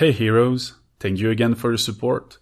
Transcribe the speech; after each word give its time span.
Hey 0.00 0.12
heroes, 0.12 0.76
thank 0.98 1.18
you 1.18 1.28
again 1.28 1.54
for 1.54 1.72
your 1.72 1.76
support. 1.76 2.38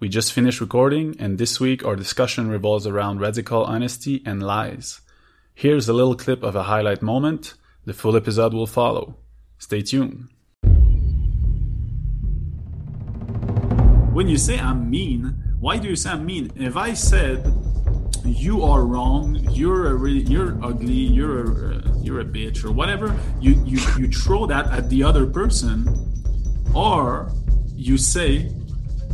We 0.00 0.08
just 0.08 0.32
finished 0.32 0.62
recording, 0.62 1.14
and 1.18 1.36
this 1.36 1.60
week 1.60 1.84
our 1.84 1.94
discussion 1.94 2.48
revolves 2.48 2.86
around 2.86 3.20
radical 3.20 3.64
honesty 3.64 4.22
and 4.24 4.42
lies. 4.42 5.02
Here's 5.54 5.90
a 5.90 5.92
little 5.92 6.14
clip 6.14 6.42
of 6.42 6.56
a 6.56 6.62
highlight 6.62 7.02
moment. 7.02 7.52
The 7.84 7.92
full 7.92 8.16
episode 8.16 8.54
will 8.54 8.66
follow. 8.66 9.18
Stay 9.58 9.82
tuned. 9.82 10.30
When 14.14 14.26
you 14.26 14.38
say 14.38 14.58
I'm 14.58 14.88
mean, 14.88 15.36
why 15.60 15.76
do 15.76 15.88
you 15.88 15.96
say 15.96 16.12
I'm 16.12 16.24
mean? 16.24 16.50
If 16.56 16.78
I 16.78 16.94
said 16.94 17.44
you 18.24 18.62
are 18.62 18.86
wrong, 18.86 19.36
you're 19.50 19.88
a 19.88 19.94
really, 19.94 20.22
you're 20.22 20.58
ugly, 20.64 20.94
you're 20.94 21.72
a, 21.72 21.98
you're 21.98 22.20
a 22.20 22.24
bitch 22.24 22.64
or 22.64 22.72
whatever, 22.72 23.14
you, 23.38 23.62
you 23.66 23.78
you 23.98 24.10
throw 24.10 24.46
that 24.46 24.68
at 24.68 24.88
the 24.88 25.02
other 25.02 25.26
person, 25.26 26.11
or 26.74 27.30
you 27.74 27.96
say, 27.98 28.50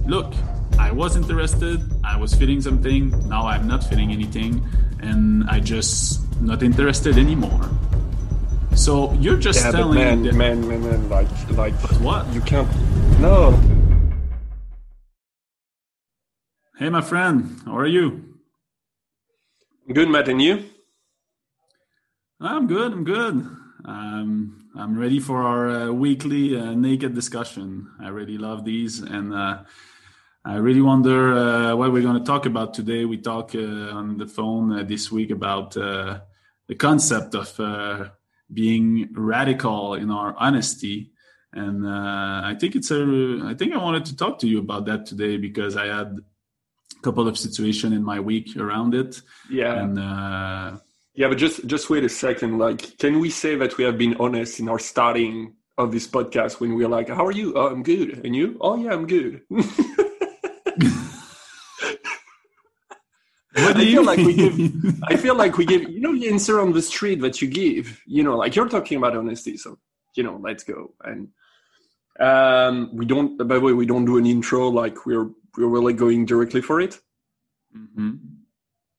look, 0.06 0.32
I 0.78 0.90
was 0.92 1.16
interested, 1.16 1.80
I 2.04 2.16
was 2.16 2.34
feeling 2.34 2.60
something, 2.60 3.10
now 3.28 3.46
I'm 3.46 3.66
not 3.66 3.82
feeling 3.84 4.12
anything, 4.12 4.64
and 5.00 5.48
I 5.50 5.60
just 5.60 6.20
not 6.40 6.62
interested 6.62 7.18
anymore. 7.18 7.68
So 8.76 9.12
you're 9.14 9.36
just 9.38 9.64
yeah, 9.64 9.72
telling 9.72 9.94
but 9.98 10.04
man, 10.04 10.22
that- 10.22 10.34
man, 10.34 10.68
man, 10.68 10.82
man, 10.82 11.08
like, 11.08 11.28
like, 11.52 11.74
what? 12.00 12.32
you 12.32 12.40
can't. 12.42 12.68
No, 13.20 13.58
Hey, 16.78 16.90
my 16.90 17.00
friend, 17.00 17.60
how 17.64 17.77
are 17.77 17.86
you? 17.88 18.22
good, 19.92 20.08
Matt, 20.08 20.28
and 20.28 20.40
you? 20.40 20.62
I'm 22.40 22.68
good. 22.68 22.92
I'm 22.92 23.02
good. 23.02 23.34
Um, 23.84 24.57
I'm 24.78 24.96
ready 24.96 25.18
for 25.18 25.42
our 25.42 25.68
uh, 25.68 25.91
weekly 25.91 26.56
uh, 26.56 26.73
naked 26.73 27.12
discussion. 27.12 27.91
I 28.00 28.09
really 28.10 28.38
love 28.38 28.64
these, 28.64 29.00
and 29.00 29.34
uh, 29.34 29.64
I 30.45 30.55
really 30.55 30.80
wonder 30.80 31.33
uh, 31.33 31.75
what 31.75 31.92
we're 31.92 32.02
going 32.02 32.20
to 32.20 32.25
talk 32.25 32.47
about 32.47 32.75
today. 32.75 33.05
We 33.05 33.19
talk 33.19 33.56
uh, 33.56 33.58
on 33.58 34.19
the 34.19 34.28
phone 34.28 34.72
uh, 34.72 34.84
this 34.84 35.11
week 35.11 35.33
about 35.33 35.77
uh, 35.77 36.20
the 36.69 36.77
concept 36.77 37.34
of 37.34 37.58
uh, 37.58 38.11
being 38.52 39.08
radical 39.14 39.94
in 39.94 40.12
our 40.12 40.36
honesty, 40.39 41.11
and 41.52 41.84
uh, 41.84 42.42
I 42.45 42.55
think 42.61 42.77
it's 42.77 42.92
a. 42.92 43.02
I 43.47 43.55
think 43.55 43.74
I 43.74 43.78
wanted 43.78 44.05
to 44.05 44.17
talk 44.17 44.39
to 44.41 44.47
you 44.47 44.61
about 44.61 44.86
that 44.86 45.06
today 45.06 45.39
because 45.39 45.77
I 45.77 45.86
had 45.86 46.17
a 46.97 47.02
couple 47.02 47.27
of 47.27 47.36
situations 47.36 47.95
in 47.95 48.05
my 48.05 48.20
week 48.20 48.56
around 48.56 48.95
it, 48.95 49.20
Yeah, 49.50 49.83
and. 49.83 50.78
Yeah, 51.19 51.27
but 51.27 51.36
just, 51.36 51.66
just 51.66 51.91
wait 51.91 52.05
a 52.05 52.08
second. 52.08 52.58
Like, 52.58 52.97
can 52.98 53.19
we 53.19 53.28
say 53.28 53.56
that 53.56 53.77
we 53.77 53.83
have 53.83 53.98
been 53.98 54.14
honest 54.20 54.61
in 54.61 54.69
our 54.69 54.78
starting 54.78 55.55
of 55.77 55.91
this 55.91 56.06
podcast 56.06 56.61
when 56.61 56.77
we 56.77 56.84
are 56.84 56.88
like, 56.88 57.08
"How 57.08 57.27
are 57.27 57.33
you? 57.33 57.55
Oh, 57.56 57.66
I'm 57.66 57.83
good." 57.83 58.24
And 58.24 58.36
you? 58.36 58.56
Oh, 58.61 58.77
yeah, 58.77 58.92
I'm 58.92 59.05
good. 59.05 59.42
What 63.55 63.74
do 63.74 63.80
I 63.80 63.84
you 63.84 63.92
feel 63.96 64.05
like 64.05 64.19
we 64.19 64.34
give. 64.34 65.02
I 65.08 65.16
feel 65.16 65.34
like 65.34 65.58
we 65.58 65.64
give. 65.64 65.83
You 65.91 66.00
know, 66.00 66.16
the 66.16 66.28
answer 66.28 66.61
on 66.61 66.72
the 66.72 66.83
street 66.83 67.20
that 67.22 67.42
you 67.42 67.48
give. 67.48 68.00
You 68.06 68.22
know, 68.22 68.36
like 68.36 68.55
you're 68.55 68.69
talking 68.69 68.98
about 68.98 69.16
honesty. 69.16 69.56
So, 69.56 69.77
you 70.14 70.22
know, 70.22 70.39
let's 70.41 70.62
go. 70.62 70.92
And 71.02 71.30
um, 72.20 72.91
we 72.94 73.06
don't. 73.06 73.36
By 73.39 73.55
the 73.56 73.61
way, 73.61 73.72
we 73.72 73.86
don't 73.86 74.05
do 74.05 74.19
an 74.19 74.27
intro. 74.27 74.69
Like 74.69 75.05
we're 75.05 75.30
we're 75.56 75.66
really 75.66 75.94
going 75.94 76.27
directly 76.27 76.61
for 76.61 76.80
it. 76.80 77.00
Mhm. 77.77 78.20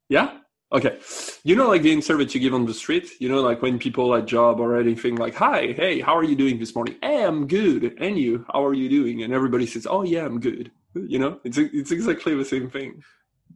Yeah. 0.09 0.39
Okay. 0.71 0.99
You 1.43 1.55
know, 1.55 1.67
like 1.67 1.81
the 1.81 1.91
answer 1.91 2.15
that 2.17 2.35
you 2.35 2.39
give 2.39 2.53
on 2.53 2.65
the 2.65 2.73
street. 2.73 3.09
You 3.19 3.27
know, 3.27 3.41
like 3.41 3.61
when 3.61 3.79
people 3.79 4.13
at 4.15 4.27
job 4.27 4.59
or 4.59 4.77
anything, 4.79 5.15
like, 5.15 5.33
"Hi, 5.35 5.73
hey, 5.75 5.99
how 5.99 6.15
are 6.15 6.23
you 6.23 6.35
doing 6.35 6.59
this 6.59 6.75
morning?" 6.75 6.95
Hey, 7.01 7.23
I'm 7.23 7.47
good. 7.47 7.95
And 7.99 8.17
you? 8.19 8.45
How 8.53 8.63
are 8.65 8.75
you 8.75 8.87
doing? 8.87 9.23
And 9.23 9.33
everybody 9.33 9.65
says, 9.65 9.87
"Oh 9.89 10.03
yeah, 10.03 10.25
I'm 10.25 10.39
good." 10.39 10.71
You 10.93 11.17
know, 11.17 11.39
it's 11.43 11.57
it's 11.57 11.91
exactly 11.91 12.35
the 12.35 12.45
same 12.45 12.69
thing. 12.69 13.03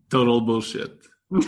Total 0.09 0.41
bullshit. 0.41 1.07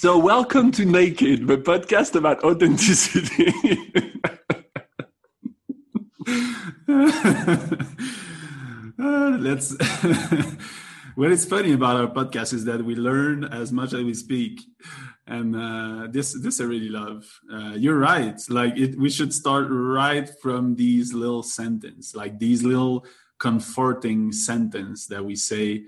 So, 0.00 0.16
welcome 0.16 0.70
to 0.72 0.84
Naked, 0.84 1.48
the 1.48 1.58
podcast 1.58 2.14
about 2.14 2.44
authenticity. 2.44 3.52
Uh, 8.96 9.38
let's. 9.40 9.76
what 11.18 11.32
is 11.32 11.44
funny 11.44 11.72
about 11.72 11.96
our 11.96 12.06
podcast 12.06 12.52
is 12.52 12.64
that 12.66 12.84
we 12.84 12.94
learn 12.94 13.42
as 13.42 13.72
much 13.72 13.92
as 13.92 14.04
we 14.04 14.14
speak, 14.14 14.62
and 15.26 15.56
uh, 15.56 16.06
this 16.12 16.32
this 16.40 16.60
I 16.60 16.64
really 16.64 16.90
love. 16.90 17.26
Uh, 17.52 17.74
you're 17.74 17.98
right. 17.98 18.38
Like 18.48 18.76
it, 18.76 18.96
we 18.96 19.10
should 19.10 19.34
start 19.34 19.66
right 19.68 20.30
from 20.40 20.76
these 20.76 21.12
little 21.12 21.42
sentence, 21.42 22.14
like 22.14 22.38
these 22.38 22.62
little 22.62 23.04
comforting 23.38 24.30
sentence 24.30 25.08
that 25.08 25.24
we 25.24 25.34
say 25.34 25.86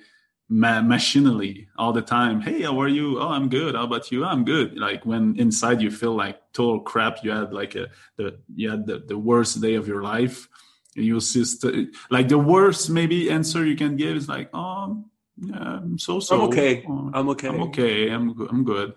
ma- 0.49 0.83
machinally 0.83 1.69
all 1.79 1.93
the 1.93 2.03
time. 2.03 2.41
Hey, 2.41 2.63
how 2.63 2.81
are 2.81 2.89
you? 2.89 3.21
Oh, 3.21 3.29
I'm 3.29 3.49
good. 3.49 3.77
How 3.77 3.85
about 3.85 4.11
you? 4.11 4.25
I'm 4.25 4.45
good. 4.45 4.77
Like 4.77 5.07
when 5.07 5.39
inside 5.39 5.81
you 5.81 5.93
feel 5.93 6.17
like 6.17 6.41
total 6.53 6.81
crap. 6.81 7.23
You 7.23 7.31
had 7.31 7.53
like 7.53 7.77
a 7.77 7.87
the 8.17 8.41
you 8.53 8.69
had 8.69 8.85
the, 8.85 8.99
the 9.07 9.17
worst 9.17 9.61
day 9.61 9.77
of 9.77 9.87
your 9.87 10.03
life. 10.03 10.49
And 10.97 11.05
you'll 11.05 11.21
just 11.21 11.65
like 12.11 12.27
the 12.27 12.37
worst 12.37 12.91
maybe 12.91 13.31
answer 13.31 13.65
you 13.65 13.77
can 13.77 13.97
give 13.97 14.17
is 14.17 14.29
like, 14.29 14.51
oh, 14.53 15.05
yeah, 15.41 15.79
I'm 15.83 15.99
so 15.99 16.21
so. 16.21 16.35
I'm 16.37 16.49
okay. 16.49 16.85
Oh, 16.89 17.11
I'm 17.15 17.29
okay. 17.31 17.49
I'm 17.49 17.61
okay. 17.63 18.09
I'm 18.11 18.35
go- 18.35 18.47
I'm 18.51 18.65
good. 18.65 18.95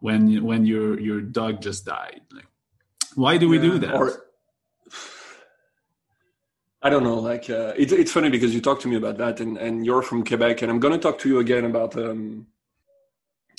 When 0.00 0.42
when 0.44 0.66
your 0.66 0.98
your 1.00 1.20
dog 1.20 1.60
just 1.62 1.84
died, 1.86 2.22
like, 2.32 2.46
why 3.14 3.36
do 3.38 3.48
we 3.48 3.58
do 3.58 3.78
that? 3.78 3.94
Or, 3.94 4.24
I 6.82 6.90
don't 6.90 7.02
know. 7.04 7.18
Like 7.18 7.48
uh, 7.48 7.72
it's 7.76 7.92
it's 7.92 8.12
funny 8.12 8.28
because 8.28 8.54
you 8.54 8.60
talked 8.60 8.82
to 8.82 8.88
me 8.88 8.96
about 8.96 9.16
that, 9.18 9.40
and, 9.40 9.56
and 9.56 9.86
you're 9.86 10.02
from 10.02 10.24
Quebec, 10.24 10.60
and 10.62 10.70
I'm 10.70 10.80
going 10.80 10.92
to 10.92 10.98
talk 11.00 11.18
to 11.20 11.28
you 11.28 11.38
again 11.38 11.64
about 11.64 11.96
um, 11.96 12.46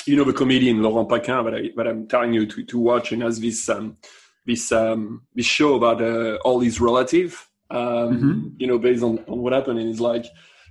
you 0.05 0.15
know 0.15 0.23
the 0.23 0.33
comedian 0.33 0.83
Laurent 0.83 1.09
Paquin 1.09 1.45
that 1.45 1.55
I 1.55 1.71
that 1.75 1.87
I'm 1.87 2.07
telling 2.07 2.33
you 2.33 2.45
to, 2.45 2.63
to 2.63 2.79
watch, 2.79 3.11
and 3.11 3.23
has 3.23 3.39
this 3.39 3.67
um, 3.69 3.97
this 4.45 4.71
um, 4.71 5.23
this 5.33 5.47
show 5.47 5.73
about 5.75 6.01
uh, 6.03 6.35
all 6.45 6.59
his 6.59 6.79
relative, 6.79 7.49
um, 7.71 7.79
Mhm. 7.79 8.53
you 8.61 8.67
know, 8.67 8.77
based 8.77 9.01
on, 9.03 9.17
on 9.27 9.39
what 9.39 9.53
happened, 9.53 9.79
and 9.79 9.89
it's 9.89 9.99
like. 9.99 10.25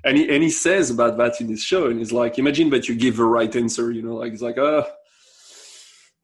And 0.04 0.18
he, 0.18 0.34
and 0.34 0.42
he 0.42 0.50
says 0.50 0.90
about 0.90 1.16
that 1.16 1.40
in 1.40 1.48
his 1.48 1.62
show, 1.62 1.86
and 1.86 1.98
he's 1.98 2.12
like, 2.12 2.38
imagine 2.38 2.68
that 2.70 2.88
you 2.88 2.94
give 2.94 3.16
the 3.16 3.24
right 3.24 3.54
answer, 3.56 3.90
you 3.90 4.02
know, 4.02 4.16
like 4.16 4.32
it's 4.32 4.42
like, 4.42 4.58
uh, 4.58 4.84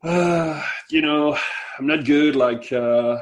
uh 0.03 0.63
you 0.91 1.01
know, 1.01 1.37
I'm 1.79 1.87
not 1.87 2.05
good. 2.05 2.37
Like, 2.37 2.71
uh, 2.73 3.19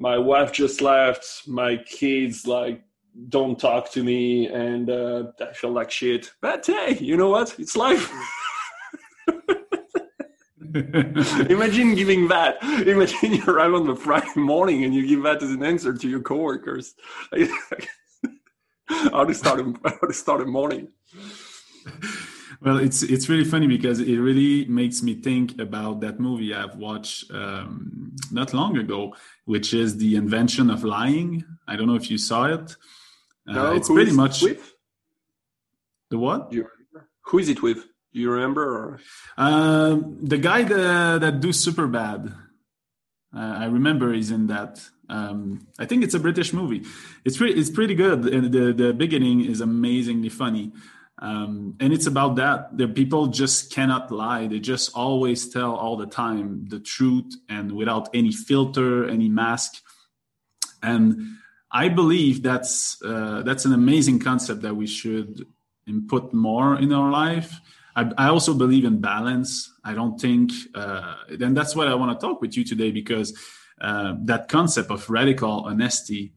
my 0.00 0.16
wife 0.16 0.50
just 0.50 0.80
left 0.80 1.42
my 1.46 1.76
kids 1.76 2.46
like 2.46 2.82
don't 3.28 3.60
talk 3.60 3.90
to 3.92 4.02
me 4.02 4.48
and 4.48 4.88
uh, 4.88 5.24
i 5.40 5.52
feel 5.52 5.70
like 5.70 5.90
shit. 5.90 6.32
But 6.40 6.66
hey 6.66 6.96
you 6.98 7.16
know 7.16 7.28
what? 7.28 7.54
It's 7.58 7.76
life. 7.76 8.10
Imagine 11.50 11.94
giving 11.96 12.28
that. 12.28 12.62
Imagine 12.62 13.34
you 13.34 13.44
arrive 13.46 13.74
on 13.74 13.86
the 13.86 13.94
friday 13.94 14.40
morning 14.40 14.84
and 14.84 14.94
you 14.94 15.06
give 15.06 15.22
that 15.24 15.42
as 15.42 15.50
an 15.50 15.62
answer 15.62 15.92
to 15.92 16.08
your 16.08 16.20
coworkers 16.20 16.94
how 19.12 19.24
to 19.24 19.34
start 19.34 19.60
a, 19.60 19.74
how 19.84 20.06
to 20.06 20.12
start 20.12 20.40
a 20.40 20.46
morning 20.46 20.88
well, 22.62 22.76
it's 22.76 23.02
it's 23.02 23.28
really 23.28 23.44
funny 23.44 23.66
because 23.66 24.00
it 24.00 24.18
really 24.18 24.66
makes 24.66 25.02
me 25.02 25.14
think 25.14 25.58
about 25.58 26.00
that 26.00 26.20
movie 26.20 26.54
I've 26.54 26.76
watched 26.76 27.30
um, 27.30 28.14
not 28.30 28.52
long 28.52 28.76
ago, 28.76 29.14
which 29.46 29.72
is 29.72 29.96
the 29.96 30.16
invention 30.16 30.68
of 30.68 30.84
lying. 30.84 31.44
I 31.66 31.76
don't 31.76 31.86
know 31.86 31.94
if 31.94 32.10
you 32.10 32.18
saw 32.18 32.44
it. 32.46 32.76
Uh, 33.48 33.52
No, 33.54 33.72
it's 33.74 33.88
pretty 33.88 34.12
much 34.12 34.42
with? 34.42 34.74
the 36.10 36.18
what? 36.18 36.52
Who 37.26 37.38
is 37.38 37.48
it 37.48 37.62
with 37.62 37.78
do 38.12 38.20
you 38.20 38.30
remember 38.30 38.62
or? 38.62 39.00
Um, 39.38 40.18
the 40.20 40.38
guy 40.38 40.62
that 40.64 41.20
that 41.22 41.40
do 41.40 41.52
super 41.52 41.86
bad. 41.86 42.34
Uh, 43.34 43.54
I 43.58 43.64
remember 43.66 44.12
he's 44.12 44.30
in 44.30 44.48
that. 44.48 44.80
Um, 45.08 45.66
I 45.78 45.86
think 45.86 46.04
it's 46.04 46.14
a 46.14 46.20
British 46.20 46.52
movie. 46.52 46.82
It's 47.24 47.36
pretty. 47.36 47.58
It's 47.58 47.70
pretty 47.70 47.94
good. 47.94 48.26
And 48.26 48.52
the 48.52 48.72
the 48.72 48.92
beginning 48.92 49.44
is 49.44 49.60
amazingly 49.60 50.28
funny. 50.28 50.72
Um, 51.20 51.76
and 51.80 51.92
it's 51.92 52.06
about 52.06 52.36
that. 52.36 52.76
The 52.76 52.88
people 52.88 53.26
just 53.26 53.72
cannot 53.72 54.10
lie. 54.10 54.46
They 54.46 54.58
just 54.58 54.90
always 54.94 55.48
tell 55.50 55.74
all 55.74 55.96
the 55.96 56.06
time 56.06 56.66
the 56.68 56.80
truth 56.80 57.34
and 57.48 57.72
without 57.72 58.08
any 58.14 58.32
filter, 58.32 59.06
any 59.06 59.28
mask. 59.28 59.82
And 60.82 61.36
I 61.70 61.88
believe 61.88 62.42
that's 62.42 63.00
uh, 63.04 63.42
that's 63.44 63.64
an 63.64 63.74
amazing 63.74 64.20
concept 64.20 64.62
that 64.62 64.74
we 64.74 64.86
should 64.86 65.46
input 65.86 66.32
more 66.32 66.78
in 66.78 66.92
our 66.92 67.10
life. 67.10 67.60
I, 67.96 68.10
I 68.16 68.28
also 68.28 68.54
believe 68.54 68.84
in 68.84 69.00
balance. 69.00 69.72
I 69.84 69.94
don't 69.94 70.20
think, 70.20 70.52
uh, 70.74 71.16
and 71.28 71.56
that's 71.56 71.74
what 71.74 71.88
I 71.88 71.94
want 71.94 72.18
to 72.18 72.26
talk 72.26 72.40
with 72.40 72.56
you 72.56 72.64
today 72.64 72.90
because 72.90 73.38
uh, 73.80 74.14
that 74.24 74.48
concept 74.48 74.90
of 74.90 75.08
radical 75.08 75.64
honesty 75.66 76.32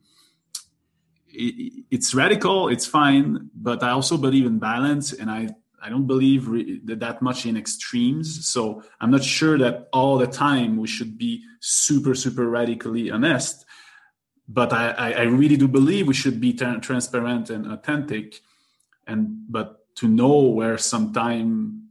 it, 1.36 1.86
it's 1.90 2.14
radical 2.14 2.70
it's 2.70 2.86
fine 2.86 3.50
but 3.56 3.82
i 3.84 3.90
also 3.90 4.18
believe 4.18 4.46
in 4.46 4.60
balance 4.60 5.12
and 5.12 5.30
i 5.32 5.50
i 5.82 5.90
don't 5.90 6.06
believe 6.06 6.48
re- 6.48 6.80
that, 6.86 7.00
that 7.00 7.22
much 7.24 7.46
in 7.46 7.58
extremes 7.58 8.48
so 8.48 8.84
i'm 9.02 9.10
not 9.10 9.24
sure 9.24 9.58
that 9.58 9.90
all 9.92 10.18
the 10.20 10.28
time 10.28 10.78
we 10.78 10.88
should 10.88 11.18
be 11.18 11.44
super 11.60 12.14
super 12.16 12.48
radically 12.48 13.10
honest 13.10 13.66
but 14.48 14.74
I, 14.74 14.90
I, 14.92 15.12
I 15.12 15.22
really 15.24 15.58
do 15.58 15.68
believe 15.68 16.08
we 16.08 16.14
should 16.14 16.40
be 16.40 16.54
tra- 16.54 16.80
transparent 16.80 17.50
and 17.50 17.72
authentic, 17.72 18.42
and 19.08 19.46
but 19.50 19.83
to 19.96 20.08
know 20.08 20.42
where 20.42 20.78
sometime 20.78 21.90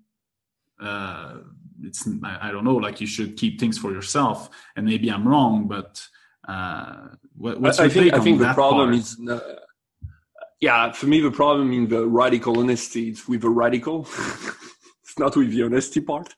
uh, 0.81 1.38
it's 1.82 2.08
I, 2.22 2.50
don't 2.50 2.64
know 2.64 2.76
like 2.76 3.00
you 3.00 3.06
should 3.06 3.37
keep 3.37 3.58
things 3.58 3.78
for 3.78 3.93
yourself, 3.93 4.50
and 4.76 4.87
maybe 4.87 5.10
I'm 5.10 5.26
wrong, 5.26 5.66
but 5.69 6.04
uh, 6.46 7.08
what, 7.37 7.60
what's 7.60 7.78
I, 7.78 7.88
think 7.88 8.14
I 8.14 8.20
think 8.20 8.38
the 8.38 8.52
problem 8.52 8.90
part? 8.90 9.00
is. 9.00 9.19
Uh, 9.28 9.56
yeah, 10.60 10.93
for 10.93 11.06
me, 11.06 11.20
the 11.20 11.31
problem 11.31 11.72
in 11.72 11.88
the 11.88 12.06
radical 12.06 12.60
honesty 12.60 13.10
is 13.10 13.26
with 13.26 13.40
the 13.40 13.50
radical. 13.50 14.02
it's 15.02 15.19
not 15.19 15.37
with 15.37 15.50
the 15.50 15.64
honesty 15.64 16.00
part. 16.00 16.34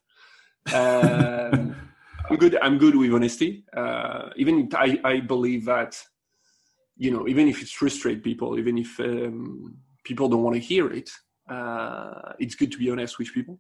Um, 0.73 1.77
I'm 2.31 2.37
good. 2.37 2.57
I'm 2.63 2.79
good 2.79 2.97
with 2.97 3.13
honesty. 3.13 3.65
Uh, 3.77 4.31
even 4.37 4.71
I, 4.75 4.99
I 5.05 5.21
believe 5.21 5.67
that, 5.67 6.03
you 6.97 7.11
know, 7.11 7.29
even 7.29 7.49
if 7.49 7.61
it 7.61 7.69
frustrates 7.69 8.23
people, 8.23 8.59
even 8.59 8.79
if 8.79 8.99
um, 8.99 9.77
people 10.05 10.31
don't 10.31 10.43
want 10.43 10.57
to 10.57 10.61
hear 10.61 10.91
it, 10.91 11.11
uh, 11.49 12.33
it's 12.39 12.55
good 12.55 12.73
to 12.73 12.79
be 12.79 12.91
honest 12.91 13.19
with 13.19 13.33
people. 13.33 13.59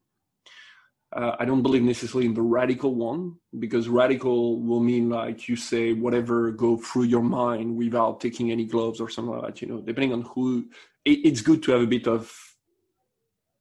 Uh, 1.14 1.36
I 1.38 1.44
don't 1.44 1.62
believe 1.62 1.82
necessarily 1.82 2.26
in 2.26 2.34
the 2.34 2.42
radical 2.42 2.96
one 2.96 3.36
because 3.60 3.88
radical 3.88 4.60
will 4.60 4.80
mean 4.80 5.08
like 5.10 5.48
you 5.48 5.54
say 5.54 5.92
whatever 5.92 6.50
go 6.50 6.76
through 6.76 7.04
your 7.04 7.22
mind 7.22 7.76
without 7.76 8.20
taking 8.20 8.50
any 8.50 8.64
gloves 8.64 9.00
or 9.00 9.08
something 9.08 9.32
like 9.32 9.54
that. 9.54 9.62
You 9.62 9.68
know, 9.68 9.80
depending 9.80 10.12
on 10.12 10.22
who, 10.22 10.66
it, 11.04 11.20
it's 11.24 11.40
good 11.40 11.62
to 11.64 11.72
have 11.72 11.82
a 11.82 11.86
bit 11.86 12.06
of 12.06 12.36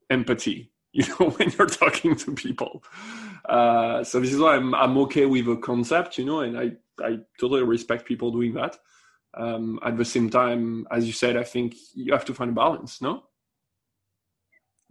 empathy. 0.09 0.69
You 0.95 1.07
know, 1.07 1.31
when 1.31 1.49
you're 1.57 1.65
talking 1.65 2.15
to 2.17 2.33
people. 2.35 2.83
Uh, 3.49 4.03
so 4.03 4.19
this 4.19 4.31
is 4.31 4.39
why 4.39 4.55
I'm 4.57 4.75
I'm 4.75 4.95
okay 4.99 5.25
with 5.25 5.47
a 5.47 5.57
concept. 5.57 6.19
You 6.19 6.25
know, 6.25 6.41
and 6.41 6.55
I 6.55 6.73
I 7.03 7.17
totally 7.39 7.63
respect 7.63 8.05
people 8.05 8.29
doing 8.31 8.53
that. 8.53 8.77
Um, 9.33 9.79
at 9.83 9.97
the 9.97 10.05
same 10.05 10.29
time, 10.29 10.85
as 10.91 11.07
you 11.07 11.13
said, 11.13 11.35
I 11.35 11.45
think 11.45 11.73
you 11.95 12.13
have 12.13 12.25
to 12.25 12.35
find 12.35 12.51
a 12.51 12.53
balance. 12.53 13.01
No. 13.01 13.23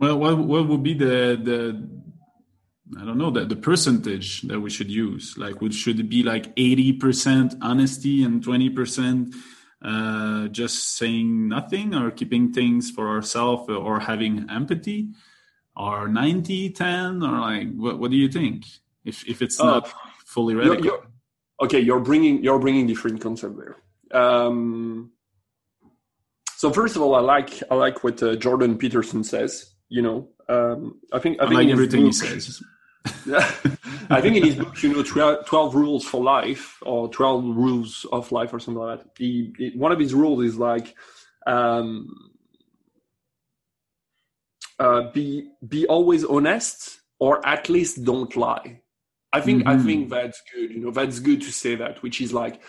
Well, 0.02 0.18
what 0.18 0.36
what 0.36 0.66
would 0.66 0.82
be 0.82 0.94
the 0.94 1.38
the 1.40 1.88
I 3.00 3.04
don't 3.04 3.18
know 3.18 3.30
that 3.30 3.48
the 3.48 3.54
percentage 3.54 4.42
that 4.42 4.58
we 4.58 4.68
should 4.68 4.90
use. 4.90 5.38
Like, 5.38 5.60
would 5.60 5.72
should 5.72 6.00
it 6.00 6.08
be 6.08 6.24
like 6.24 6.46
eighty 6.56 6.92
percent 6.92 7.54
honesty 7.62 8.24
and 8.24 8.42
twenty 8.42 8.68
percent 8.68 9.32
uh, 9.80 10.48
just 10.48 10.96
saying 10.96 11.46
nothing, 11.46 11.94
or 11.94 12.10
keeping 12.10 12.52
things 12.52 12.90
for 12.90 13.10
ourselves, 13.10 13.68
or 13.70 14.00
having 14.00 14.50
empathy, 14.50 15.10
or 15.76 16.08
90, 16.08 16.70
10, 16.70 17.22
or 17.22 17.38
like 17.38 17.72
what? 17.76 18.00
What 18.00 18.10
do 18.10 18.16
you 18.16 18.28
think? 18.28 18.64
If 19.04 19.24
if 19.28 19.40
it's 19.40 19.60
uh, 19.60 19.66
not 19.66 19.92
fully 20.26 20.56
radical. 20.56 20.84
You're, 20.84 20.94
you're, 20.94 21.06
okay, 21.62 21.78
you're 21.78 22.00
bringing 22.00 22.42
you're 22.42 22.58
bringing 22.58 22.88
different 22.88 23.20
concept 23.20 23.54
there. 23.56 23.76
Um, 24.10 25.12
so 26.56 26.72
first 26.72 26.96
of 26.96 27.02
all, 27.02 27.14
I 27.14 27.20
like 27.20 27.62
I 27.70 27.76
like 27.76 28.02
what 28.02 28.20
uh, 28.20 28.34
Jordan 28.34 28.76
Peterson 28.76 29.22
says. 29.22 29.71
You 29.92 30.00
know, 30.00 30.28
um, 30.48 31.00
I 31.12 31.18
think 31.18 31.38
I, 31.38 31.44
think 31.44 31.54
like 31.54 31.68
everything 31.68 32.00
book, 32.00 32.06
he 32.06 32.12
says. 32.12 32.62
I 34.08 34.22
think 34.22 34.36
in 34.36 34.44
his 34.44 34.54
book, 34.56 34.82
you 34.82 34.88
know, 34.88 35.02
12 35.02 35.74
rules 35.74 36.02
for 36.02 36.22
life 36.22 36.78
or 36.80 37.08
12 37.10 37.44
rules 37.44 38.06
of 38.10 38.32
life 38.32 38.54
or 38.54 38.58
something 38.58 38.82
like 38.82 39.02
that. 39.02 39.10
He, 39.18 39.52
he, 39.58 39.72
one 39.76 39.92
of 39.92 39.98
his 39.98 40.14
rules 40.14 40.46
is 40.46 40.56
like, 40.56 40.94
um, 41.46 42.30
uh, 44.78 45.10
be, 45.12 45.50
be 45.68 45.86
always 45.88 46.24
honest 46.24 47.00
or 47.18 47.46
at 47.46 47.68
least 47.68 48.02
don't 48.02 48.34
lie. 48.34 48.80
I 49.34 49.42
think, 49.42 49.64
mm-hmm. 49.64 49.80
I 49.80 49.82
think 49.82 50.08
that's 50.08 50.40
good. 50.54 50.70
You 50.70 50.80
know, 50.80 50.90
that's 50.90 51.18
good 51.18 51.42
to 51.42 51.52
say 51.52 51.74
that, 51.74 52.02
which 52.02 52.22
is 52.22 52.32
like, 52.32 52.62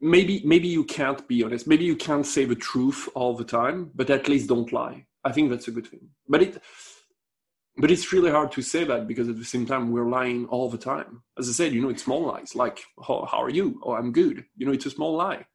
maybe, 0.00 0.40
maybe 0.44 0.68
you 0.68 0.84
can't 0.84 1.26
be 1.26 1.42
honest. 1.42 1.66
Maybe 1.66 1.84
you 1.84 1.96
can't 1.96 2.26
say 2.26 2.44
the 2.44 2.54
truth 2.54 3.08
all 3.16 3.34
the 3.34 3.44
time, 3.44 3.90
but 3.96 4.08
at 4.08 4.28
least 4.28 4.48
don't 4.48 4.72
lie. 4.72 5.07
I 5.24 5.32
think 5.32 5.50
that's 5.50 5.68
a 5.68 5.72
good 5.72 5.86
thing. 5.86 6.08
But 6.28 6.42
it, 6.42 6.62
but 7.76 7.90
it's 7.90 8.12
really 8.12 8.30
hard 8.30 8.52
to 8.52 8.62
say 8.62 8.84
that 8.84 9.06
because 9.06 9.28
at 9.28 9.38
the 9.38 9.44
same 9.44 9.66
time 9.66 9.92
we're 9.92 10.08
lying 10.08 10.46
all 10.46 10.68
the 10.68 10.78
time. 10.78 11.22
As 11.38 11.48
i 11.48 11.52
said 11.52 11.72
you 11.72 11.80
know 11.80 11.90
it's 11.90 12.04
small 12.04 12.22
lies. 12.22 12.54
Like 12.54 12.82
how, 13.06 13.26
how 13.30 13.42
are 13.42 13.50
you? 13.50 13.80
Oh 13.84 13.94
i'm 13.94 14.12
good. 14.12 14.44
You 14.56 14.66
know 14.66 14.72
it's 14.72 14.86
a 14.86 14.90
small 14.90 15.16
lie. 15.16 15.46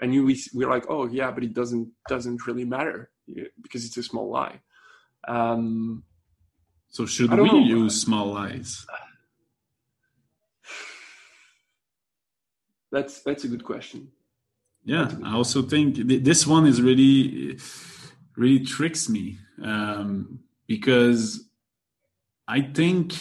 And 0.00 0.14
you 0.14 0.34
we're 0.54 0.70
like 0.70 0.86
oh 0.88 1.06
yeah 1.08 1.30
but 1.30 1.44
it 1.44 1.54
doesn't 1.54 1.90
doesn't 2.08 2.46
really 2.46 2.64
matter 2.64 3.10
because 3.62 3.84
it's 3.84 3.96
a 3.96 4.02
small 4.02 4.30
lie. 4.30 4.60
Um, 5.28 6.04
so 6.88 7.06
should 7.06 7.30
we 7.30 7.46
know. 7.46 7.58
use 7.58 8.00
small 8.00 8.26
lies? 8.32 8.84
That's 12.90 13.22
that's 13.22 13.44
a 13.44 13.48
good 13.48 13.64
question. 13.64 14.08
Yeah 14.84 15.10
i 15.24 15.34
also 15.34 15.62
think 15.62 15.96
this 16.24 16.46
one 16.46 16.66
is 16.66 16.82
really 16.82 17.56
really 18.36 18.64
tricks 18.64 19.08
me 19.08 19.38
um, 19.62 20.40
because 20.66 21.48
I 22.48 22.62
think 22.62 23.14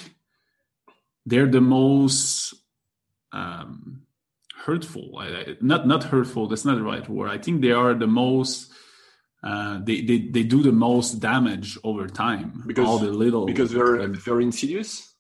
they're 1.26 1.48
the 1.48 1.62
most 1.62 2.54
um, 3.32 4.04
hurtful. 4.66 5.18
I, 5.20 5.58
not 5.62 5.88
not 5.88 6.04
hurtful. 6.04 6.48
That's 6.48 6.66
not 6.66 6.76
the 6.76 6.84
right 6.84 7.08
word. 7.08 7.30
I 7.30 7.38
think 7.38 7.62
they 7.62 7.72
are 7.72 7.94
the 7.94 8.08
most. 8.08 8.72
Uh, 9.44 9.80
they, 9.84 10.02
they 10.02 10.20
they 10.20 10.44
do 10.44 10.62
the 10.62 10.72
most 10.72 11.20
damage 11.20 11.78
over 11.84 12.08
time. 12.08 12.64
Because 12.68 12.88
all 12.88 13.00
the 13.00 13.12
little 13.12 13.46
because 13.46 13.72
they're 13.72 14.08
very 14.08 14.44
insidious. 14.44 15.12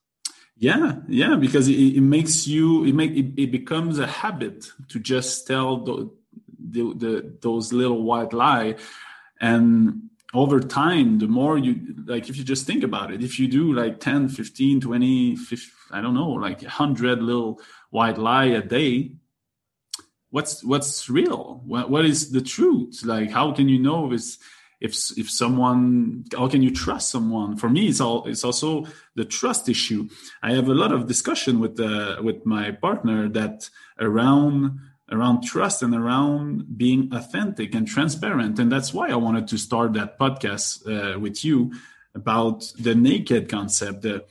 Yeah, 0.58 0.98
yeah, 1.08 1.38
because 1.38 1.68
it, 1.68 1.74
it 1.74 2.02
makes 2.02 2.46
you 2.46 2.86
it 2.86 2.94
make 2.94 3.12
it, 3.12 3.42
it, 3.42 3.52
becomes 3.52 3.98
a 3.98 4.06
habit 4.06 4.68
to 4.90 5.00
just 5.00 5.48
tell 5.48 5.84
the, 5.84 6.12
the, 6.60 6.94
the 6.94 7.38
those 7.42 7.74
little 7.74 8.04
white 8.04 8.32
lie, 8.32 8.76
and 9.42 10.04
over 10.34 10.62
time 10.62 11.20
the 11.20 11.28
more 11.28 11.58
you 11.58 11.76
like 12.06 12.30
if 12.30 12.38
you 12.38 12.44
just 12.44 12.66
think 12.66 12.84
about 12.84 13.12
it 13.12 13.22
if 13.22 13.38
you 13.38 13.50
do 13.50 13.74
like 13.74 14.00
10 14.00 14.30
15 14.30 14.80
20 14.80 15.36
50, 15.36 15.72
i 15.92 16.00
don't 16.00 16.14
know 16.14 16.30
like 16.30 16.62
100 16.62 17.22
little 17.22 17.60
white 17.90 18.18
lie 18.18 18.46
a 18.46 18.62
day 18.62 19.12
what's 20.32 20.64
what's 20.64 21.10
real? 21.10 21.62
What, 21.66 21.90
what 21.90 22.06
is 22.06 22.32
the 22.32 22.42
truth? 22.42 23.04
Like 23.06 23.30
how 23.30 23.52
can 23.52 23.70
you 23.70 23.78
know 23.80 24.12
if 24.12 24.38
if 24.80 24.94
if 25.18 25.30
someone 25.30 26.26
how 26.36 26.48
can 26.48 26.64
you 26.64 26.72
trust 26.72 27.12
someone? 27.12 27.58
For 27.58 27.70
me 27.70 27.88
it's 27.88 28.02
all 28.02 28.26
it's 28.26 28.44
also 28.44 28.86
the 29.16 29.26
trust 29.26 29.70
issue. 29.70 30.10
I 30.42 30.54
have 30.54 30.68
a 30.68 30.74
lot 30.74 30.92
of 30.92 31.08
discussion 31.08 31.60
with 31.60 31.80
uh, 31.80 32.22
with 32.24 32.46
my 32.46 32.72
partner 32.72 33.30
that 33.30 33.70
around 34.00 34.80
around 35.12 35.44
trust 35.44 35.84
and 35.84 35.94
around 35.94 36.78
being 36.78 37.10
authentic 37.14 37.76
and 37.76 37.88
transparent. 37.88 38.60
And 38.60 38.72
that's 38.72 38.94
why 38.94 39.10
I 39.10 39.16
wanted 39.16 39.48
to 39.50 39.58
start 39.58 39.94
that 39.94 40.18
podcast 40.18 40.88
uh, 40.88 41.20
with 41.20 41.44
you 41.44 41.74
about 42.16 42.72
the 42.80 42.96
naked 42.96 43.50
concept, 43.50 44.04
the, 44.04 44.26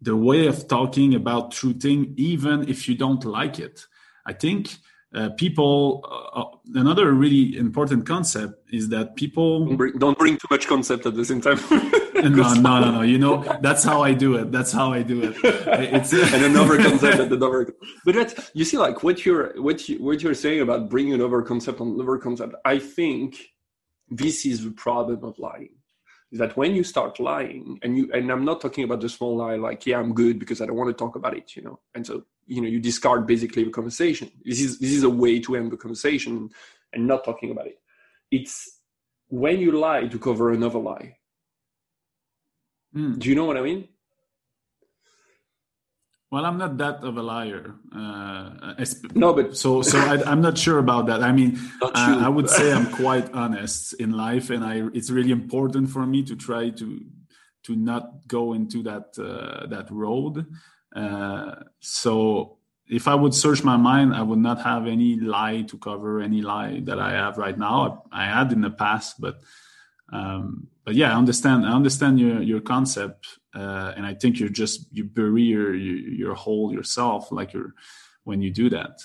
the 0.00 0.16
way 0.16 0.46
of 0.46 0.68
talking 0.68 1.14
about 1.14 1.52
truthing, 1.52 2.14
even 2.16 2.68
if 2.68 2.88
you 2.88 2.94
don't 2.94 3.24
like 3.24 3.58
it. 3.58 3.86
I 4.24 4.32
think 4.32 4.76
uh, 5.12 5.30
people, 5.30 6.04
uh, 6.08 6.40
uh 6.40 6.56
another 6.74 7.12
really 7.12 7.56
important 7.56 8.06
concept 8.06 8.62
is 8.72 8.90
that 8.90 9.16
people 9.16 9.66
don't 9.66 9.76
bring, 9.76 9.98
don't 9.98 10.18
bring 10.18 10.36
too 10.36 10.46
much 10.50 10.68
concept 10.68 11.04
at 11.04 11.14
the 11.16 11.24
same 11.24 11.40
time. 11.40 11.58
no, 12.14 12.54
no, 12.54 12.80
no, 12.80 12.90
no. 12.92 13.02
You 13.02 13.18
know, 13.18 13.42
that's 13.60 13.82
how 13.82 14.02
I 14.02 14.12
do 14.12 14.36
it. 14.36 14.52
That's 14.52 14.70
how 14.70 14.92
I 14.92 15.02
do 15.02 15.22
it. 15.22 15.36
It's 15.96 16.12
and 16.12 16.44
another 16.44 16.76
concept 16.76 17.18
and 17.18 17.32
another. 17.32 17.74
But 18.04 18.34
you 18.54 18.64
see, 18.64 18.78
like 18.78 19.02
what 19.02 19.26
you're 19.26 19.60
what 19.60 19.88
you 19.88 19.98
what 20.02 20.22
you're 20.22 20.34
saying 20.34 20.60
about 20.60 20.88
bringing 20.88 21.14
another 21.14 21.42
concept 21.42 21.80
on 21.80 21.88
another 21.88 22.18
concept. 22.18 22.54
I 22.64 22.78
think 22.78 23.36
this 24.08 24.46
is 24.46 24.64
the 24.64 24.70
problem 24.70 25.24
of 25.24 25.38
lying. 25.38 25.74
Is 26.30 26.38
that 26.38 26.56
when 26.56 26.76
you 26.76 26.84
start 26.84 27.18
lying, 27.18 27.80
and 27.82 27.98
you 27.98 28.12
and 28.12 28.30
I'm 28.30 28.44
not 28.44 28.60
talking 28.60 28.84
about 28.84 29.00
the 29.00 29.08
small 29.08 29.36
lie, 29.36 29.56
like 29.56 29.86
yeah, 29.86 29.98
I'm 29.98 30.14
good 30.14 30.38
because 30.38 30.60
I 30.60 30.66
don't 30.66 30.76
want 30.76 30.88
to 30.88 30.94
talk 30.94 31.16
about 31.16 31.36
it, 31.36 31.56
you 31.56 31.62
know, 31.62 31.80
and 31.96 32.06
so 32.06 32.24
you 32.46 32.60
know 32.60 32.68
you 32.68 32.80
discard 32.80 33.26
basically 33.26 33.64
the 33.64 33.70
conversation. 33.70 34.30
This 34.44 34.60
is 34.60 34.78
this 34.78 34.92
is 34.92 35.02
a 35.02 35.10
way 35.10 35.40
to 35.40 35.56
end 35.56 35.72
the 35.72 35.76
conversation 35.76 36.50
and 36.92 37.06
not 37.06 37.24
talking 37.24 37.50
about 37.50 37.66
it. 37.66 37.78
It's 38.30 38.80
when 39.28 39.60
you 39.60 39.72
lie 39.72 40.08
to 40.08 40.18
cover 40.18 40.50
another 40.50 40.78
lie 40.78 41.16
Mm. 42.94 43.18
Do 43.18 43.28
you 43.28 43.34
know 43.34 43.44
what 43.44 43.56
I 43.56 43.62
mean? 43.62 43.88
Well, 46.30 46.44
I'm 46.44 46.58
not 46.58 46.78
that 46.78 47.02
of 47.02 47.16
a 47.16 47.22
liar. 47.22 47.74
Uh, 47.92 48.74
no, 49.14 49.32
but 49.32 49.56
so 49.56 49.82
so 49.82 49.98
I, 49.98 50.30
am 50.30 50.40
not 50.40 50.56
sure 50.56 50.78
about 50.78 51.06
that. 51.06 51.24
I 51.24 51.32
mean, 51.32 51.58
uh, 51.82 51.90
I 51.94 52.28
would 52.28 52.48
say 52.48 52.72
I'm 52.72 52.86
quite 52.86 53.32
honest 53.32 53.94
in 53.94 54.12
life, 54.12 54.50
and 54.50 54.64
I 54.64 54.88
it's 54.94 55.10
really 55.10 55.32
important 55.32 55.90
for 55.90 56.06
me 56.06 56.22
to 56.24 56.36
try 56.36 56.70
to 56.70 57.00
to 57.64 57.76
not 57.76 58.28
go 58.28 58.52
into 58.52 58.82
that 58.84 59.18
uh, 59.18 59.66
that 59.66 59.90
road. 59.90 60.46
Uh, 60.94 61.54
so 61.80 62.58
if 62.88 63.06
I 63.06 63.14
would 63.14 63.34
search 63.34 63.62
my 63.62 63.76
mind, 63.76 64.14
I 64.14 64.22
would 64.22 64.38
not 64.38 64.62
have 64.62 64.86
any 64.86 65.16
lie 65.16 65.62
to 65.62 65.78
cover 65.78 66.20
any 66.20 66.42
lie 66.42 66.80
that 66.84 66.98
I 66.98 67.12
have 67.12 67.38
right 67.38 67.56
now. 67.56 68.04
I, 68.12 68.24
I 68.24 68.26
had 68.26 68.52
in 68.52 68.60
the 68.62 68.70
past, 68.70 69.20
but 69.20 69.40
um, 70.12 70.68
but 70.84 70.94
yeah, 70.94 71.12
I 71.12 71.16
understand. 71.16 71.64
I 71.64 71.72
understand 71.72 72.18
your 72.18 72.42
your 72.42 72.60
concept, 72.60 73.38
uh, 73.54 73.92
and 73.96 74.04
I 74.04 74.14
think 74.14 74.40
you're 74.40 74.48
just 74.48 74.86
you 74.92 75.04
bury 75.04 75.42
your 75.42 75.74
your, 75.74 76.34
whole 76.34 76.72
yourself 76.72 77.30
like 77.30 77.52
you're 77.52 77.74
when 78.24 78.42
you 78.42 78.50
do 78.50 78.70
that. 78.70 79.00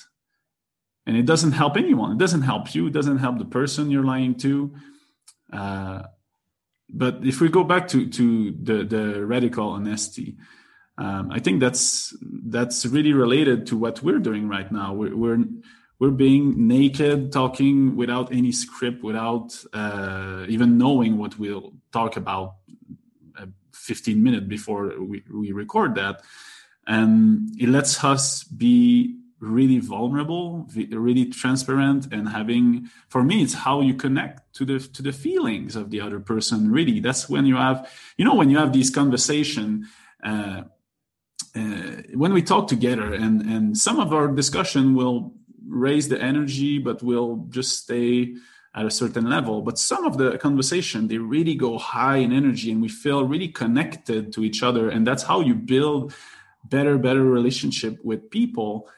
and 1.05 1.15
it 1.15 1.25
doesn't 1.25 1.51
help 1.51 1.77
anyone 1.77 2.11
it 2.11 2.17
doesn't 2.17 2.41
help 2.41 2.73
you 2.75 2.87
it 2.87 2.93
doesn't 2.93 3.19
help 3.19 3.37
the 3.37 3.45
person 3.45 3.91
you're 3.91 4.03
lying 4.03 4.35
to 4.35 4.73
uh, 5.53 6.03
but 6.89 7.19
if 7.23 7.41
we 7.41 7.49
go 7.49 7.63
back 7.63 7.87
to 7.87 8.09
to 8.09 8.51
the 8.51 8.83
the 8.83 9.25
radical 9.25 9.69
honesty 9.69 10.37
um, 10.97 11.31
i 11.31 11.39
think 11.39 11.59
that's 11.59 12.15
that's 12.45 12.85
really 12.85 13.13
related 13.13 13.67
to 13.67 13.77
what 13.77 14.01
we're 14.01 14.19
doing 14.19 14.47
right 14.47 14.71
now. 14.71 14.93
We're, 14.93 15.15
we're 15.15 15.43
we're 15.97 16.11
being 16.11 16.67
naked 16.67 17.31
talking 17.31 17.95
without 17.95 18.31
any 18.31 18.51
script 18.51 19.03
without 19.03 19.57
uh, 19.73 20.45
even 20.47 20.77
knowing 20.77 21.17
what 21.17 21.39
we'll 21.39 21.73
talk 21.93 22.17
about 22.17 22.55
uh, 23.39 23.45
15 23.71 24.21
minutes 24.21 24.45
before 24.45 24.93
we, 24.99 25.23
we 25.33 25.53
record 25.53 25.95
that. 25.95 26.21
And 26.85 27.49
it 27.57 27.69
lets 27.69 28.03
us 28.03 28.43
be 28.43 29.19
really 29.39 29.79
vulnerable 29.79 30.67
really 30.91 31.25
transparent 31.25 32.11
and 32.11 32.29
having 32.29 32.89
for 33.09 33.21
me 33.21 33.43
it's 33.43 33.53
how 33.53 33.81
you 33.81 33.93
connect 33.93 34.41
to 34.55 34.65
the 34.65 34.79
to 34.79 35.03
the 35.03 35.11
feelings 35.11 35.75
of 35.75 35.91
the 35.91 36.01
other 36.01 36.19
person 36.19 36.71
really. 36.71 36.99
That's 36.99 37.29
when 37.29 37.45
you 37.45 37.55
have 37.55 37.89
you 38.17 38.25
know 38.25 38.35
when 38.35 38.49
you 38.49 38.57
have 38.57 38.73
these 38.73 38.89
conversation 38.89 39.87
uh, 40.23 40.63
uh, 41.55 42.01
when 42.13 42.33
we 42.33 42.41
talk 42.41 42.67
together 42.67 43.13
and 43.13 43.41
and 43.41 43.77
some 43.77 43.99
of 43.99 44.13
our 44.13 44.27
discussion 44.27 44.93
will 44.93 45.33
raise 45.67 46.09
the 46.09 46.21
energy 46.21 46.77
but 46.77 47.01
will 47.01 47.45
just 47.49 47.79
stay 47.83 48.35
at 48.75 48.85
a 48.85 48.91
certain 48.91 49.29
level. 49.29 49.61
But 49.61 49.79
some 49.79 50.05
of 50.05 50.17
the 50.17 50.37
conversation 50.37 51.07
they 51.07 51.17
really 51.17 51.55
go 51.55 51.77
high 51.77 52.17
in 52.17 52.33
energy 52.33 52.71
and 52.71 52.81
we 52.81 52.89
feel 52.89 53.23
really 53.23 53.47
connected 53.47 54.33
to 54.33 54.43
each 54.43 54.63
other 54.63 54.89
and 54.89 55.07
that's 55.07 55.23
how 55.23 55.39
you 55.39 55.55
build 55.55 56.13
better 56.65 56.97
better 56.97 57.23
relationship 57.23 58.03
with 58.03 58.29
people. 58.29 58.89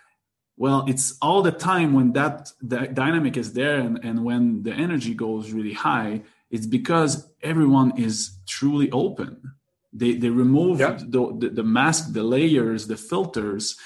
Well 0.58 0.84
it's 0.88 1.16
all 1.22 1.44
the 1.44 1.52
time 1.52 1.94
when 1.94 2.14
that 2.14 2.52
the 2.62 2.88
dynamic 2.88 3.38
is 3.38 3.54
there 3.54 3.80
and, 3.80 4.04
and 4.04 4.26
when 4.26 4.64
the 4.64 4.74
energy 4.74 5.14
goes 5.14 5.52
really 5.52 5.74
high 5.74 6.24
it's 6.50 6.66
because 6.66 7.30
everyone 7.44 7.98
is 7.98 8.38
truly 8.48 8.90
open 8.92 9.54
they 9.98 10.14
they 10.16 10.30
remove 10.30 10.80
yeah. 10.80 10.98
the, 11.00 11.36
the, 11.40 11.50
the 11.50 11.64
mask 11.64 12.14
the 12.14 12.24
layers 12.24 12.88
the 12.88 12.98
filters 12.98 13.78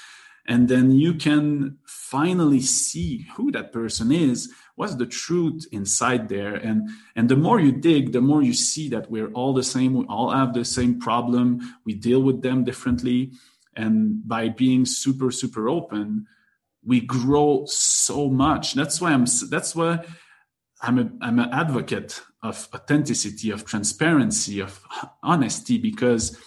and 0.47 0.67
then 0.67 0.91
you 0.91 1.13
can 1.13 1.77
finally 1.85 2.61
see 2.61 3.27
who 3.35 3.51
that 3.51 3.71
person 3.71 4.11
is 4.11 4.51
what's 4.75 4.95
the 4.95 5.05
truth 5.05 5.65
inside 5.71 6.29
there 6.29 6.55
and 6.55 6.89
and 7.15 7.29
the 7.29 7.35
more 7.35 7.59
you 7.59 7.71
dig 7.71 8.11
the 8.11 8.21
more 8.21 8.41
you 8.41 8.53
see 8.53 8.89
that 8.89 9.09
we're 9.09 9.31
all 9.33 9.53
the 9.53 9.63
same 9.63 9.93
we 9.93 10.05
all 10.05 10.31
have 10.31 10.53
the 10.53 10.65
same 10.65 10.99
problem 10.99 11.59
we 11.85 11.93
deal 11.93 12.21
with 12.21 12.41
them 12.41 12.63
differently 12.63 13.31
and 13.75 14.27
by 14.27 14.49
being 14.49 14.85
super 14.85 15.31
super 15.31 15.69
open 15.69 16.27
we 16.83 17.01
grow 17.01 17.65
so 17.67 18.29
much. 18.29 18.73
That's 18.73 18.99
why 18.99 19.11
I'm. 19.11 19.25
That's 19.49 19.75
why 19.75 20.03
I'm. 20.81 20.99
A, 20.99 21.09
I'm 21.21 21.39
an 21.39 21.49
advocate 21.51 22.21
of 22.43 22.67
authenticity, 22.73 23.51
of 23.51 23.65
transparency, 23.65 24.59
of 24.59 24.83
honesty. 25.23 25.77
Because 25.77 26.37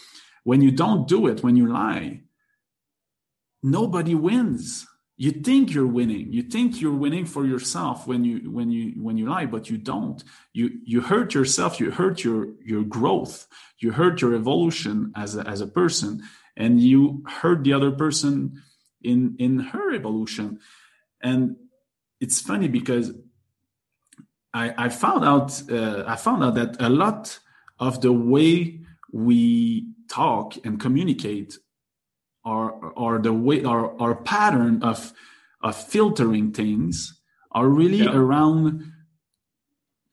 when 0.45 0.61
you 0.61 0.71
don't 0.71 1.07
do 1.09 1.27
it, 1.27 1.43
when 1.43 1.57
you 1.57 1.73
lie, 1.73 2.23
nobody 3.63 4.15
wins. 4.15 4.87
You 5.17 5.31
think 5.31 5.73
you're 5.73 5.87
winning. 5.87 6.33
You 6.33 6.43
think 6.43 6.81
you're 6.81 6.93
winning 6.93 7.25
for 7.25 7.47
yourself 7.47 8.07
when 8.07 8.25
you 8.25 8.51
when 8.51 8.73
you 8.73 9.01
when 9.01 9.17
you 9.17 9.29
lie, 9.29 9.47
but 9.47 9.71
you 9.71 9.79
don't. 9.79 10.23
You 10.53 10.71
you 10.85 11.01
hurt 11.01 11.35
yourself. 11.35 11.79
You 11.79 11.93
hurt 11.93 12.25
your 12.25 12.49
your 12.65 12.83
growth. 12.83 13.47
You 13.79 13.93
hurt 13.93 14.21
your 14.21 14.35
evolution 14.35 15.13
as 15.15 15.37
a, 15.37 15.47
as 15.47 15.61
a 15.61 15.69
person, 15.69 16.25
and 16.57 16.81
you 16.81 17.23
hurt 17.29 17.63
the 17.63 17.75
other 17.75 17.93
person 17.93 18.61
in 19.03 19.37
in 19.39 19.61
her 19.61 19.95
evolution 19.95 20.59
and 21.25 21.57
it's 22.21 22.41
funny 22.41 22.69
because 22.69 23.13
i 24.55 24.87
i 24.87 24.89
found 24.89 25.25
out 25.25 25.63
uh, 25.71 26.05
i 26.07 26.17
found 26.17 26.43
out 26.43 26.55
that 26.55 26.77
a 26.81 26.89
lot 26.89 27.39
of 27.81 28.01
the 28.01 28.13
way 28.13 28.81
we 29.13 29.87
talk 30.09 30.57
and 30.65 30.81
communicate 30.81 31.59
or 32.45 32.73
or 32.97 33.19
the 33.19 33.33
way 33.33 33.65
our 33.65 34.01
our 34.01 34.15
pattern 34.15 34.83
of 34.83 35.13
of 35.63 35.77
filtering 35.77 36.53
things 36.53 37.21
are 37.53 37.69
really 37.69 38.05
yeah. 38.05 38.17
around 38.17 38.93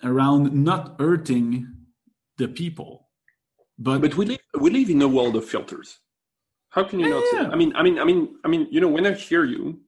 around 0.03 0.53
not 0.53 0.99
hurting 0.99 1.67
the 2.37 2.47
people 2.47 3.07
but 3.77 4.01
but 4.01 4.15
we 4.17 4.25
live 4.25 4.39
we 4.59 4.69
live 4.69 4.89
in 4.89 5.01
a 5.01 5.07
world 5.07 5.35
of 5.35 5.45
filters 5.45 5.99
how 6.71 6.85
can 6.85 6.99
you 6.99 7.07
yeah, 7.07 7.13
not? 7.13 7.23
Yeah. 7.33 7.49
I 7.51 7.55
mean, 7.55 7.75
I 7.75 7.83
mean, 7.83 7.99
I 7.99 8.05
mean, 8.05 8.35
I 8.45 8.47
mean, 8.47 8.67
you 8.71 8.79
know, 8.79 8.87
when 8.87 9.05
I 9.05 9.13
hear 9.13 9.43
you, 9.43 9.81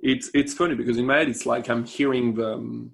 it's 0.00 0.30
it's 0.34 0.52
funny 0.52 0.74
because 0.74 0.98
in 0.98 1.06
my 1.06 1.16
head 1.16 1.28
it's 1.30 1.46
like 1.46 1.68
I'm 1.70 1.84
hearing 1.84 2.34
the 2.34 2.54
um, 2.54 2.92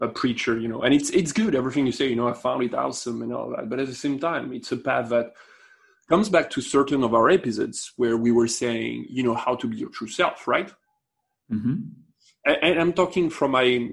a 0.00 0.08
preacher, 0.08 0.58
you 0.58 0.68
know, 0.68 0.82
and 0.82 0.94
it's 0.94 1.10
it's 1.10 1.32
good 1.32 1.54
everything 1.54 1.86
you 1.86 1.92
say, 1.92 2.08
you 2.08 2.16
know, 2.16 2.28
I 2.28 2.32
found 2.32 2.62
it 2.62 2.74
awesome 2.74 3.22
and 3.22 3.32
all 3.32 3.50
that, 3.50 3.68
but 3.68 3.78
at 3.78 3.86
the 3.86 3.94
same 3.94 4.18
time, 4.18 4.52
it's 4.52 4.72
a 4.72 4.76
path 4.76 5.10
that 5.10 5.34
comes 6.08 6.28
back 6.28 6.50
to 6.50 6.60
certain 6.60 7.04
of 7.04 7.14
our 7.14 7.30
episodes 7.30 7.92
where 7.96 8.16
we 8.16 8.32
were 8.32 8.48
saying, 8.48 9.06
you 9.08 9.22
know, 9.22 9.34
how 9.34 9.54
to 9.54 9.68
be 9.68 9.76
your 9.76 9.90
true 9.90 10.08
self, 10.08 10.48
right? 10.48 10.72
Mm-hmm. 11.52 11.74
And, 12.46 12.56
and 12.62 12.80
I'm 12.80 12.92
talking 12.92 13.30
from 13.30 13.52
my 13.52 13.90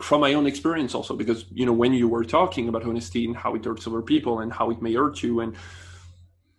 from 0.00 0.20
my 0.20 0.34
own 0.34 0.46
experience 0.46 0.94
also 0.94 1.16
because 1.16 1.46
you 1.50 1.64
know 1.64 1.72
when 1.72 1.92
you 1.92 2.08
were 2.08 2.24
talking 2.24 2.68
about 2.68 2.84
honesty 2.84 3.24
and 3.24 3.36
how 3.36 3.54
it 3.54 3.64
hurts 3.64 3.86
other 3.86 4.02
people 4.02 4.40
and 4.40 4.52
how 4.52 4.70
it 4.70 4.82
may 4.82 4.92
hurt 4.92 5.22
you 5.22 5.40
and 5.40 5.56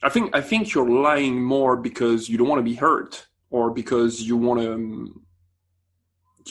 I 0.01 0.09
think 0.09 0.35
I 0.35 0.41
think 0.41 0.73
you're 0.73 0.89
lying 0.89 1.43
more 1.43 1.75
because 1.75 2.29
you 2.29 2.37
don't 2.37 2.47
want 2.47 2.59
to 2.59 2.71
be 2.71 2.75
hurt 2.75 3.27
or 3.49 3.71
because 3.71 4.21
you 4.21 4.37
want 4.37 4.61
to 4.61 4.73
um, 4.73 5.26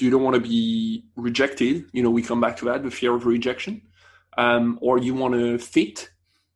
you 0.05 0.11
don't 0.11 0.23
want 0.23 0.35
to 0.35 0.41
be 0.41 1.05
rejected. 1.17 1.87
You 1.93 2.03
know, 2.03 2.11
we 2.11 2.23
come 2.23 2.41
back 2.41 2.57
to 2.59 2.65
that 2.67 2.83
the 2.83 2.91
fear 2.91 3.15
of 3.15 3.26
rejection, 3.26 3.83
um, 4.37 4.79
or 4.81 4.99
you 4.99 5.15
want 5.15 5.35
to 5.35 5.59
fit 5.59 6.11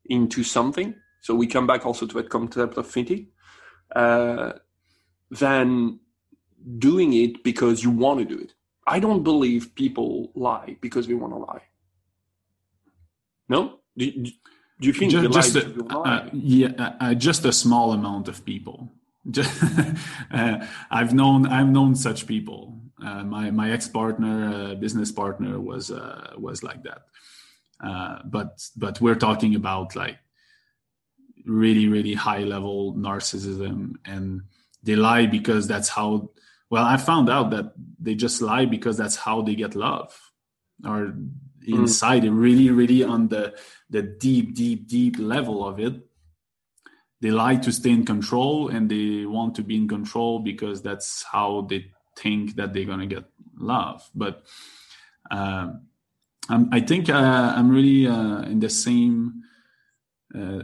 into 0.06 0.42
something. 0.44 0.94
So 1.22 1.34
we 1.34 1.46
come 1.46 1.66
back 1.66 1.86
also 1.86 2.06
to 2.06 2.14
that 2.16 2.30
concept 2.30 2.76
of 2.76 2.86
fitting. 2.86 3.28
Uh, 3.94 4.52
than 5.30 5.98
doing 6.78 7.12
it 7.12 7.42
because 7.44 7.82
you 7.82 7.90
want 7.90 8.18
to 8.18 8.24
do 8.24 8.40
it. 8.40 8.52
I 8.86 8.98
don't 8.98 9.22
believe 9.22 9.74
people 9.74 10.32
lie 10.34 10.76
because 10.80 11.06
they 11.06 11.14
want 11.14 11.32
to 11.32 11.38
lie. 11.38 11.62
No? 13.48 13.78
Do, 13.96 14.10
do 14.10 14.32
you 14.80 14.92
think 14.92 15.12
just, 15.12 15.32
just 15.32 15.56
a, 15.56 15.84
uh, 15.90 16.28
yeah, 16.32 16.68
uh, 16.78 16.92
uh, 17.00 17.14
just 17.14 17.44
a 17.44 17.52
small 17.52 17.92
amount 17.92 18.28
of 18.28 18.44
people. 18.44 18.92
uh, 20.32 20.66
I've 20.90 21.12
known 21.12 21.46
I've 21.46 21.68
known 21.68 21.94
such 21.94 22.26
people. 22.26 22.79
Uh, 23.04 23.24
my 23.24 23.50
my 23.50 23.70
ex 23.70 23.88
partner, 23.88 24.52
uh, 24.52 24.74
business 24.74 25.12
partner, 25.12 25.60
was 25.60 25.90
was 26.36 26.62
like 26.62 26.82
that. 26.84 27.02
but 28.30 28.60
but 28.76 29.00
we're 29.00 29.14
talking 29.14 29.54
about 29.54 29.96
like 29.96 30.18
really 31.46 31.88
really 31.88 32.14
high 32.14 32.44
level 32.44 32.94
narcissism, 32.94 33.94
and 34.04 34.42
they 34.82 34.96
lie 34.96 35.26
because 35.26 35.66
that's 35.66 35.88
how. 35.88 36.30
Well, 36.70 36.84
I 36.84 36.98
found 36.98 37.28
out 37.28 37.50
that 37.50 37.72
they 37.98 38.14
just 38.14 38.40
lie 38.40 38.64
because 38.64 38.96
that's 38.96 39.16
how 39.16 39.42
they 39.42 39.56
get 39.56 39.74
love, 39.74 40.16
or 40.84 41.14
Mm. 41.68 41.80
inside 41.80 42.22
mm. 42.22 42.40
really 42.40 42.70
really 42.70 43.02
on 43.02 43.28
the 43.28 43.54
the 43.90 44.02
deep 44.02 44.54
deep 44.54 44.88
deep 44.88 45.18
level 45.18 45.66
of 45.66 45.78
it 45.78 46.06
they 47.20 47.30
like 47.30 47.60
to 47.62 47.72
stay 47.72 47.90
in 47.90 48.06
control 48.06 48.68
and 48.68 48.90
they 48.90 49.26
want 49.26 49.54
to 49.56 49.62
be 49.62 49.76
in 49.76 49.86
control 49.86 50.38
because 50.38 50.80
that's 50.80 51.22
how 51.30 51.66
they 51.68 51.84
think 52.22 52.56
that 52.56 52.72
they're 52.72 52.86
to 52.86 53.06
get 53.06 53.24
love 53.58 54.08
but 54.14 54.44
uh, 55.30 55.68
i 56.72 56.80
think 56.80 57.08
uh, 57.08 57.54
i'm 57.56 57.70
really 57.70 58.06
uh, 58.06 58.42
in 58.42 58.60
the 58.60 58.70
same 58.70 59.42
uh, 60.32 60.62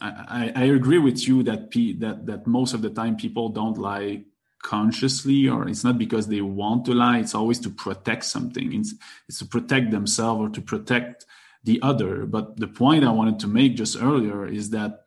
I, 0.00 0.52
I, 0.56 0.64
agree 0.64 0.98
with 0.98 1.28
you 1.28 1.44
that 1.44 1.70
that 2.00 2.26
that 2.26 2.46
most 2.48 2.74
of 2.74 2.82
the 2.82 2.90
time 2.90 3.16
people 3.16 3.50
don't 3.50 3.78
lie 3.78 4.24
consciously 4.66 5.48
or 5.48 5.68
it's 5.68 5.84
not 5.84 5.96
because 5.96 6.26
they 6.26 6.40
want 6.40 6.84
to 6.86 6.92
lie 6.92 7.18
it's 7.18 7.34
always 7.34 7.60
to 7.60 7.70
protect 7.70 8.24
something. 8.24 8.74
It's, 8.74 8.94
it's 9.28 9.38
to 9.38 9.44
protect 9.44 9.92
themselves 9.92 10.40
or 10.40 10.48
to 10.50 10.60
protect 10.60 11.24
the 11.62 11.80
other. 11.82 12.26
But 12.26 12.56
the 12.56 12.66
point 12.66 13.04
i 13.04 13.10
wanted 13.10 13.38
to 13.40 13.46
make 13.46 13.76
just 13.76 13.96
earlier 14.00 14.44
is 14.46 14.70
that 14.70 15.04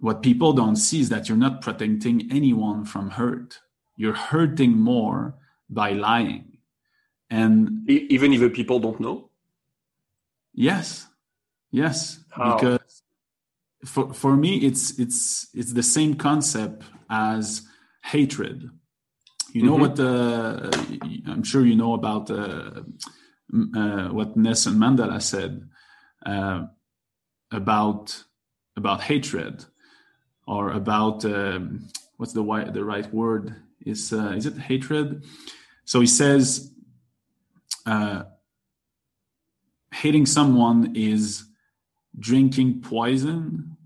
what 0.00 0.22
people 0.22 0.52
don't 0.52 0.76
see 0.76 1.00
is 1.00 1.08
that 1.08 1.28
you're 1.28 1.38
not 1.38 1.62
protecting 1.62 2.28
anyone 2.30 2.84
from 2.84 3.10
hurt 3.10 3.60
you're 3.96 4.14
hurting 4.14 4.72
more 4.72 5.34
by 5.68 5.92
lying 5.92 6.58
and 7.30 7.88
even 7.88 8.32
if 8.32 8.40
the 8.40 8.50
people 8.50 8.78
don't 8.78 9.00
know 9.00 9.30
yes 10.52 11.06
yes 11.70 12.20
How? 12.30 12.56
because 12.56 13.02
for, 13.84 14.12
for 14.14 14.36
me 14.36 14.58
it's 14.58 14.98
it's 14.98 15.48
it's 15.54 15.72
the 15.72 15.82
same 15.82 16.14
concept 16.14 16.82
as 17.10 17.62
hatred. 18.04 18.70
You 19.52 19.62
know 19.62 19.76
mm-hmm. 19.76 19.80
what? 19.80 20.00
Uh, 20.00 21.30
I'm 21.30 21.42
sure 21.42 21.64
you 21.64 21.76
know 21.76 21.94
about 21.94 22.30
uh, 22.30 22.82
uh, 23.76 24.08
what 24.08 24.36
Nelson 24.36 24.74
Mandela 24.74 25.22
said 25.22 25.68
uh, 26.26 26.66
about 27.52 28.24
about 28.76 29.02
hatred, 29.02 29.64
or 30.46 30.72
about 30.72 31.24
um, 31.24 31.88
what's 32.16 32.32
the 32.32 32.42
the 32.72 32.84
right 32.84 33.12
word 33.14 33.54
is 33.84 34.12
uh, 34.12 34.34
is 34.36 34.46
it 34.46 34.56
hatred? 34.58 35.24
So 35.84 36.00
he 36.00 36.06
says 36.06 36.72
uh, 37.86 38.24
hating 39.92 40.26
someone 40.26 40.92
is 40.96 41.44
drinking 42.18 42.80
poison 42.80 43.76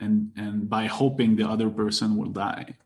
and 0.00 0.32
and 0.36 0.68
by 0.68 0.86
hoping 0.86 1.36
the 1.36 1.48
other 1.48 1.70
person 1.70 2.16
will 2.16 2.30
die. 2.30 2.76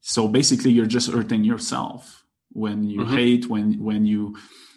So 0.00 0.28
basically 0.28 0.70
you're 0.70 0.86
just 0.86 1.10
hurting 1.10 1.44
yourself 1.44 2.24
when 2.52 2.88
you 2.88 3.00
mm-hmm. 3.00 3.16
hate 3.16 3.48
when 3.48 3.82
when 3.82 4.06
you 4.06 4.36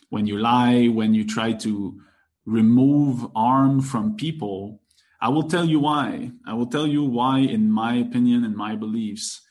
when 0.10 0.26
you 0.26 0.38
lie 0.40 0.88
when 0.88 1.14
you 1.14 1.26
try 1.26 1.54
to 1.54 2.00
remove 2.46 3.30
harm 3.36 3.82
from 3.82 4.16
people. 4.16 4.82
I 5.22 5.28
will 5.28 5.44
tell 5.44 5.66
you 5.66 5.82
why. 5.82 6.32
I 6.48 6.54
will 6.54 6.68
tell 6.68 6.88
you 6.88 7.04
why 7.04 7.40
in 7.40 7.70
my 7.70 7.96
opinion 7.96 8.46
and 8.46 8.56
my 8.56 8.76
beliefs 8.76 9.42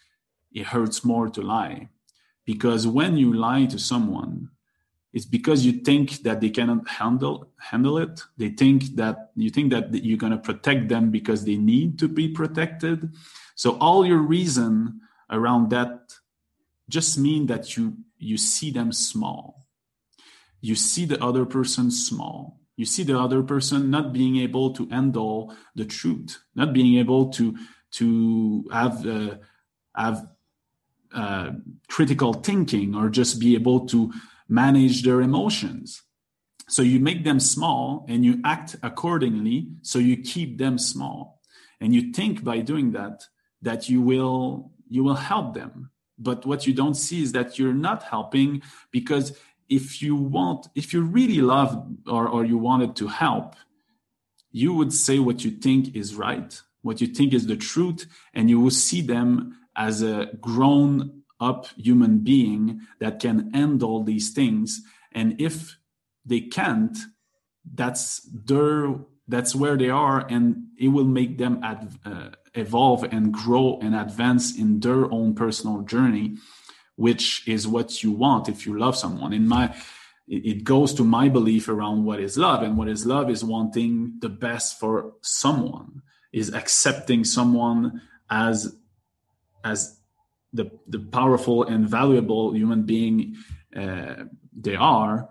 it 0.53 0.67
hurts 0.67 1.05
more 1.05 1.29
to 1.31 1.43
lie. 1.43 1.89
Because 2.45 2.87
when 2.87 3.17
you 3.17 3.33
lie 3.33 3.67
to 3.67 3.79
someone 3.79 4.51
it's 5.13 5.25
because 5.25 5.65
you 5.65 5.73
think 5.73 6.23
that 6.23 6.41
they 6.41 6.51
cannot 6.51 6.87
handle 6.89 7.49
handle 7.57 7.99
it. 7.99 8.21
They 8.37 8.51
think 8.51 8.97
that 8.97 9.31
you 9.35 9.51
think 9.51 9.73
that 9.73 9.93
you're 10.05 10.19
going 10.19 10.33
to 10.33 10.39
protect 10.39 10.89
them 10.89 11.11
because 11.11 11.45
they 11.45 11.57
need 11.57 11.99
to 12.01 12.09
be 12.09 12.29
protected. 12.29 13.11
So 13.55 13.79
all 13.79 14.05
your 14.07 14.19
reason 14.19 15.01
around 15.31 15.71
that 15.71 16.13
just 16.89 17.19
mean 17.19 17.47
that 17.47 17.77
you 17.77 17.97
you 18.19 18.37
see 18.37 18.71
them 18.71 18.93
small. 18.93 19.67
You 20.61 20.75
see 20.75 21.07
the 21.07 21.23
other 21.23 21.47
person 21.47 21.91
small. 21.91 22.61
You 22.77 22.85
see 22.85 23.03
the 23.03 23.19
other 23.19 23.43
person 23.43 23.91
not 23.91 24.13
being 24.13 24.37
able 24.37 24.73
to 24.75 24.87
handle 24.87 25.55
the 25.75 25.85
truth 25.85 26.39
not 26.55 26.73
being 26.73 26.99
able 26.99 27.31
to 27.31 27.57
to 27.93 28.69
have 28.71 29.07
uh, 29.07 29.37
have 29.95 30.29
uh, 31.15 31.51
critical 31.89 32.35
thinking 32.35 32.95
or 32.95 33.09
just 33.09 33.41
be 33.41 33.55
able 33.55 33.87
to 33.87 34.13
manage 34.49 35.03
their 35.03 35.21
emotions. 35.21 36.03
So 36.69 36.83
you 36.83 37.01
make 37.01 37.25
them 37.25 37.41
small 37.41 38.05
and 38.09 38.25
you 38.25 38.41
act 38.45 38.77
accordingly. 38.83 39.69
So 39.83 39.99
you 39.99 40.19
keep 40.19 40.59
them 40.59 40.79
small. 40.79 41.41
And 41.81 41.95
you 41.95 42.13
think 42.13 42.45
by 42.45 42.61
doing 42.61 42.93
that, 42.93 43.25
that 43.63 43.89
you 43.89 44.03
will, 44.03 44.71
you 44.89 45.03
will 45.03 45.15
help 45.15 45.55
them. 45.55 45.91
But 46.19 46.45
what 46.45 46.67
you 46.67 46.75
don't 46.75 46.95
see 46.95 47.23
is 47.23 47.33
that 47.33 47.59
you're 47.59 47.73
not 47.73 48.03
helping 48.03 48.63
because 48.91 49.39
if 49.69 50.03
you 50.03 50.17
want, 50.17 50.69
if 50.75 50.93
you 50.93 51.03
really 51.03 51.41
love 51.41 51.87
or, 52.07 52.29
or 52.29 52.45
you 52.45 52.59
wanted 52.59 52.97
to 52.97 53.09
help, 53.09 53.55
you 54.51 54.73
would 54.73 54.93
say 54.93 55.19
what 55.19 55.45
you 55.45 55.51
think 55.51 55.95
is 55.95 56.15
right, 56.15 56.61
what 56.83 57.01
you 57.01 57.07
think 57.07 57.33
is 57.35 57.47
the 57.47 57.57
truth, 57.57 58.07
and 58.35 58.49
you 58.49 58.61
will 58.61 58.71
see 58.71 59.01
them 59.01 59.59
as 59.77 60.03
a 60.03 60.31
grown 60.41 61.23
up 61.41 61.67
human 61.77 62.19
being 62.19 62.81
that 63.01 63.21
can 63.21 63.53
handle 63.53 64.03
these 64.03 64.31
things. 64.31 64.83
And 65.13 65.41
if 65.41 65.79
they 66.25 66.41
can't 66.41 66.97
that's 67.75 68.21
their 68.33 68.95
that's 69.27 69.55
where 69.55 69.77
they 69.77 69.91
are 69.91 70.27
and 70.29 70.69
it 70.79 70.89
will 70.89 71.05
make 71.05 71.37
them 71.37 71.61
ad, 71.63 71.99
uh, 72.05 72.31
evolve 72.55 73.05
and 73.05 73.33
grow 73.33 73.79
and 73.83 73.95
advance 73.95 74.57
in 74.57 74.81
their 74.81 75.11
own 75.13 75.35
personal 75.35 75.83
journey 75.83 76.37
which 76.97 77.47
is 77.47 77.69
what 77.69 78.03
you 78.03 78.11
want 78.11 78.49
if 78.49 78.67
you 78.67 78.77
love 78.77 78.97
someone. 78.97 79.33
In 79.33 79.47
my 79.47 79.75
it 80.31 80.63
goes 80.63 80.93
to 80.95 81.05
my 81.05 81.29
belief 81.29 81.69
around 81.69 82.05
what 82.05 82.21
is 82.21 82.37
love 82.37 82.63
and 82.63 82.77
what 82.77 82.89
is 82.89 83.07
love 83.07 83.31
is 83.31 83.43
wanting 83.43 84.19
the 84.21 84.29
best 84.29 84.79
for 84.79 85.15
someone 85.23 86.03
is 86.33 86.53
accepting 86.53 87.25
someone 87.25 88.03
as 88.31 88.77
as 89.65 89.99
the, 90.53 90.71
the 90.87 90.99
powerful 90.99 91.65
and 91.65 91.89
valuable 91.89 92.55
human 92.55 92.83
being 92.85 93.37
uh, 93.77 94.15
they 94.59 94.75
are 94.75 95.29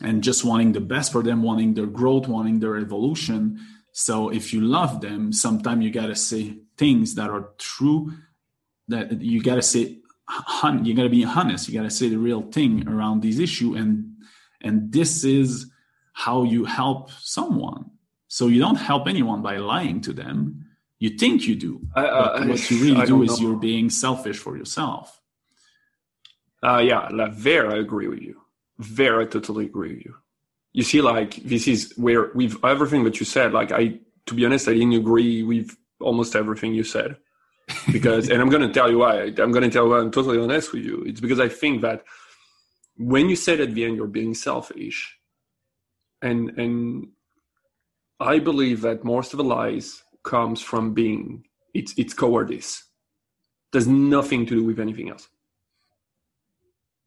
and 0.00 0.22
just 0.22 0.44
wanting 0.44 0.72
the 0.72 0.80
best 0.80 1.12
for 1.12 1.22
them 1.22 1.42
wanting 1.42 1.74
their 1.74 1.86
growth 1.86 2.28
wanting 2.28 2.60
their 2.60 2.76
evolution. 2.76 3.58
So 3.92 4.28
if 4.28 4.52
you 4.52 4.60
love 4.60 5.00
them 5.00 5.32
sometimes 5.32 5.84
you 5.84 5.90
got 5.90 6.06
to 6.06 6.16
say 6.16 6.58
things 6.76 7.14
that 7.16 7.30
are 7.30 7.50
true 7.58 8.12
that 8.88 9.20
you 9.20 9.42
got 9.42 9.56
to 9.56 9.62
say 9.62 9.98
you 10.82 10.94
got 10.94 11.02
to 11.02 11.08
be 11.08 11.24
honest 11.24 11.68
you 11.68 11.74
got 11.74 11.84
to 11.84 11.90
say 11.90 12.08
the 12.08 12.18
real 12.18 12.42
thing 12.42 12.86
around 12.88 13.22
this 13.22 13.38
issue 13.38 13.74
and 13.74 14.14
and 14.60 14.92
this 14.92 15.24
is 15.24 15.70
how 16.12 16.42
you 16.42 16.64
help 16.64 17.10
someone 17.10 17.90
so 18.28 18.46
you 18.46 18.60
don't 18.60 18.76
help 18.76 19.08
anyone 19.08 19.42
by 19.42 19.56
lying 19.56 20.00
to 20.00 20.12
them 20.12 20.68
you 20.98 21.10
think 21.10 21.46
you 21.46 21.54
do, 21.54 21.80
I, 21.94 22.06
uh, 22.06 22.38
but 22.38 22.48
what 22.48 22.70
you 22.70 22.78
really 22.82 23.06
do 23.06 23.22
is 23.22 23.40
know. 23.40 23.48
you're 23.48 23.58
being 23.58 23.88
selfish 23.88 24.38
for 24.38 24.56
yourself. 24.56 25.20
Uh, 26.62 26.78
yeah, 26.78 27.08
like, 27.12 27.36
there 27.36 27.70
I 27.70 27.76
agree 27.76 28.08
with 28.08 28.20
you. 28.20 28.40
There 28.78 29.20
I 29.20 29.24
totally 29.24 29.66
agree 29.66 29.94
with 29.94 30.04
you. 30.04 30.16
You 30.72 30.82
see, 30.82 31.00
like 31.00 31.36
this 31.36 31.66
is 31.68 31.92
where 31.96 32.30
we've 32.34 32.62
everything 32.64 33.04
that 33.04 33.18
you 33.20 33.26
said. 33.26 33.52
Like 33.52 33.72
I, 33.72 33.98
to 34.26 34.34
be 34.34 34.44
honest, 34.44 34.68
I 34.68 34.72
didn't 34.74 34.92
agree 34.92 35.42
with 35.42 35.76
almost 36.00 36.36
everything 36.36 36.74
you 36.74 36.84
said 36.84 37.16
because, 37.90 38.28
and 38.30 38.40
I'm 38.40 38.48
going 38.48 38.66
to 38.66 38.72
tell 38.72 38.90
you 38.90 38.98
why. 38.98 39.22
I'm 39.22 39.52
going 39.52 39.62
to 39.62 39.70
tell 39.70 39.84
you 39.84 39.90
why 39.90 39.98
I'm 39.98 40.10
totally 40.10 40.38
honest 40.38 40.72
with 40.72 40.84
you. 40.84 41.02
It's 41.06 41.20
because 41.20 41.40
I 41.40 41.48
think 41.48 41.82
that 41.82 42.04
when 42.96 43.28
you 43.28 43.36
said 43.36 43.60
at 43.60 43.74
the 43.74 43.84
end 43.84 43.96
you're 43.96 44.06
being 44.06 44.34
selfish, 44.34 45.16
and 46.22 46.50
and 46.58 47.08
I 48.20 48.38
believe 48.38 48.80
that 48.82 49.04
most 49.04 49.32
of 49.32 49.38
the 49.38 49.44
lies 49.44 50.02
comes 50.24 50.60
from 50.60 50.92
being 50.92 51.44
it's 51.74 51.94
it's 51.96 52.14
cowardice. 52.14 52.84
There's 53.72 53.86
nothing 53.86 54.46
to 54.46 54.54
do 54.54 54.64
with 54.64 54.80
anything 54.80 55.10
else. 55.10 55.28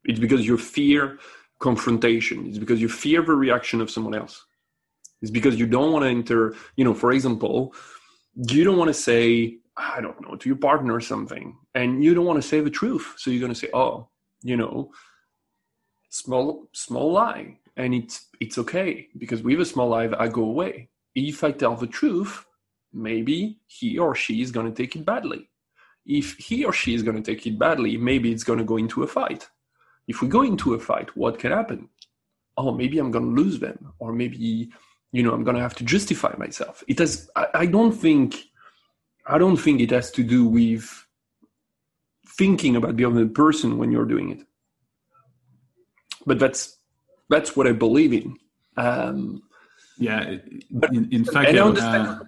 It's 0.04 0.18
because 0.20 0.46
you 0.46 0.56
fear 0.56 1.18
confrontation. 1.58 2.46
It's 2.46 2.58
because 2.58 2.80
you 2.80 2.88
fear 2.88 3.22
the 3.22 3.34
reaction 3.34 3.80
of 3.80 3.90
someone 3.90 4.14
else. 4.14 4.44
It's 5.20 5.30
because 5.30 5.58
you 5.58 5.66
don't 5.66 5.92
want 5.92 6.04
to 6.04 6.08
enter, 6.08 6.54
you 6.76 6.84
know, 6.84 6.94
for 6.94 7.12
example, 7.12 7.74
you 8.34 8.64
don't 8.64 8.76
want 8.76 8.88
to 8.88 8.94
say, 8.94 9.58
I 9.76 10.00
don't 10.00 10.20
know, 10.20 10.34
to 10.36 10.48
your 10.48 10.58
partner 10.58 10.94
or 10.94 11.00
something, 11.00 11.56
and 11.74 12.02
you 12.02 12.14
don't 12.14 12.26
want 12.26 12.42
to 12.42 12.48
say 12.48 12.60
the 12.60 12.70
truth. 12.70 13.14
So 13.16 13.30
you're 13.30 13.40
going 13.40 13.54
to 13.54 13.58
say, 13.58 13.68
oh, 13.72 14.08
you 14.42 14.56
know, 14.56 14.90
small, 16.10 16.68
small 16.72 17.12
lie. 17.12 17.58
And 17.76 17.94
it's, 17.94 18.26
it's 18.40 18.58
okay 18.58 19.08
because 19.16 19.42
with 19.42 19.60
a 19.60 19.64
small 19.64 19.88
lie, 19.88 20.08
that 20.08 20.20
I 20.20 20.28
go 20.28 20.42
away. 20.42 20.88
If 21.14 21.44
I 21.44 21.52
tell 21.52 21.76
the 21.76 21.86
truth, 21.86 22.44
maybe 22.92 23.58
he 23.66 23.98
or 23.98 24.14
she 24.14 24.42
is 24.42 24.50
going 24.50 24.66
to 24.66 24.72
take 24.72 24.96
it 24.96 25.04
badly. 25.04 25.48
If 26.04 26.34
he 26.36 26.64
or 26.64 26.72
she 26.72 26.94
is 26.94 27.02
going 27.02 27.22
to 27.22 27.22
take 27.22 27.46
it 27.46 27.58
badly, 27.58 27.96
maybe 27.96 28.32
it's 28.32 28.44
going 28.44 28.58
to 28.58 28.64
go 28.64 28.76
into 28.76 29.02
a 29.02 29.06
fight. 29.06 29.48
If 30.08 30.20
we 30.20 30.28
go 30.28 30.42
into 30.42 30.74
a 30.74 30.80
fight, 30.80 31.16
what 31.16 31.38
can 31.38 31.52
happen? 31.52 31.88
Oh, 32.56 32.72
maybe 32.72 32.98
I'm 32.98 33.10
going 33.10 33.34
to 33.34 33.42
lose 33.42 33.60
them, 33.60 33.92
or 33.98 34.12
maybe 34.12 34.70
you 35.12 35.22
know 35.22 35.32
I'm 35.32 35.44
going 35.44 35.56
to 35.56 35.62
have 35.62 35.76
to 35.76 35.84
justify 35.84 36.34
myself. 36.36 36.82
It 36.88 36.98
has. 36.98 37.30
I, 37.36 37.46
I 37.54 37.66
don't 37.66 37.92
think. 37.92 38.36
I 39.26 39.38
don't 39.38 39.56
think 39.56 39.80
it 39.80 39.90
has 39.90 40.10
to 40.12 40.24
do 40.24 40.44
with 40.44 41.06
thinking 42.26 42.76
about 42.76 42.96
the 42.96 43.04
other 43.04 43.26
person 43.26 43.78
when 43.78 43.92
you're 43.92 44.04
doing 44.04 44.30
it. 44.30 44.40
But 46.26 46.38
that's 46.38 46.76
that's 47.30 47.56
what 47.56 47.66
I 47.66 47.72
believe 47.72 48.12
in. 48.12 48.36
Um, 48.76 49.42
yeah, 49.98 50.36
but, 50.70 50.94
in, 50.94 51.08
in 51.12 51.24
fact, 51.24 51.48
I 51.48 51.52
don't. 51.52 51.78
Uh, 51.78 52.24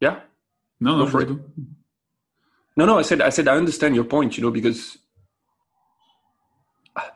Yeah. 0.00 0.20
No, 0.80 0.96
no, 0.96 1.06
for 1.06 1.20
it. 1.20 1.28
No, 2.76 2.86
no. 2.86 2.98
I 2.98 3.02
said, 3.02 3.20
I 3.20 3.28
said, 3.28 3.48
I 3.48 3.56
understand 3.56 3.94
your 3.94 4.04
point. 4.04 4.38
You 4.38 4.44
know, 4.44 4.50
because 4.50 4.96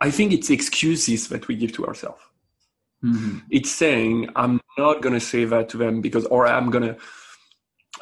I 0.01 0.11
think 0.11 0.33
it's 0.33 0.51
excuses 0.51 1.29
that 1.29 1.49
we 1.49 1.57
give 1.57 1.73
to 1.73 1.87
ourselves. 1.87 2.21
Mm-hmm. 3.03 3.39
It's 3.51 3.71
saying 3.71 4.29
I'm 4.37 4.61
not 4.77 5.01
gonna 5.01 5.21
say 5.21 5.45
that 5.47 5.71
to 5.71 5.79
them 5.79 6.01
because, 6.03 6.27
or 6.27 6.47
I'm 6.47 6.71
gonna, 6.71 6.97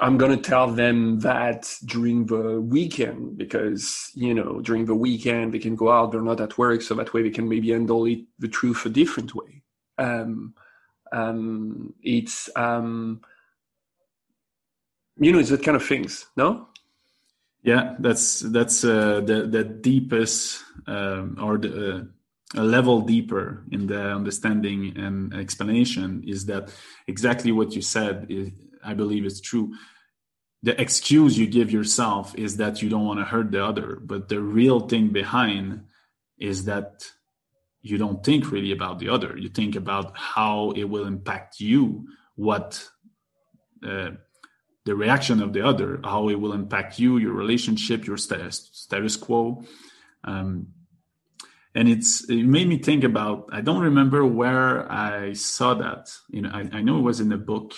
I'm 0.01 0.17
gonna 0.17 0.39
tell 0.39 0.69
them 0.69 1.21
that 1.21 1.75
during 1.85 2.27
the 2.27 2.61
weekend 2.61 3.37
because 3.37 4.11
you 4.15 4.35
know 4.35 4.61
during 4.61 4.87
the 4.87 4.95
weekend 4.95 5.53
they 5.53 5.59
can 5.59 5.77
go 5.77 5.91
out, 5.91 6.13
they're 6.13 6.23
not 6.23 6.41
at 6.41 6.57
work, 6.59 6.83
so 6.83 6.95
that 6.95 7.13
way 7.13 7.23
they 7.23 7.31
can 7.31 7.49
maybe 7.49 7.71
handle 7.71 8.07
it, 8.07 8.21
the 8.39 8.49
truth 8.49 8.87
a 8.87 8.89
different 8.89 9.35
way. 9.35 9.63
Um, 9.99 10.55
um, 11.13 11.95
it's 12.03 12.49
um, 12.57 13.21
you 15.19 15.33
know, 15.33 15.39
it's 15.39 15.51
that 15.51 15.63
kind 15.63 15.77
of 15.77 15.85
things, 15.85 16.27
no? 16.37 16.69
Yeah, 17.63 17.95
that's 18.01 18.41
that's 18.41 18.85
uh, 18.85 19.21
the 19.21 19.47
the 19.47 19.63
deepest 19.63 20.65
um, 20.87 21.37
or 21.41 21.59
the, 21.59 21.97
uh, 21.99 22.03
a 22.61 22.65
level 22.65 23.01
deeper 23.03 23.65
in 23.71 23.87
the 23.87 24.11
understanding 24.11 24.95
and 24.97 25.33
explanation 25.33 26.25
is 26.27 26.47
that 26.47 26.75
exactly 27.07 27.53
what 27.53 27.75
you 27.75 27.83
said. 27.83 28.27
Is, 28.29 28.51
I 28.83 28.95
believe 28.95 29.25
is 29.25 29.41
true. 29.41 29.75
The 30.63 30.81
excuse 30.81 31.39
you 31.39 31.47
give 31.47 31.73
yourself 31.73 32.35
is 32.37 32.57
that 32.59 32.83
you 32.83 32.89
don't 32.89 33.07
want 33.07 33.19
to 33.19 33.25
hurt 33.25 33.51
the 33.51 33.65
other, 33.65 33.99
but 34.01 34.29
the 34.29 34.41
real 34.41 34.81
thing 34.81 35.09
behind 35.09 35.85
is 36.39 36.65
that 36.67 37.11
you 37.83 37.99
don't 37.99 38.25
think 38.25 38.53
really 38.53 38.73
about 38.73 39.01
the 39.01 39.09
other. 39.09 39.37
You 39.37 39.49
think 39.49 39.75
about 39.75 40.17
how 40.17 40.71
it 40.77 40.85
will 40.85 41.07
impact 41.07 41.59
you, 41.59 42.07
what 42.37 42.89
uh, 43.85 44.11
the 44.85 44.95
reaction 44.95 45.43
of 45.43 45.53
the 45.53 45.63
other, 45.67 46.01
how 46.05 46.29
it 46.29 46.41
will 46.41 46.53
impact 46.53 46.99
you, 46.99 47.19
your 47.19 47.33
relationship, 47.33 48.07
your 48.07 48.17
status, 48.17 48.71
status 48.73 49.17
quo. 49.17 49.65
Um, 50.25 50.69
and 51.75 51.89
it's 51.89 52.29
it 52.29 52.45
made 52.45 52.69
me 52.69 52.79
think 52.79 53.03
about. 53.03 53.49
I 53.53 53.63
don't 53.63 53.83
remember 53.83 54.25
where 54.25 54.91
I 54.91 55.33
saw 55.33 55.75
that. 55.75 56.11
You 56.29 56.43
know, 56.43 56.51
I, 56.53 56.69
I 56.73 56.83
know 56.83 56.99
it 56.99 57.03
was 57.03 57.21
in 57.21 57.33
a 57.33 57.39
book, 57.39 57.75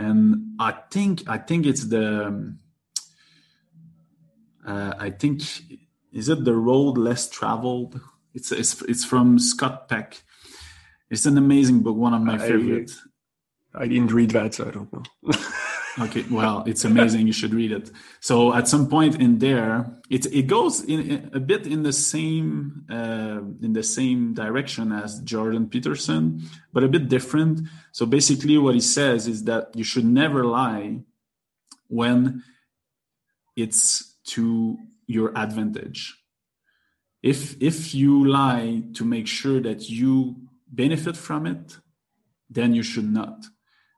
and 0.00 0.56
I 0.58 0.72
think 0.90 1.28
I 1.28 1.38
think 1.38 1.66
it's 1.66 1.84
the. 1.86 2.56
Uh, 4.66 4.94
I 4.98 5.10
think 5.10 5.42
is 6.12 6.28
it 6.28 6.44
the 6.44 6.54
road 6.54 6.98
less 6.98 7.28
traveled. 7.28 8.00
It's 8.34 8.52
it's 8.52 8.80
it's 8.82 9.04
from 9.04 9.38
Scott 9.38 9.88
Peck. 9.88 10.22
It's 11.10 11.26
an 11.26 11.36
amazing 11.36 11.80
book, 11.80 11.96
one 11.96 12.14
of 12.14 12.22
my 12.22 12.34
I, 12.34 12.38
favorite. 12.38 12.92
I 13.74 13.86
didn't 13.86 14.12
read 14.12 14.30
that, 14.30 14.54
so 14.54 14.68
I 14.68 14.70
don't 14.70 14.92
know. 14.92 15.02
okay 15.98 16.24
well 16.30 16.62
it's 16.66 16.84
amazing. 16.84 17.26
You 17.26 17.32
should 17.32 17.54
read 17.54 17.72
it. 17.72 17.90
So 18.20 18.54
at 18.54 18.68
some 18.68 18.88
point 18.88 19.20
in 19.20 19.38
there 19.38 19.90
it 20.08 20.26
it 20.26 20.46
goes 20.46 20.84
in 20.84 21.30
a 21.32 21.40
bit 21.40 21.66
in 21.66 21.82
the 21.82 21.92
same 21.92 22.84
uh, 22.90 23.40
in 23.60 23.72
the 23.72 23.82
same 23.82 24.34
direction 24.34 24.92
as 24.92 25.20
jordan 25.20 25.68
peterson 25.68 26.42
but 26.72 26.84
a 26.84 26.88
bit 26.88 27.08
different. 27.08 27.68
So 27.92 28.06
basically 28.06 28.56
what 28.58 28.74
he 28.74 28.80
says 28.80 29.26
is 29.26 29.44
that 29.44 29.74
you 29.74 29.84
should 29.84 30.04
never 30.04 30.44
lie 30.44 31.00
when 31.88 32.44
it's 33.56 34.16
to 34.24 34.78
your 35.06 35.36
advantage. 35.36 36.16
If 37.22 37.60
if 37.60 37.94
you 37.94 38.26
lie 38.26 38.84
to 38.94 39.04
make 39.04 39.26
sure 39.26 39.60
that 39.60 39.90
you 39.90 40.36
benefit 40.68 41.16
from 41.16 41.46
it 41.46 41.78
then 42.48 42.74
you 42.74 42.82
should 42.82 43.10
not. 43.10 43.44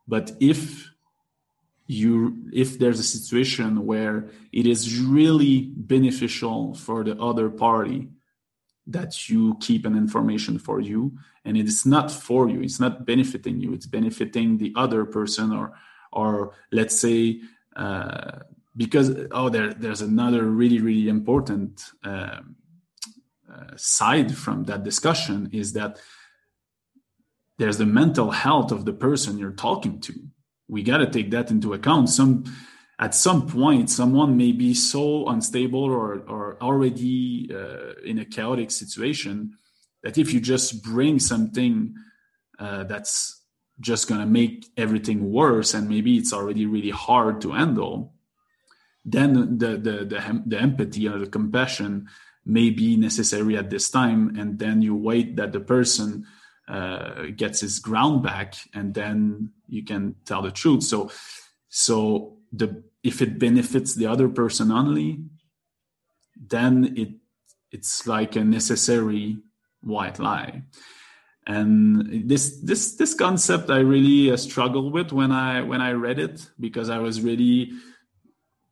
But 0.07 0.31
if 0.39 0.92
you 1.93 2.35
if 2.51 2.79
there's 2.79 2.99
a 2.99 3.03
situation 3.03 3.85
where 3.85 4.29
it 4.51 4.65
is 4.65 4.99
really 4.99 5.71
beneficial 5.75 6.73
for 6.73 7.03
the 7.03 7.15
other 7.21 7.49
party 7.49 8.09
that 8.87 9.29
you 9.29 9.57
keep 9.61 9.85
an 9.85 9.95
information 9.95 10.59
for 10.59 10.81
you 10.81 11.17
and 11.45 11.55
it 11.55 11.67
is 11.67 11.85
not 11.85 12.11
for 12.11 12.49
you 12.49 12.61
it's 12.61 12.79
not 12.79 13.05
benefiting 13.05 13.59
you 13.61 13.73
it's 13.73 13.85
benefiting 13.85 14.57
the 14.57 14.73
other 14.75 15.05
person 15.05 15.51
or 15.51 15.73
or 16.11 16.53
let's 16.71 16.99
say 16.99 17.39
uh, 17.75 18.39
because 18.75 19.15
oh 19.31 19.49
there 19.49 19.73
there's 19.73 20.01
another 20.01 20.43
really 20.43 20.79
really 20.79 21.07
important 21.07 21.85
uh, 22.03 22.39
uh, 23.53 23.75
side 23.75 24.35
from 24.35 24.63
that 24.65 24.83
discussion 24.83 25.49
is 25.53 25.73
that 25.73 25.99
there's 27.57 27.77
the 27.77 27.85
mental 27.85 28.31
health 28.31 28.71
of 28.71 28.83
the 28.83 28.93
person 28.93 29.37
you're 29.37 29.51
talking 29.51 30.01
to 30.01 30.13
we 30.73 30.83
got 30.83 30.97
to 30.97 31.09
take 31.09 31.29
that 31.31 31.51
into 31.51 31.73
account. 31.73 32.09
Some 32.09 32.43
at 32.99 33.15
some 33.15 33.47
point 33.47 33.89
someone 33.89 34.37
may 34.37 34.51
be 34.51 34.73
so 34.73 35.27
unstable 35.27 35.83
or 35.83 36.23
or 36.27 36.57
already 36.61 37.49
uh, 37.53 37.93
in 38.03 38.17
a 38.19 38.25
chaotic 38.25 38.69
situation 38.71 39.35
that 40.03 40.17
if 40.17 40.33
you 40.33 40.39
just 40.39 40.83
bring 40.83 41.19
something 41.19 41.95
uh, 42.59 42.83
that's 42.83 43.13
just 43.79 44.07
going 44.07 44.21
to 44.21 44.27
make 44.27 44.67
everything 44.77 45.31
worse 45.31 45.73
and 45.73 45.89
maybe 45.89 46.17
it's 46.17 46.33
already 46.33 46.65
really 46.65 46.91
hard 46.91 47.41
to 47.41 47.51
handle 47.51 48.13
then 49.05 49.57
the 49.57 49.69
the 49.85 49.97
the, 50.11 50.43
the 50.45 50.59
empathy 50.61 51.07
or 51.07 51.17
the 51.19 51.27
compassion 51.27 52.07
may 52.45 52.69
be 52.69 52.97
necessary 52.97 53.57
at 53.57 53.69
this 53.69 53.89
time. 53.89 54.35
And 54.37 54.59
then 54.59 54.81
you 54.81 54.95
wait 54.95 55.35
that 55.37 55.51
the 55.51 55.59
person 55.59 56.25
uh, 56.67 57.25
gets 57.35 57.59
his 57.61 57.79
ground 57.79 58.23
back 58.23 58.55
and 58.73 58.93
then 58.93 59.51
you 59.67 59.83
can 59.83 60.15
tell 60.25 60.41
the 60.41 60.51
truth. 60.51 60.83
So 60.83 61.11
so 61.69 62.37
the 62.51 62.83
if 63.03 63.21
it 63.21 63.39
benefits 63.39 63.95
the 63.95 64.05
other 64.05 64.29
person 64.29 64.71
only 64.71 65.19
then 66.49 66.93
it 66.97 67.09
it's 67.71 68.05
like 68.05 68.35
a 68.35 68.43
necessary 68.43 69.37
white 69.81 70.19
lie. 70.19 70.63
And 71.45 72.29
this 72.29 72.59
this 72.61 72.95
this 72.95 73.13
concept 73.13 73.69
i 73.69 73.79
really 73.79 74.31
uh, 74.31 74.37
struggled 74.37 74.93
with 74.93 75.11
when 75.11 75.31
i 75.33 75.61
when 75.61 75.81
i 75.81 75.91
read 75.91 76.17
it 76.17 76.49
because 76.57 76.89
i 76.89 76.99
was 76.99 77.19
really 77.19 77.73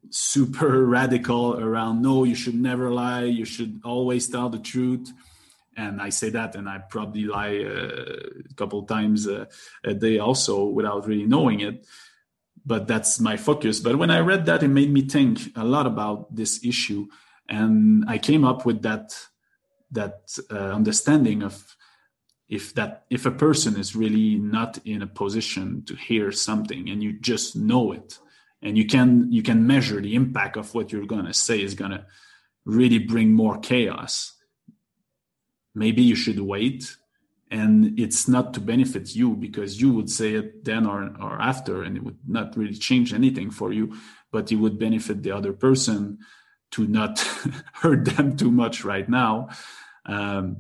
super 0.10 0.86
radical 0.98 1.60
around 1.60 2.02
no 2.02 2.24
you 2.24 2.36
should 2.36 2.56
never 2.56 2.90
lie. 2.90 3.24
You 3.24 3.44
should 3.44 3.82
always 3.84 4.30
tell 4.30 4.48
the 4.50 4.60
truth 4.60 5.12
and 5.78 6.02
I 6.02 6.10
say 6.10 6.30
that, 6.32 6.56
and 6.56 6.68
I 6.68 6.80
probably 6.80 7.24
lie 7.24 7.58
uh, 7.64 8.50
a 8.50 8.54
couple 8.56 8.84
times 8.84 9.28
a, 9.28 9.48
a, 9.84 9.94
day 9.94 10.20
also 10.20 10.66
without 10.66 11.08
really 11.08 11.26
knowing 11.26 11.62
it. 11.62 11.86
But 12.66 12.88
that's 12.88 13.20
my 13.20 13.38
focus. 13.38 13.80
But 13.80 13.98
when 13.98 14.12
I 14.12 14.20
read 14.20 14.46
that, 14.46 14.64
it 14.64 14.68
made 14.68 14.92
me 14.92 15.02
think 15.02 15.40
a 15.56 15.64
lot 15.64 15.88
about 15.88 16.36
this 16.36 16.64
issue, 16.64 17.08
and 17.50 18.06
I 18.08 18.18
came 18.18 18.44
up 18.44 18.66
with 18.66 18.82
that 18.84 19.16
that 19.92 20.38
uh, 20.50 20.56
understanding 20.56 21.44
of 21.44 21.76
if 22.48 22.74
that 22.76 23.06
if 23.10 23.26
a 23.26 23.32
person 23.32 23.80
is 23.80 23.96
really 23.96 24.36
not 24.36 24.78
in 24.86 25.02
a 25.02 25.08
position 25.08 25.84
to 25.86 25.96
hear 25.96 26.32
something 26.32 26.90
and 26.90 27.02
you 27.02 27.20
just 27.20 27.56
know 27.56 27.92
it 27.92 28.20
and 28.62 28.78
you 28.78 28.86
can 28.86 29.32
you 29.32 29.42
can 29.42 29.68
measure 29.68 30.02
the 30.02 30.16
impact 30.16 30.58
of 30.58 30.74
what 30.74 30.92
you're 30.92 31.06
going 31.06 31.26
to 31.26 31.34
say 31.34 31.62
is 31.62 31.74
going 31.74 31.92
to 31.92 32.06
really 32.66 33.00
bring 33.00 33.34
more 33.34 33.58
chaos 33.60 34.34
maybe 35.74 36.02
you 36.02 36.16
should 36.16 36.40
wait. 36.40 36.96
And 37.50 38.00
it's 38.00 38.30
not 38.30 38.54
to 38.54 38.62
benefit 38.62 39.14
you 39.14 39.36
because 39.36 39.82
you 39.82 39.92
would 39.94 40.10
say 40.10 40.36
it 40.36 40.64
then 40.64 40.86
or, 40.86 41.14
or 41.20 41.42
after 41.42 41.84
and 41.84 41.98
it 41.98 42.04
would 42.04 42.20
not 42.26 42.56
really 42.56 42.76
change 42.76 43.14
anything 43.14 43.52
for 43.52 43.74
you 43.74 43.94
but 44.32 44.52
it 44.52 44.56
would 44.56 44.80
benefit 44.80 45.22
the 45.22 45.32
other 45.32 45.54
person 45.54 46.20
to 46.72 46.88
not 46.88 47.20
hurt 47.74 48.06
them 48.06 48.36
too 48.38 48.52
much 48.52 48.84
right 48.84 49.08
now. 49.08 49.50
Um, 50.06 50.58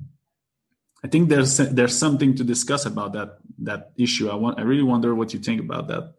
i 1.03 1.07
think 1.07 1.29
there's 1.29 1.57
there's 1.57 1.97
something 1.97 2.35
to 2.35 2.43
discuss 2.43 2.85
about 2.85 3.13
that 3.13 3.37
that 3.57 3.91
issue. 3.97 4.29
I 4.29 4.35
want 4.35 4.59
i 4.59 4.61
really 4.61 4.83
wonder 4.83 5.15
what 5.15 5.33
you 5.33 5.39
think 5.39 5.59
about 5.59 5.87
that. 5.87 6.13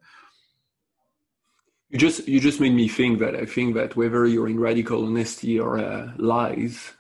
You 1.91 1.99
just 1.99 2.27
you 2.27 2.41
just 2.41 2.59
made 2.59 2.75
me 2.75 2.89
think 2.89 3.21
that 3.21 3.37
i 3.37 3.45
think 3.45 3.75
that 3.75 3.95
whether 3.95 4.27
you're 4.27 4.49
in 4.49 4.59
radical 4.59 5.07
honesty 5.07 5.61
or 5.61 5.79
uh, 5.79 6.11
lies 6.17 6.93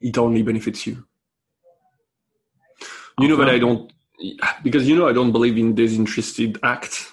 it 0.00 0.18
only 0.18 0.42
benefits 0.42 0.86
you 0.86 1.04
you 3.20 3.28
know 3.28 3.36
that 3.36 3.48
I 3.48 3.58
don't, 3.58 3.92
because 4.62 4.88
you 4.88 4.96
know 4.96 5.08
I 5.08 5.12
don't 5.12 5.32
believe 5.32 5.56
in 5.56 5.74
disinterested 5.74 6.58
act. 6.62 7.12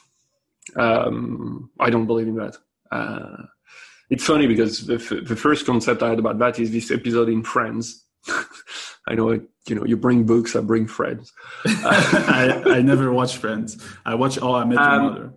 Um, 0.75 1.69
I 1.79 1.89
don't 1.89 2.07
believe 2.07 2.27
in 2.27 2.35
that. 2.35 2.57
Uh, 2.91 3.43
it's 4.09 4.25
funny 4.25 4.45
because 4.45 4.85
the, 4.87 4.95
f- 4.95 5.25
the 5.25 5.35
first 5.35 5.65
concept 5.65 6.03
I 6.03 6.09
had 6.09 6.19
about 6.19 6.37
that 6.39 6.59
is 6.59 6.71
this 6.71 6.91
episode 6.91 7.29
in 7.29 7.43
Friends. 7.43 8.05
I 9.07 9.15
know, 9.15 9.31
you 9.67 9.75
know, 9.75 9.85
you 9.85 9.97
bring 9.97 10.25
books, 10.25 10.55
I 10.55 10.61
bring 10.61 10.85
friends. 10.85 11.31
I, 11.65 12.61
I 12.65 12.81
never 12.81 13.11
watch 13.11 13.37
Friends. 13.37 13.83
I 14.05 14.15
watch 14.15 14.37
All 14.37 14.55
I 14.55 14.65
Met 14.65 14.75
Your 14.75 14.83
um, 14.83 15.03
Mother. 15.03 15.33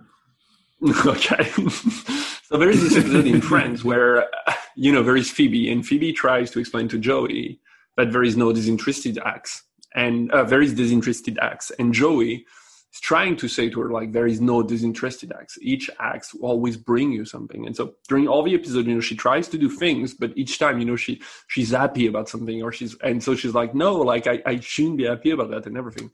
Okay. 1.07 1.45
so 2.43 2.59
there 2.59 2.69
is 2.69 2.83
this 2.83 2.97
episode 2.97 3.27
in 3.27 3.41
Friends 3.41 3.85
where, 3.85 4.29
you 4.77 4.93
know, 4.93 5.03
there 5.03 5.17
is 5.17 5.31
Phoebe, 5.31 5.71
and 5.73 5.87
Phoebe 5.87 6.13
tries 6.13 6.51
to 6.51 6.59
explain 6.59 6.89
to 6.89 6.99
Joey 6.99 7.61
that 7.97 8.13
there 8.13 8.23
is 8.23 8.37
no 8.37 8.53
disinterested 8.53 9.19
acts 9.25 9.63
and 9.95 10.31
uh, 10.33 10.45
very 10.45 10.73
disinterested 10.73 11.39
acts. 11.41 11.71
And 11.79 11.93
Joey 11.95 12.47
is 12.93 13.01
trying 13.01 13.37
to 13.37 13.49
say 13.49 13.69
to 13.71 13.81
her 13.81 13.91
like 13.91 14.13
there 14.13 14.27
is 14.27 14.41
no 14.41 14.63
disinterested 14.63 15.33
acts. 15.39 15.59
Each 15.61 15.91
act 15.99 16.31
will 16.35 16.49
always 16.49 16.77
bring 16.77 17.13
you 17.13 17.25
something. 17.25 17.67
And 17.67 17.77
so 17.77 17.95
during 18.09 18.29
all 18.29 18.43
the 18.43 18.55
episode, 18.55 18.87
you 18.87 18.95
know, 18.95 19.01
she 19.01 19.17
tries 19.17 19.49
to 19.49 19.59
do 19.59 19.69
things, 19.69 20.15
but 20.15 20.33
each 20.37 20.59
time, 20.59 20.79
you 20.79 20.85
know, 20.85 20.97
she 20.97 21.21
she's 21.49 21.71
happy 21.71 22.07
about 22.07 22.29
something, 22.29 22.63
or 22.63 22.73
she's 22.73 22.97
and 23.03 23.23
so 23.23 23.35
she's 23.35 23.55
like, 23.55 23.75
no, 23.75 23.97
like 23.97 24.27
I, 24.27 24.43
I 24.47 24.61
shouldn't 24.61 24.99
be 24.99 25.07
happy 25.07 25.31
about 25.31 25.51
that 25.51 25.67
and 25.67 25.77
everything. 25.77 26.11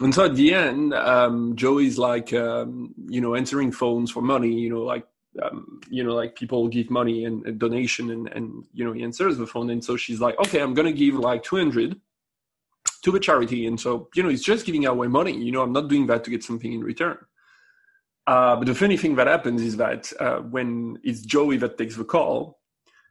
And 0.00 0.14
so 0.14 0.26
at 0.26 0.36
the 0.36 0.52
end, 0.52 0.92
um, 0.92 1.56
Joey's 1.56 1.96
like, 1.96 2.32
um, 2.34 2.94
you 3.08 3.20
know, 3.20 3.34
answering 3.34 3.72
phones 3.72 4.10
for 4.10 4.20
money, 4.20 4.52
you 4.52 4.68
know, 4.68 4.82
like 4.82 5.06
um, 5.42 5.80
you 5.90 6.02
know, 6.02 6.14
like 6.14 6.34
people 6.34 6.68
give 6.68 6.90
money 6.90 7.24
and, 7.24 7.46
and, 7.46 7.58
donation 7.58 8.10
and, 8.10 8.28
and, 8.28 8.64
you 8.72 8.84
know, 8.84 8.92
he 8.92 9.02
answers 9.02 9.36
the 9.36 9.46
phone. 9.46 9.70
And 9.70 9.84
so 9.84 9.96
she's 9.96 10.20
like, 10.20 10.38
okay, 10.38 10.60
I'm 10.60 10.74
going 10.74 10.86
to 10.86 10.98
give 10.98 11.14
like 11.14 11.42
200 11.42 12.00
to 13.06 13.12
the 13.12 13.20
charity. 13.20 13.66
And 13.66 13.78
so, 13.80 14.08
you 14.16 14.22
know, 14.22 14.28
it's 14.28 14.42
just 14.42 14.66
giving 14.66 14.84
away 14.84 15.06
money. 15.06 15.32
You 15.32 15.52
know, 15.52 15.62
I'm 15.62 15.72
not 15.72 15.88
doing 15.88 16.08
that 16.08 16.24
to 16.24 16.30
get 16.30 16.42
something 16.42 16.72
in 16.72 16.82
return. 16.82 17.16
Uh, 18.26 18.56
but 18.56 18.66
the 18.66 18.74
funny 18.74 18.96
thing 18.96 19.14
that 19.14 19.28
happens 19.28 19.62
is 19.62 19.76
that 19.76 20.12
uh, 20.18 20.38
when 20.38 20.98
it's 21.04 21.20
Joey 21.20 21.56
that 21.58 21.78
takes 21.78 21.94
the 21.94 22.04
call, 22.04 22.58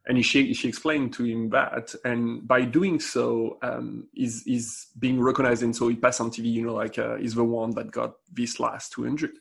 and 0.08 0.24
she 0.24 0.54
she 0.54 0.68
explained 0.68 1.14
to 1.14 1.24
him 1.24 1.50
that, 1.50 1.96
and 2.04 2.46
by 2.46 2.62
doing 2.64 3.00
so, 3.00 3.58
um, 3.62 4.08
is 4.14 4.44
is 4.46 4.88
being 5.00 5.22
recognized, 5.22 5.64
and 5.64 5.74
so 5.74 5.88
he 5.88 5.96
passed 5.96 6.20
on 6.20 6.30
TV. 6.30 6.52
You 6.52 6.66
know, 6.66 6.74
like 6.74 7.00
uh, 7.00 7.16
he's 7.16 7.34
the 7.36 7.46
one 7.46 7.72
that 7.72 7.90
got 7.90 8.16
this 8.32 8.60
last 8.60 8.92
two 8.92 9.04
hundred, 9.04 9.32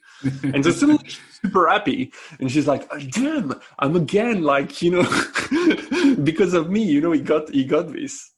and 0.44 0.64
so 0.64 0.70
suddenly 0.70 1.02
she's 1.04 1.20
super 1.42 1.68
happy, 1.68 2.12
and 2.38 2.50
she's 2.50 2.68
like, 2.68 2.88
"Damn, 3.10 3.60
I'm 3.80 3.96
again 3.96 4.42
like 4.42 4.80
you 4.80 4.92
know, 4.92 6.14
because 6.22 6.54
of 6.54 6.70
me, 6.70 6.84
you 6.84 7.00
know, 7.00 7.12
he 7.12 7.20
got 7.20 7.50
he 7.50 7.64
got 7.64 7.92
this." 7.92 8.30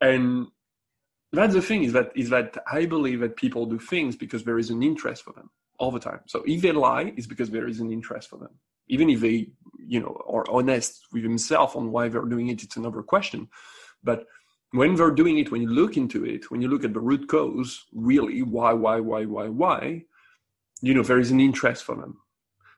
And 0.00 0.46
that's 1.34 1.54
the 1.54 1.62
thing 1.62 1.84
is 1.84 1.92
that 1.92 2.12
is 2.14 2.30
that 2.30 2.56
I 2.70 2.86
believe 2.86 3.20
that 3.20 3.36
people 3.36 3.66
do 3.66 3.78
things 3.78 4.16
because 4.16 4.44
there 4.44 4.58
is 4.58 4.70
an 4.70 4.82
interest 4.82 5.22
for 5.24 5.32
them. 5.32 5.50
all 5.78 5.90
the 5.90 6.00
time. 6.00 6.20
So 6.26 6.42
if 6.46 6.62
they 6.62 6.72
lie, 6.72 7.12
it's 7.16 7.26
because 7.26 7.50
there 7.50 7.68
is 7.68 7.80
an 7.80 7.90
interest 7.92 8.28
for 8.30 8.38
them. 8.38 8.50
Even 8.88 9.10
if 9.10 9.20
they, 9.20 9.48
you 9.78 10.00
know, 10.00 10.20
are 10.28 10.44
honest 10.50 11.06
with 11.12 11.22
themselves 11.22 11.74
on 11.74 11.90
why 11.90 12.08
they're 12.08 12.22
doing 12.24 12.48
it, 12.48 12.62
it's 12.62 12.76
another 12.76 13.02
question. 13.02 13.48
But 14.02 14.26
when 14.72 14.94
they're 14.94 15.10
doing 15.10 15.38
it, 15.38 15.50
when 15.50 15.62
you 15.62 15.68
look 15.68 15.96
into 15.96 16.24
it, 16.24 16.50
when 16.50 16.60
you 16.60 16.68
look 16.68 16.84
at 16.84 16.92
the 16.92 17.00
root 17.00 17.28
cause, 17.28 17.84
really, 17.92 18.42
why, 18.42 18.72
why, 18.72 19.00
why, 19.00 19.24
why, 19.24 19.48
why, 19.48 20.04
you 20.82 20.94
know, 20.94 21.02
there 21.02 21.18
is 21.18 21.30
an 21.30 21.40
interest 21.40 21.84
for 21.84 21.96
them. 21.96 22.18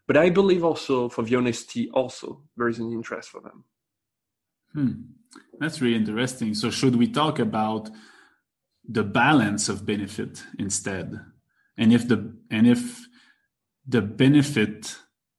But 0.06 0.16
I 0.16 0.30
believe 0.30 0.62
also 0.62 1.08
for 1.08 1.22
the 1.24 1.34
honesty, 1.34 1.90
also 1.90 2.42
there 2.56 2.68
is 2.68 2.78
an 2.78 2.92
interest 2.92 3.28
for 3.28 3.40
them. 3.40 3.64
Hmm. 4.72 4.92
That's 5.58 5.80
really 5.80 5.96
interesting. 5.96 6.54
So 6.54 6.70
should 6.70 6.96
we 6.96 7.08
talk 7.08 7.38
about 7.40 7.90
the 8.88 9.04
balance 9.04 9.68
of 9.68 9.86
benefit 9.86 10.42
instead? 10.58 11.20
And 11.76 11.92
if 11.92 12.08
the 12.08 12.36
and 12.50 12.66
if 12.66 13.06
the 13.86 14.02
benefit 14.02 14.96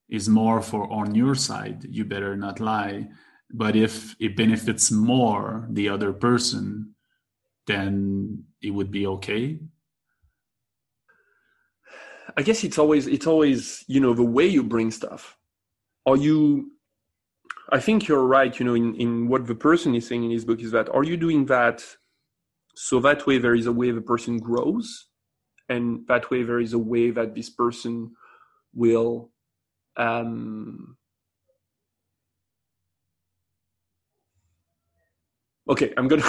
is 0.08 0.28
more 0.28 0.62
for 0.62 0.90
on 0.90 1.14
your 1.14 1.34
side, 1.34 1.84
you 1.88 2.04
better 2.04 2.36
not 2.36 2.60
lie. 2.60 3.08
But 3.50 3.76
if 3.76 4.14
it 4.20 4.36
benefits 4.36 4.90
more 4.90 5.66
the 5.70 5.88
other 5.88 6.12
person, 6.12 6.94
then 7.66 8.44
it 8.60 8.70
would 8.70 8.90
be 8.90 9.06
okay. 9.06 9.60
I 12.36 12.42
guess 12.42 12.62
it's 12.64 12.78
always 12.78 13.06
it's 13.06 13.26
always 13.26 13.84
you 13.88 14.00
know 14.00 14.14
the 14.14 14.22
way 14.22 14.46
you 14.46 14.62
bring 14.62 14.90
stuff. 14.90 15.36
Are 16.06 16.16
you? 16.16 16.72
I 17.70 17.80
think 17.80 18.08
you're 18.08 18.24
right. 18.24 18.58
You 18.58 18.64
know, 18.64 18.74
in 18.74 18.94
in 18.94 19.28
what 19.28 19.46
the 19.46 19.54
person 19.54 19.94
is 19.94 20.06
saying 20.06 20.24
in 20.24 20.30
his 20.30 20.44
book 20.44 20.60
is 20.60 20.70
that 20.72 20.88
are 20.90 21.04
you 21.04 21.16
doing 21.16 21.46
that 21.46 21.84
so 22.80 23.00
that 23.00 23.26
way 23.26 23.38
there 23.38 23.56
is 23.56 23.66
a 23.66 23.72
way 23.72 23.90
the 23.90 24.00
person 24.00 24.38
grows, 24.38 25.08
and 25.68 26.06
that 26.06 26.30
way 26.30 26.44
there 26.44 26.60
is 26.60 26.74
a 26.74 26.78
way 26.78 27.10
that 27.10 27.34
this 27.34 27.50
person 27.50 28.12
will. 28.72 29.30
Um, 29.96 30.96
okay, 35.68 35.92
I'm 35.96 36.06
gonna. 36.06 36.22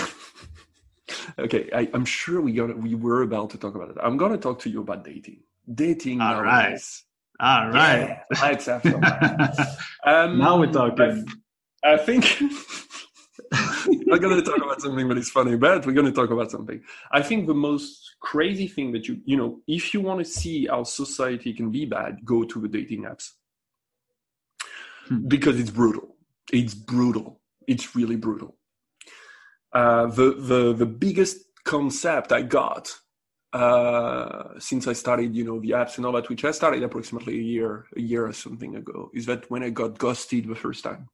okay, 1.40 1.70
I, 1.72 1.88
am 1.94 2.04
sure 2.04 2.42
we 2.42 2.54
got 2.54 2.76
we 2.76 2.96
were 2.96 3.22
about 3.22 3.52
to 3.52 3.60
talk 3.60 3.76
about 3.76 3.92
it. 3.92 3.98
I'm 4.02 4.18
gonna 4.18 4.40
talk 4.40 4.58
to 4.62 4.72
you 4.72 4.82
about 4.82 5.06
dating 5.06 5.44
dating 5.72 6.20
All 6.20 6.42
nowadays. 6.42 7.04
Right. 7.40 7.64
All 7.64 7.70
right. 7.70 8.20
Yeah, 8.32 8.42
let's 8.42 8.66
have 8.66 8.82
some. 8.82 9.04
um, 10.04 10.40
now 10.40 10.58
we're 10.58 10.72
talking. 10.72 11.28
I, 11.84 11.94
I 11.94 11.98
think 11.98 12.26
we're 14.06 14.20
going 14.20 14.36
to 14.36 14.42
talk 14.42 14.58
about 14.58 14.82
something 14.82 15.08
that 15.08 15.18
is 15.18 15.30
funny, 15.30 15.56
but 15.56 15.86
we're 15.86 15.94
going 15.94 16.06
to 16.06 16.12
talk 16.12 16.30
about 16.30 16.52
something. 16.52 16.82
I 17.12 17.22
think 17.22 17.48
the 17.48 17.54
most 17.54 18.16
crazy 18.20 18.68
thing 18.68 18.92
that 18.92 19.08
you, 19.08 19.20
you 19.26 19.38
know, 19.38 19.60
if 19.68 19.94
you 19.94 20.02
want 20.02 20.20
to 20.20 20.26
see 20.26 20.68
how 20.68 20.84
society 20.84 21.54
can 21.54 21.72
be 21.72 21.86
bad, 21.86 22.26
go 22.26 22.44
to 22.44 22.62
the 22.62 22.68
dating 22.68 23.04
apps 23.04 23.32
hmm. 25.08 25.28
because 25.28 25.60
it's 25.60 25.72
brutal. 25.72 26.16
It's 26.52 26.74
brutal. 26.74 27.40
It's 27.68 27.96
really 27.96 28.16
brutal. 28.16 28.56
Uh, 29.72 30.08
the 30.08 30.34
the 30.34 30.74
the 30.74 30.86
biggest 30.88 31.38
concept 31.64 32.32
I 32.32 32.42
got 32.42 32.92
uh, 33.54 34.60
since 34.60 34.88
I 34.88 34.94
started, 34.94 35.36
you 35.36 35.44
know, 35.44 35.60
the 35.60 35.72
apps 35.72 35.98
and 35.98 36.06
all 36.06 36.12
that, 36.14 36.30
which 36.30 36.46
I 36.46 36.52
started 36.52 36.84
approximately 36.84 37.40
a 37.40 37.44
year, 37.44 37.86
a 37.96 38.00
year 38.00 38.26
or 38.26 38.34
something 38.34 38.76
ago, 38.76 39.10
is 39.14 39.26
that 39.26 39.50
when 39.50 39.64
I 39.64 39.70
got 39.70 39.98
ghosted 39.98 40.48
the 40.48 40.56
first 40.56 40.84
time. 40.84 41.10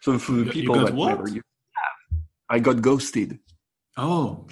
So 0.00 0.18
for 0.18 0.32
the 0.32 0.50
people 0.50 0.74
that 0.84 0.94
what? 0.94 1.08
never, 1.08 1.28
I 2.48 2.58
got 2.58 2.82
ghosted. 2.82 3.38
Oh. 3.96 4.46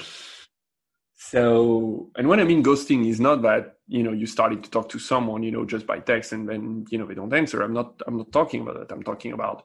So, 1.16 2.10
and 2.16 2.28
when 2.28 2.40
I 2.40 2.44
mean 2.44 2.62
ghosting 2.62 3.08
is 3.08 3.20
not 3.20 3.42
that, 3.42 3.78
you 3.88 4.02
know, 4.02 4.12
you 4.12 4.26
started 4.26 4.62
to 4.64 4.70
talk 4.70 4.88
to 4.90 4.98
someone, 4.98 5.42
you 5.42 5.50
know, 5.50 5.64
just 5.64 5.86
by 5.86 5.98
text 5.98 6.32
and 6.32 6.48
then, 6.48 6.86
you 6.90 6.98
know, 6.98 7.06
they 7.06 7.14
don't 7.14 7.32
answer. 7.32 7.62
I'm 7.62 7.72
not, 7.72 8.00
I'm 8.06 8.18
not 8.18 8.32
talking 8.32 8.62
about 8.62 8.78
that. 8.78 8.92
I'm 8.92 9.02
talking 9.02 9.32
about, 9.32 9.64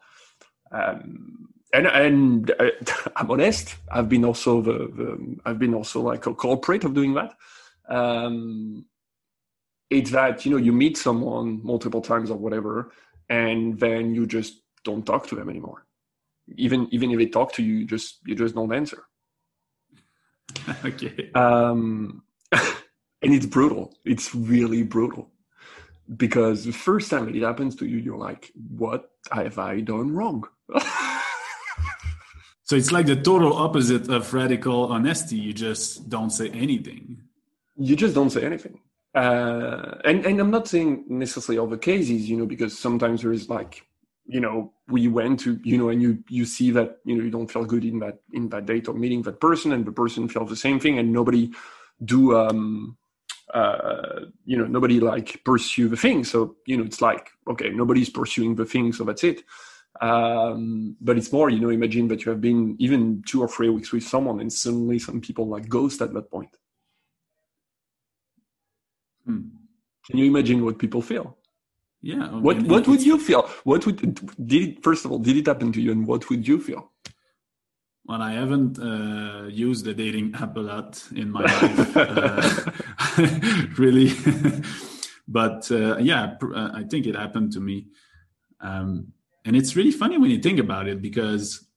um, 0.72 1.50
and 1.74 1.88
and 1.88 2.52
uh, 2.60 2.72
I'm 3.16 3.30
honest. 3.32 3.76
I've 3.92 4.10
been 4.10 4.26
also 4.26 4.62
the, 4.62 4.72
the, 4.72 5.38
I've 5.46 5.60
been 5.60 5.74
also 5.74 6.02
like 6.02 6.26
a 6.26 6.34
culprit 6.34 6.84
of 6.84 6.94
doing 6.94 7.14
that. 7.16 7.34
Um, 7.88 8.86
it's 9.90 10.12
that 10.12 10.46
you 10.46 10.52
know 10.52 10.58
you 10.58 10.72
meet 10.72 10.98
someone 10.98 11.64
multiple 11.64 12.02
times 12.02 12.32
or 12.32 12.38
whatever, 12.38 12.92
and 13.30 13.80
then 13.80 14.14
you 14.14 14.26
just 14.26 14.62
don't 14.84 15.06
talk 15.06 15.28
to 15.28 15.36
them 15.36 15.50
anymore. 15.50 15.86
Even 16.56 16.88
even 16.92 17.12
if 17.12 17.18
they 17.18 17.28
talk 17.28 17.54
to 17.54 17.64
you, 17.64 17.76
you 17.76 17.86
just 17.86 18.20
you 18.26 18.36
just 18.36 18.56
don't 18.56 18.74
answer. 18.74 19.04
okay. 20.86 21.32
Um, 21.36 22.24
and 22.52 23.34
it's 23.34 23.46
brutal. 23.46 23.94
It's 24.06 24.34
really 24.34 24.84
brutal 24.84 25.30
because 26.18 26.66
the 26.66 26.74
first 26.74 27.10
time 27.10 27.34
it 27.34 27.42
happens 27.44 27.76
to 27.78 27.86
you, 27.86 27.98
you're 27.98 28.18
like, 28.18 28.52
"What 28.56 29.12
have 29.32 29.60
I 29.60 29.82
done 29.82 30.14
wrong?" 30.14 30.48
So 32.70 32.76
it's 32.76 32.92
like 32.92 33.08
the 33.08 33.16
total 33.16 33.54
opposite 33.54 34.12
of 34.12 34.32
radical 34.32 34.86
honesty. 34.92 35.38
You 35.38 35.54
just 35.54 36.08
don't 36.08 36.30
say 36.30 36.52
anything. 36.52 37.18
You 37.76 37.96
just 37.96 38.14
don't 38.14 38.30
say 38.30 38.46
anything. 38.46 38.80
Uh, 39.16 39.96
and 40.06 40.24
and 40.24 40.40
I'm 40.40 40.52
not 40.52 40.68
saying 40.68 41.06
necessarily 41.10 41.58
all 41.58 41.66
the 41.66 41.80
cases, 41.80 42.30
you 42.30 42.38
know, 42.38 42.46
because 42.46 42.78
sometimes 42.78 43.24
there 43.24 43.34
is 43.34 43.50
like, 43.50 43.88
you 44.30 44.40
know, 44.40 44.74
we 44.88 45.08
went 45.08 45.40
to, 45.42 45.60
you 45.64 45.78
know, 45.78 45.90
and 45.90 46.02
you 46.02 46.24
you 46.30 46.46
see 46.46 46.72
that 46.72 46.98
you 47.06 47.16
know 47.16 47.24
you 47.24 47.32
don't 47.32 47.52
feel 47.52 47.66
good 47.66 47.84
in 47.84 48.00
that 48.00 48.20
in 48.34 48.50
that 48.50 48.66
date 48.66 48.88
or 48.88 48.94
meeting 48.94 49.22
that 49.24 49.40
person, 49.40 49.72
and 49.74 49.86
the 49.86 49.92
person 49.92 50.30
feels 50.30 50.50
the 50.50 50.56
same 50.56 50.80
thing, 50.80 51.00
and 51.00 51.12
nobody 51.12 51.52
do 52.06 52.38
um 52.38 52.98
uh 53.54 54.22
you 54.46 54.56
know 54.56 54.66
nobody 54.66 55.00
like 55.00 55.42
pursue 55.44 55.90
the 55.90 55.98
thing 55.98 56.24
so 56.24 56.56
you 56.68 56.78
know 56.78 56.84
it's 56.84 57.02
like 57.02 57.32
okay 57.50 57.72
nobody's 57.72 58.10
pursuing 58.10 58.56
the 58.56 58.64
thing 58.64 58.94
so 58.94 59.04
that's 59.04 59.24
it 59.24 59.44
um, 60.02 60.96
but 61.02 61.18
it's 61.18 61.32
more, 61.32 61.50
you 61.50 61.60
know, 61.60 61.70
imagine 61.70 62.08
that 62.08 62.24
you 62.24 62.32
have 62.32 62.42
been 62.42 62.76
even 62.80 63.22
two 63.26 63.42
or 63.42 63.48
three 63.48 63.70
weeks 63.70 63.92
with 63.92 64.04
someone 64.04 64.40
and 64.40 64.52
suddenly 64.52 65.00
some 65.00 65.20
people 65.20 65.48
like 65.48 65.68
ghost 65.68 66.02
at 66.02 66.14
that 66.14 66.32
point. 66.32 66.56
Hmm. 69.26 69.50
Can 70.08 70.20
you 70.20 70.26
imagine 70.26 70.64
what 70.64 70.80
people 70.80 71.02
feel? 71.02 71.38
Yeah. 72.02 72.30
What 72.30 72.64
What 72.64 72.88
would 72.88 73.02
you 73.02 73.18
feel? 73.20 73.44
What 73.64 73.86
would 73.86 73.98
did 74.48 74.62
it, 74.70 74.84
first 74.84 75.06
of 75.06 75.12
all 75.12 75.20
did 75.20 75.38
it 75.38 75.48
happen 75.48 75.72
to 75.74 75.82
you, 75.82 75.92
and 75.92 76.08
what 76.08 76.30
would 76.30 76.48
you 76.48 76.60
feel? 76.60 76.92
Well, 78.06 78.22
I 78.24 78.32
haven't 78.32 78.80
uh, 78.80 79.48
used 79.50 79.86
the 79.86 79.94
dating 79.94 80.34
app 80.34 80.58
a 80.58 80.62
lot 80.62 81.04
in 81.16 81.30
my 81.30 81.42
life, 81.62 81.98
uh, 81.98 82.72
really. 83.78 84.12
but 85.28 85.70
uh, 85.72 85.98
yeah, 85.98 86.36
uh, 86.42 86.72
I 86.74 86.84
think 86.90 87.06
it 87.06 87.16
happened 87.16 87.52
to 87.52 87.60
me. 87.60 87.88
Um, 88.62 89.14
and 89.46 89.56
it's 89.56 89.76
really 89.76 89.92
funny 89.92 90.18
when 90.18 90.32
you 90.32 90.40
think 90.40 90.60
about 90.60 90.88
it 90.88 91.02
because 91.02 91.68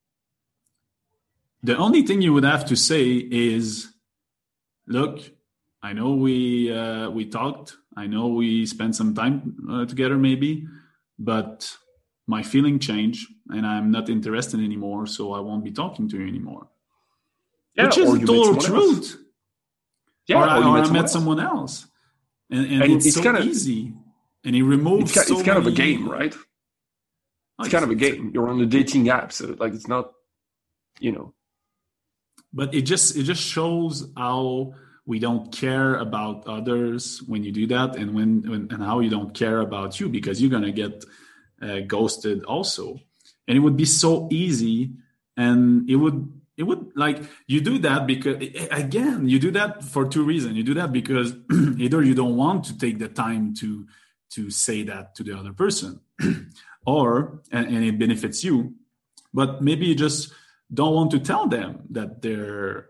the 1.62 1.76
only 1.76 2.02
thing 2.02 2.22
you 2.22 2.32
would 2.32 2.44
have 2.44 2.64
to 2.66 2.76
say 2.76 3.10
is, 3.30 3.92
look, 4.86 5.20
I 5.82 5.92
know 5.92 6.14
we 6.14 6.72
uh, 6.72 7.10
we 7.10 7.26
talked. 7.26 7.76
I 7.96 8.06
know 8.06 8.28
we 8.28 8.66
spent 8.66 8.96
some 8.96 9.14
time 9.14 9.56
uh, 9.70 9.84
together, 9.86 10.16
maybe, 10.16 10.66
but 11.18 11.70
my 12.26 12.42
feeling 12.42 12.78
changed, 12.78 13.28
and 13.48 13.66
I'm 13.66 13.90
not 13.90 14.08
interested 14.08 14.60
anymore. 14.60 15.06
So 15.06 15.32
I 15.32 15.40
won't 15.40 15.64
be 15.64 15.72
talking 15.72 16.08
to 16.08 16.18
you 16.18 16.26
anymore. 16.26 16.68
Yeah, 17.74 17.86
Which 17.86 17.98
is 17.98 18.12
the 18.12 18.26
total 18.26 18.56
truth. 18.56 18.98
Else. 18.98 19.16
Yeah, 20.28 20.36
or, 20.36 20.44
or, 20.44 20.48
I, 20.48 20.58
or 20.58 20.84
I 20.84 20.90
met 20.90 21.10
someone 21.10 21.40
else, 21.40 21.86
and, 22.50 22.64
and, 22.66 22.82
and 22.82 22.92
it's, 22.92 23.06
it's, 23.06 23.16
so 23.16 23.22
kind 23.22 23.36
of 23.36 23.44
easy. 23.44 23.92
And 24.44 24.54
he 24.54 24.62
removes. 24.62 25.16
It's, 25.16 25.28
so 25.28 25.38
it's 25.38 25.42
kind 25.42 25.58
many, 25.58 25.68
of 25.68 25.72
a 25.72 25.76
game, 25.76 26.08
right? 26.08 26.34
it's 27.60 27.68
kind 27.68 27.84
of 27.84 27.90
a 27.90 27.94
game. 27.94 28.30
You're 28.34 28.48
on 28.48 28.60
a 28.60 28.66
dating 28.66 29.08
app, 29.08 29.32
so 29.32 29.56
like 29.58 29.74
it's 29.74 29.88
not, 29.88 30.12
you 31.00 31.12
know. 31.12 31.34
But 32.52 32.74
it 32.74 32.82
just 32.82 33.16
it 33.16 33.22
just 33.22 33.42
shows 33.42 34.08
how 34.16 34.74
we 35.04 35.18
don't 35.18 35.52
care 35.52 35.96
about 35.96 36.46
others 36.46 37.22
when 37.26 37.42
you 37.42 37.52
do 37.52 37.66
that, 37.68 37.96
and 37.96 38.14
when, 38.14 38.42
when 38.42 38.68
and 38.70 38.82
how 38.82 39.00
you 39.00 39.10
don't 39.10 39.34
care 39.34 39.60
about 39.60 39.98
you 40.00 40.08
because 40.08 40.40
you're 40.40 40.50
gonna 40.50 40.72
get 40.72 41.04
uh, 41.60 41.80
ghosted 41.80 42.44
also, 42.44 42.98
and 43.48 43.56
it 43.56 43.60
would 43.60 43.76
be 43.76 43.84
so 43.84 44.28
easy, 44.30 44.92
and 45.36 45.88
it 45.88 45.96
would 45.96 46.32
it 46.56 46.64
would 46.64 46.92
like 46.94 47.22
you 47.46 47.60
do 47.60 47.78
that 47.78 48.06
because 48.06 48.36
again 48.70 49.28
you 49.28 49.38
do 49.38 49.50
that 49.50 49.82
for 49.82 50.06
two 50.06 50.24
reasons. 50.24 50.56
You 50.56 50.62
do 50.62 50.74
that 50.74 50.92
because 50.92 51.34
either 51.78 52.02
you 52.02 52.14
don't 52.14 52.36
want 52.36 52.64
to 52.66 52.78
take 52.78 52.98
the 52.98 53.08
time 53.08 53.54
to 53.54 53.86
to 54.30 54.50
say 54.50 54.82
that 54.84 55.14
to 55.16 55.24
the 55.24 55.36
other 55.36 55.52
person 55.52 56.00
or 56.86 57.42
and, 57.50 57.66
and 57.66 57.84
it 57.84 57.98
benefits 57.98 58.44
you 58.44 58.74
but 59.34 59.62
maybe 59.62 59.86
you 59.86 59.94
just 59.94 60.32
don't 60.72 60.94
want 60.94 61.10
to 61.12 61.18
tell 61.18 61.46
them 61.46 61.82
that 61.90 62.22
they're 62.22 62.88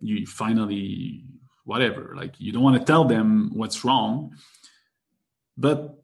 you 0.00 0.26
finally 0.26 1.24
whatever 1.64 2.14
like 2.16 2.34
you 2.38 2.52
don't 2.52 2.62
want 2.62 2.78
to 2.78 2.84
tell 2.84 3.04
them 3.04 3.50
what's 3.54 3.84
wrong 3.84 4.34
but 5.56 6.02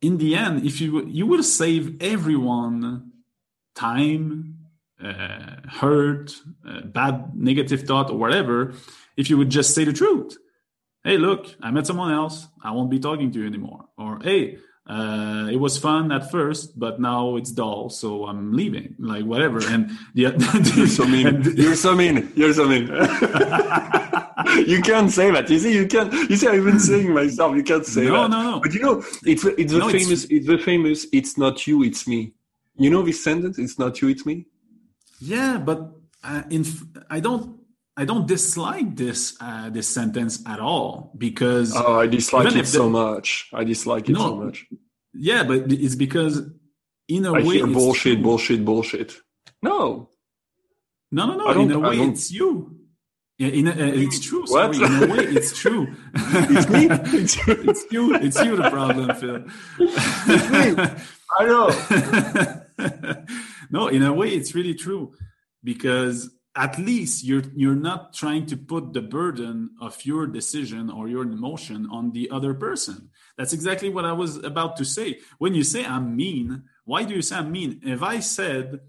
in 0.00 0.18
the 0.18 0.34
end 0.34 0.64
if 0.64 0.80
you 0.80 1.06
you 1.06 1.26
will 1.26 1.42
save 1.42 2.02
everyone 2.02 3.10
time 3.74 4.58
uh, 5.02 5.56
hurt 5.68 6.34
uh, 6.68 6.80
bad 6.82 7.34
negative 7.34 7.82
thought 7.82 8.10
or 8.10 8.18
whatever 8.18 8.74
if 9.16 9.30
you 9.30 9.36
would 9.38 9.50
just 9.50 9.74
say 9.74 9.84
the 9.84 9.92
truth 9.92 10.36
hey, 11.04 11.18
look, 11.18 11.54
I 11.60 11.70
met 11.70 11.86
someone 11.86 12.12
else. 12.12 12.48
I 12.62 12.72
won't 12.72 12.90
be 12.90 12.98
talking 12.98 13.30
to 13.30 13.38
you 13.38 13.46
anymore. 13.46 13.84
Or 13.96 14.18
hey, 14.22 14.58
uh, 14.86 15.48
it 15.50 15.56
was 15.56 15.78
fun 15.78 16.12
at 16.12 16.30
first, 16.30 16.78
but 16.78 17.00
now 17.00 17.36
it's 17.36 17.50
dull, 17.50 17.88
so 17.88 18.26
I'm 18.26 18.52
leaving. 18.52 18.94
Like 18.98 19.24
whatever. 19.24 19.58
And 19.66 19.90
the, 20.12 20.22
you're 20.76 20.86
so 20.86 21.06
mean. 21.06 21.42
You're 21.56 21.74
so 21.74 21.94
mean. 21.94 22.30
You're 22.36 22.52
so 22.52 22.68
mean. 22.68 22.88
you 24.66 24.82
can't 24.82 25.10
say 25.10 25.30
that. 25.30 25.46
You 25.48 25.58
see, 25.58 25.74
you 25.74 25.86
can't. 25.86 26.12
You 26.28 26.36
see, 26.36 26.48
I've 26.48 26.64
been 26.64 26.78
saying 26.78 27.12
myself. 27.14 27.56
You 27.56 27.62
can't 27.62 27.86
say 27.86 28.04
no, 28.04 28.22
that. 28.22 28.30
No, 28.30 28.42
no, 28.42 28.60
But 28.60 28.74
you 28.74 28.80
know, 28.80 29.02
it's 29.24 29.44
it's 29.44 29.72
the 29.72 29.78
No, 29.78 29.88
it's- 29.88 30.04
famous. 30.04 30.24
It's, 30.24 30.46
the 30.46 30.58
famous. 30.58 31.06
It's 31.12 31.38
not 31.38 31.66
you. 31.66 31.82
It's 31.82 32.06
me. 32.06 32.34
You 32.76 32.90
know 32.90 33.02
this 33.02 33.24
sentence. 33.24 33.58
It's 33.58 33.78
not 33.78 34.02
you. 34.02 34.08
It's 34.08 34.26
me. 34.26 34.46
Yeah, 35.18 35.56
but 35.56 35.92
uh, 36.22 36.42
in 36.50 36.66
I 37.08 37.20
don't 37.20 37.58
I 37.96 38.04
don't 38.04 38.26
dislike 38.26 38.96
this 38.96 39.36
uh, 39.40 39.70
this 39.70 39.86
sentence 39.88 40.42
at 40.46 40.58
all 40.60 41.12
because 41.16 41.74
Oh, 41.76 42.00
I 42.00 42.06
dislike 42.08 42.48
it 42.48 42.56
if 42.56 42.66
so 42.68 42.88
much. 42.90 43.48
I 43.54 43.62
dislike 43.64 44.08
it 44.08 44.16
so 44.16 44.36
much. 44.36 44.66
yeah, 45.12 45.44
but 45.44 45.70
it's 45.72 45.94
because 45.94 46.42
in 47.08 47.24
a 47.26 47.32
I 47.32 47.42
way 47.42 47.56
hear 47.56 47.64
it's 47.66 47.72
bullshit, 47.74 48.22
bullshit, 48.22 48.64
bullshit. 48.64 49.16
No, 49.62 50.08
No, 51.12 51.26
no, 51.26 51.36
no. 51.36 51.60
In 51.60 51.70
a 51.70 51.78
way, 51.78 51.96
it's 51.98 52.30
you. 52.32 52.70
In, 53.38 53.66
a, 53.66 53.70
uh, 53.72 53.74
it's 53.78 54.20
true. 54.20 54.46
Sorry, 54.46 54.76
in 54.76 55.02
a 55.02 55.06
way, 55.12 55.24
it's 55.36 55.56
true. 55.58 55.86
It's 56.14 56.68
me? 56.68 56.86
it's, 56.90 57.36
it's 57.48 57.84
you. 57.92 58.14
It's 58.16 58.38
you. 58.44 58.56
The 58.56 58.70
problem, 58.70 59.14
Phil. 59.20 59.44
I 61.38 61.44
know. 61.50 63.24
no, 63.70 63.88
in 63.88 64.02
a 64.02 64.12
way, 64.12 64.28
it's 64.30 64.54
really 64.54 64.74
true 64.74 65.12
because 65.62 66.30
at 66.56 66.78
least 66.78 67.24
you're 67.24 67.42
you're 67.54 67.74
not 67.74 68.14
trying 68.14 68.46
to 68.46 68.56
put 68.56 68.92
the 68.92 69.02
burden 69.02 69.70
of 69.80 70.04
your 70.04 70.26
decision 70.26 70.88
or 70.88 71.08
your 71.08 71.22
emotion 71.22 71.88
on 71.90 72.12
the 72.12 72.30
other 72.30 72.54
person. 72.54 73.10
That's 73.36 73.52
exactly 73.52 73.88
what 73.88 74.04
I 74.04 74.12
was 74.12 74.36
about 74.36 74.76
to 74.76 74.84
say. 74.84 75.18
When 75.38 75.54
you 75.54 75.64
say 75.64 75.84
I'm 75.84 76.16
mean, 76.16 76.62
why 76.84 77.04
do 77.04 77.14
you 77.14 77.22
say 77.22 77.36
I'm 77.36 77.50
mean? 77.50 77.80
If 77.84 78.02
I 78.02 78.20
said 78.20 78.80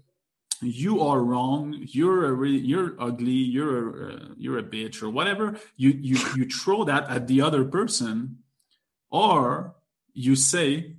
you 0.62 1.02
are 1.02 1.20
wrong, 1.20 1.74
you're 1.88 2.26
a 2.26 2.32
re- 2.32 2.56
you're 2.58 2.94
ugly, 3.00 3.32
you're 3.32 3.76
a, 3.78 4.14
uh, 4.14 4.28
you're 4.36 4.58
a 4.58 4.62
bitch 4.62 5.02
or 5.02 5.10
whatever, 5.10 5.58
you 5.76 5.90
you 5.90 6.16
you 6.36 6.48
throw 6.48 6.84
that 6.84 7.10
at 7.10 7.26
the 7.26 7.42
other 7.42 7.64
person, 7.64 8.38
or 9.10 9.74
you 10.14 10.36
say, 10.36 10.96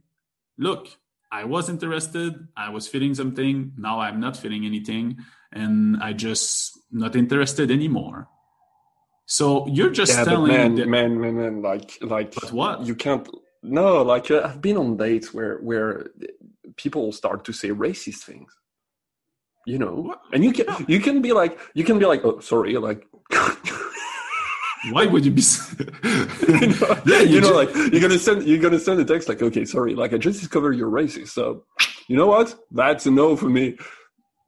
look, 0.58 0.90
I 1.32 1.46
was 1.46 1.70
interested, 1.70 2.48
I 2.56 2.70
was 2.70 2.88
feeling 2.88 3.16
something, 3.16 3.74
now 3.78 4.00
I'm 4.00 4.20
not 4.20 4.38
feeling 4.38 4.66
anything, 4.66 5.18
and 5.52 5.98
I 6.02 6.14
just 6.14 6.78
not 6.92 7.16
interested 7.16 7.72
anymore. 7.72 8.28
So 9.26 9.68
you're 9.68 9.90
just 9.92 10.14
yeah, 10.18 10.24
telling 10.24 10.48
man, 10.52 10.76
the- 10.76 10.86
man, 10.86 11.20
man, 11.20 11.36
man, 11.38 11.62
like, 11.62 11.98
like, 12.02 12.34
But 12.36 12.52
what? 12.54 12.86
You 12.86 12.96
can't. 12.96 13.28
No, 13.64 14.02
like 14.04 14.32
uh, 14.32 14.42
I've 14.46 14.62
been 14.62 14.78
on 14.78 14.96
dates 14.98 15.34
where 15.34 15.58
where 15.58 16.08
people 16.78 17.12
start 17.12 17.44
to 17.46 17.52
say 17.54 17.70
racist 17.70 18.20
things. 18.24 18.52
You 19.66 19.80
know, 19.80 19.96
What? 19.96 20.22
and 20.32 20.46
you 20.46 20.54
can 20.54 20.66
you 20.88 21.00
can 21.02 21.22
be 21.22 21.34
like 21.34 21.60
you 21.74 21.84
can 21.84 22.00
be 22.00 22.06
like, 22.06 22.24
oh, 22.24 22.40
sorry, 22.40 22.78
like. 22.78 23.06
why 24.92 25.06
would 25.06 25.26
you 25.26 25.32
be? 25.32 25.42
you 26.04 26.68
know, 26.68 27.02
Yeah, 27.06 27.20
you 27.22 27.36
you 27.36 27.42
know 27.42 27.50
ju- 27.50 27.56
like 27.56 27.76
you're 27.92 28.00
gonna 28.02 28.20
send 28.20 28.44
you're 28.48 28.60
gonna 28.62 28.80
send 28.80 29.00
a 29.02 29.06
text 29.06 29.28
like, 29.28 29.42
okay, 29.42 29.66
sorry, 29.66 29.96
like 29.96 30.14
I 30.14 30.18
just 30.18 30.40
discovered 30.40 30.74
you're 30.74 30.90
racist, 30.90 31.30
so 31.30 31.66
you 32.08 32.16
know 32.16 32.28
what? 32.28 32.56
That's 32.72 33.06
a 33.06 33.12
no 33.12 33.36
for 33.36 33.50
me. 33.50 33.78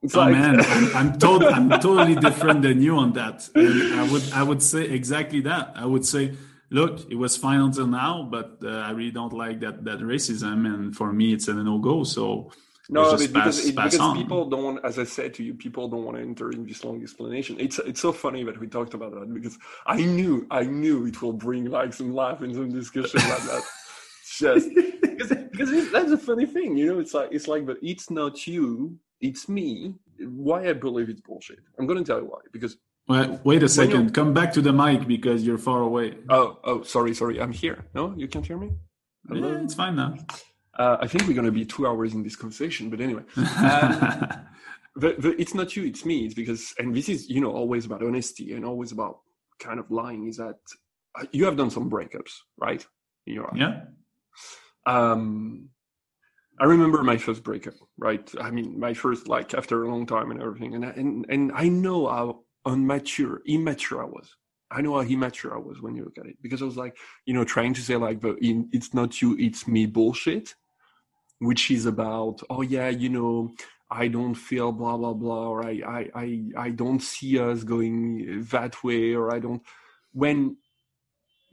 It's 0.02 0.16
Oh 0.16 0.22
like, 0.22 0.32
man, 0.32 0.60
I'm, 0.66 0.96
I'm, 0.96 1.20
tot- 1.20 1.44
I'm 1.54 1.70
totally 1.80 2.16
different 2.16 2.62
than 2.62 2.82
you 2.82 2.98
on 2.98 3.14
that. 3.14 3.50
And 3.56 3.94
I 4.00 4.04
would 4.12 4.32
I 4.34 4.44
would 4.44 4.62
say 4.64 4.84
exactly 4.86 5.42
that. 5.42 5.74
I 5.76 5.86
would 5.86 6.06
say, 6.06 6.36
look, 6.70 7.10
it 7.12 7.16
was 7.16 7.36
fine 7.38 7.60
until 7.60 7.88
now, 7.88 8.24
but 8.24 8.60
uh, 8.64 8.70
I 8.70 8.92
really 8.92 9.12
don't 9.12 9.34
like 9.34 9.60
that 9.62 9.84
that 9.86 10.00
racism, 10.00 10.66
and 10.66 10.96
for 10.96 11.12
me, 11.14 11.34
it's 11.34 11.48
a 11.48 11.54
no 11.54 11.80
go. 11.80 12.04
So 12.04 12.52
No, 12.92 13.12
just 13.12 13.32
because, 13.34 13.60
it, 13.60 13.76
because 13.76 14.00
on. 14.00 14.16
people 14.18 14.50
don't 14.50 14.64
want, 14.64 14.80
as 14.86 14.98
I 14.98 15.04
said 15.04 15.34
to 15.36 15.44
you, 15.44 15.54
people 15.54 15.88
don't 15.90 16.04
want 16.06 16.18
to 16.18 16.24
enter 16.24 16.52
in 16.52 16.66
this 16.66 16.84
long 16.84 17.02
explanation. 17.02 17.58
It's 17.60 17.78
it's 17.80 18.02
so 18.02 18.12
funny 18.12 18.44
that 18.46 18.60
we 18.60 18.68
talked 18.68 18.94
about 18.96 19.12
that 19.14 19.32
because 19.34 19.58
I 19.86 19.98
knew 20.02 20.48
I 20.50 20.64
knew 20.64 21.06
it 21.06 21.22
will 21.22 21.34
bring 21.34 21.66
like 21.70 21.94
some 21.94 22.14
laugh 22.16 22.42
and 22.42 22.54
some 22.56 22.70
discussion 22.72 23.22
like 23.30 23.44
that. 23.44 23.64
Just 24.40 24.70
because, 25.02 25.30
because 25.52 25.92
that's 25.92 26.12
a 26.12 26.18
funny 26.18 26.46
thing, 26.46 26.78
you 26.78 26.88
know. 26.88 27.00
It's 27.00 27.14
like 27.14 27.30
it's 27.32 27.48
like, 27.48 27.66
but 27.66 27.78
it's 27.82 28.10
not 28.10 28.48
you, 28.48 28.98
it's 29.22 29.48
me. 29.50 29.96
Why 30.20 30.70
I 30.70 30.74
believe 30.74 31.10
it's 31.10 31.22
bullshit. 31.22 31.60
I'm 31.78 31.88
going 31.88 31.98
to 32.00 32.06
tell 32.06 32.20
you 32.20 32.26
why. 32.26 32.40
Because 32.52 32.78
Wait, 33.08 33.40
wait 33.44 33.64
a 33.64 33.70
second. 33.70 34.14
Come 34.14 34.34
back 34.34 34.54
to 34.54 34.62
the 34.62 34.72
mic 34.72 35.08
because 35.08 35.44
you're 35.44 35.58
far 35.58 35.82
away. 35.82 36.16
oh 36.30 36.60
oh 36.64 36.84
sorry 36.84 37.14
sorry 37.16 37.42
I'm 37.42 37.52
here. 37.52 37.86
No, 37.96 38.14
you 38.16 38.28
can't 38.28 38.46
hear 38.46 38.58
me. 38.58 38.72
Hello? 39.28 39.52
Yeah, 39.52 39.64
it's 39.64 39.74
fine 39.74 39.96
now. 39.96 40.16
Uh, 40.78 40.98
I 41.02 41.08
think 41.08 41.28
we're 41.28 41.34
going 41.34 41.46
to 41.46 41.52
be 41.52 41.66
two 41.66 41.86
hours 41.88 42.14
in 42.14 42.24
this 42.24 42.36
conversation, 42.36 42.90
but 42.90 43.02
anyway. 43.02 43.24
Um, 43.36 44.46
the, 44.96 45.16
the, 45.18 45.42
it's 45.42 45.54
not 45.54 45.76
you, 45.76 45.86
it's 45.86 46.04
me. 46.04 46.26
It's 46.26 46.34
because, 46.34 46.74
and 46.80 46.96
this 46.96 47.10
is, 47.10 47.30
you 47.30 47.42
know, 47.42 47.52
always 47.52 47.86
about 47.86 48.04
honesty 48.04 48.54
and 48.54 48.66
always 48.66 48.92
about 48.92 49.20
kind 49.60 49.80
of 49.80 49.90
lying. 49.92 50.28
Is 50.28 50.38
that 50.38 50.58
uh, 51.16 51.26
you 51.32 51.46
have 51.46 51.56
done 51.58 51.70
some 51.70 51.90
breakups, 51.90 52.32
right? 52.58 52.86
In 53.28 53.36
your 53.36 53.44
life. 53.44 53.54
yeah. 53.56 53.82
Um, 54.86 55.70
I 56.60 56.66
remember 56.66 57.04
my 57.04 57.18
first 57.18 57.44
breakup, 57.44 57.76
right? 57.98 58.30
I 58.40 58.52
mean, 58.52 58.78
my 58.80 58.94
first, 58.94 59.28
like, 59.28 59.54
after 59.54 59.84
a 59.84 59.90
long 59.90 60.06
time 60.06 60.30
and 60.32 60.42
everything, 60.42 60.76
and 60.76 60.86
I, 60.86 60.90
and 60.90 61.26
and 61.30 61.52
I 61.54 61.70
know 61.70 62.08
how 62.08 62.44
unmature, 62.68 63.40
immature 63.48 64.02
I 64.04 64.06
was. 64.06 64.36
I 64.72 64.82
know 64.82 64.94
how 64.94 65.08
immature 65.08 65.56
I 65.56 65.60
was 65.60 65.82
when 65.82 65.96
you 65.96 66.04
look 66.04 66.18
at 66.20 66.28
it 66.28 66.38
because 66.42 66.62
I 66.62 66.66
was 66.66 66.78
like, 66.78 66.96
you 67.26 67.34
know, 67.34 67.44
trying 67.44 67.74
to 67.76 67.82
say 67.82 67.96
like, 67.96 68.22
the 68.22 68.36
in, 68.36 68.70
it's 68.72 68.94
not 68.94 69.22
you, 69.22 69.36
it's 69.40 69.68
me 69.68 69.86
bullshit, 69.86 70.54
which 71.40 71.72
is 71.72 71.86
about, 71.86 72.42
oh 72.50 72.62
yeah, 72.62 72.90
you 72.90 73.10
know, 73.10 73.52
I 73.90 74.08
don't 74.10 74.36
feel 74.36 74.72
blah 74.72 74.98
blah 74.98 75.14
blah, 75.14 75.48
or 75.48 75.66
I 75.66 75.82
I 75.88 76.10
I, 76.14 76.44
I 76.58 76.70
don't 76.72 77.00
see 77.00 77.40
us 77.40 77.64
going 77.64 78.44
that 78.52 78.84
way, 78.84 79.14
or 79.14 79.34
I 79.34 79.40
don't. 79.40 79.64
When 80.12 80.58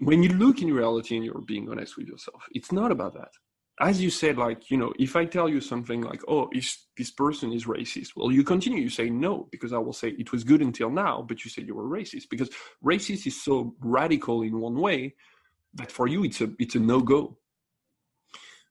when 0.01 0.23
you 0.23 0.31
look 0.31 0.61
in 0.61 0.75
reality 0.75 1.17
and 1.17 1.25
you're 1.25 1.41
being 1.41 1.71
honest 1.71 1.97
with 1.97 2.09
yourself, 2.09 2.43
it's 2.51 2.73
not 2.73 2.91
about 2.91 3.15
that. 3.15 3.31
As 3.79 4.01
you 4.01 4.09
said, 4.11 4.39
like, 4.39 4.71
you 4.71 4.79
know, 4.79 4.93
if 4.99 5.17
I 5.17 5.27
tell 5.27 5.51
you 5.51 5.61
something 5.61 6.01
like, 6.01 6.23
oh, 6.29 6.49
is, 6.53 6.87
this 6.97 7.11
person 7.11 7.53
is 7.53 7.67
racist, 7.67 8.13
well, 8.17 8.33
you 8.33 8.43
continue, 8.43 8.83
you 8.83 8.89
say 8.89 9.11
no, 9.11 9.49
because 9.51 9.75
I 9.75 9.79
will 9.79 9.93
say 9.93 10.09
it 10.19 10.33
was 10.33 10.45
good 10.45 10.63
until 10.63 10.89
now, 10.89 11.23
but 11.29 11.45
you 11.45 11.51
said 11.51 11.67
you 11.67 11.75
were 11.75 11.85
racist, 11.85 12.31
because 12.31 12.49
racist 12.83 13.27
is 13.27 13.43
so 13.45 13.75
radical 13.81 14.43
in 14.43 14.59
one 14.61 14.77
way 14.77 15.15
that 15.75 15.93
for 15.93 16.07
you 16.09 16.25
it's 16.25 16.41
a 16.41 16.51
it's 16.59 16.75
a 16.75 16.81
no-go. 16.81 17.37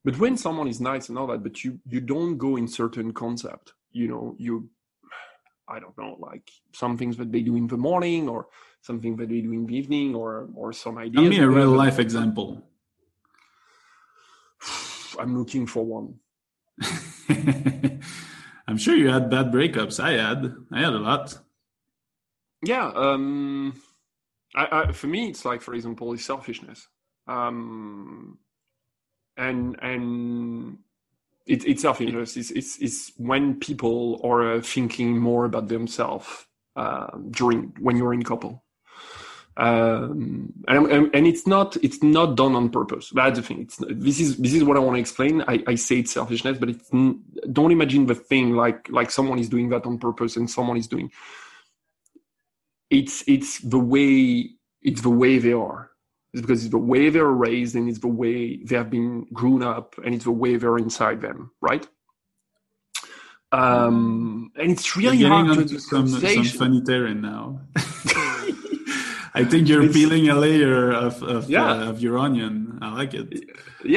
But 0.03 0.17
when 0.17 0.37
someone 0.37 0.67
is 0.67 0.81
nice 0.81 1.09
and 1.09 1.17
all 1.17 1.27
that, 1.27 1.43
but 1.43 1.63
you 1.63 1.79
you 1.87 1.99
don't 1.99 2.37
go 2.37 2.55
in 2.55 2.67
certain 2.67 3.13
concept, 3.13 3.73
you 3.91 4.07
know, 4.07 4.35
you 4.39 4.69
I 5.67 5.79
don't 5.79 5.97
know, 5.97 6.15
like 6.19 6.49
some 6.73 6.97
things 6.97 7.17
that 7.17 7.31
they 7.31 7.41
do 7.41 7.55
in 7.55 7.67
the 7.67 7.77
morning 7.77 8.29
or 8.29 8.47
something 8.81 9.15
that 9.17 9.29
they 9.29 9.41
do 9.41 9.51
in 9.51 9.65
the 9.65 9.75
evening 9.75 10.15
or 10.15 10.49
or 10.55 10.73
some 10.73 10.97
ideas. 10.97 11.23
Tell 11.23 11.29
me 11.29 11.39
a 11.39 11.49
real 11.49 11.71
life 11.71 11.99
example. 11.99 12.63
I'm 15.19 15.38
looking 15.38 15.67
for 15.67 15.86
one. 15.86 16.15
I'm 18.67 18.78
sure 18.78 18.95
you 18.95 19.10
had 19.10 19.30
bad 19.30 19.47
breakups. 19.51 20.04
I 20.04 20.13
had. 20.13 20.56
I 20.71 20.80
had 20.80 20.93
a 20.93 20.99
lot. 20.99 21.38
Yeah, 22.63 22.91
um, 22.95 23.80
I, 24.56 24.67
I, 24.71 24.91
for 24.91 25.08
me, 25.08 25.30
it's 25.30 25.45
like, 25.45 25.62
for 25.62 25.75
example, 25.75 26.13
is 26.13 26.25
selfishness, 26.25 26.88
um, 27.28 28.39
and 29.38 29.78
and 29.82 30.80
it, 31.45 31.65
it's 31.65 31.84
selfishness. 31.84 32.36
It's, 32.38 32.51
it's 32.51 32.78
it's 32.82 33.12
when 33.17 33.60
people 33.60 34.19
are 34.23 34.56
uh, 34.56 34.62
thinking 34.62 35.19
more 35.19 35.45
about 35.45 35.67
themselves 35.67 36.45
uh, 36.75 37.08
during 37.30 37.73
when 37.80 37.97
you're 37.97 38.13
in 38.13 38.23
couple, 38.23 38.64
um, 39.57 40.53
and, 40.67 41.15
and 41.15 41.27
it's 41.27 41.47
not 41.47 41.77
it's 41.77 42.03
not 42.03 42.35
done 42.35 42.55
on 42.55 42.69
purpose. 42.69 43.11
That's 43.11 43.39
the 43.39 43.43
thing. 43.43 43.61
It's 43.61 43.77
this 43.89 44.19
is 44.19 44.38
this 44.38 44.53
is 44.53 44.63
what 44.63 44.77
I 44.77 44.82
want 44.82 44.95
to 44.95 44.99
explain. 44.99 45.43
I, 45.47 45.63
I 45.67 45.75
say 45.75 45.99
it's 45.99 46.11
selfishness, 46.11 46.57
but 46.57 46.69
it's 46.69 46.89
don't 46.89 47.71
imagine 47.71 48.05
the 48.05 48.15
thing 48.15 48.55
like 48.55 48.89
like 48.89 49.11
someone 49.11 49.39
is 49.39 49.49
doing 49.49 49.69
that 49.69 49.86
on 49.86 49.97
purpose 49.97 50.36
and 50.36 50.49
someone 50.49 50.77
is 50.77 50.88
doing 50.88 51.11
it's 52.89 53.23
it's 53.27 53.59
the 53.59 53.80
way 53.80 54.49
it's 54.82 55.01
the 55.01 55.09
way 55.09 55.38
they 55.38 55.53
are 55.53 55.91
it's 56.34 56.41
because 56.41 56.63
it's 56.63 56.71
the 56.71 56.77
way 56.77 57.09
they're 57.09 57.25
raised 57.25 57.75
and 57.75 57.89
it's 57.89 57.99
the 57.99 58.07
way 58.07 58.57
they 58.57 58.75
have 58.75 58.89
been 58.89 59.25
grown 59.34 59.63
up 59.63 59.95
and 60.03 60.13
it's 60.13 60.25
the 60.25 60.32
way 60.32 60.55
they're 60.55 60.77
inside 60.77 61.21
them 61.21 61.51
right 61.61 61.88
um 63.51 64.51
and 64.55 64.71
it's 64.71 64.95
really 64.95 65.23
hard 65.23 65.67
to 65.67 65.80
some, 65.80 66.07
some 66.07 66.43
funny 66.43 66.82
terrain 66.82 67.21
now. 67.21 67.61
I 69.41 69.43
think 69.51 69.67
you're 69.69 69.83
It's- 69.83 69.95
peeling 69.97 70.25
a 70.29 70.36
layer 70.45 70.91
of 71.05 71.13
of, 71.36 71.41
Yeah. 71.49 71.69
uh, 71.71 71.89
of 71.91 71.95
your 72.05 72.15
onion. 72.25 72.53
I 72.81 72.88
like 73.01 73.13
it. 73.21 73.27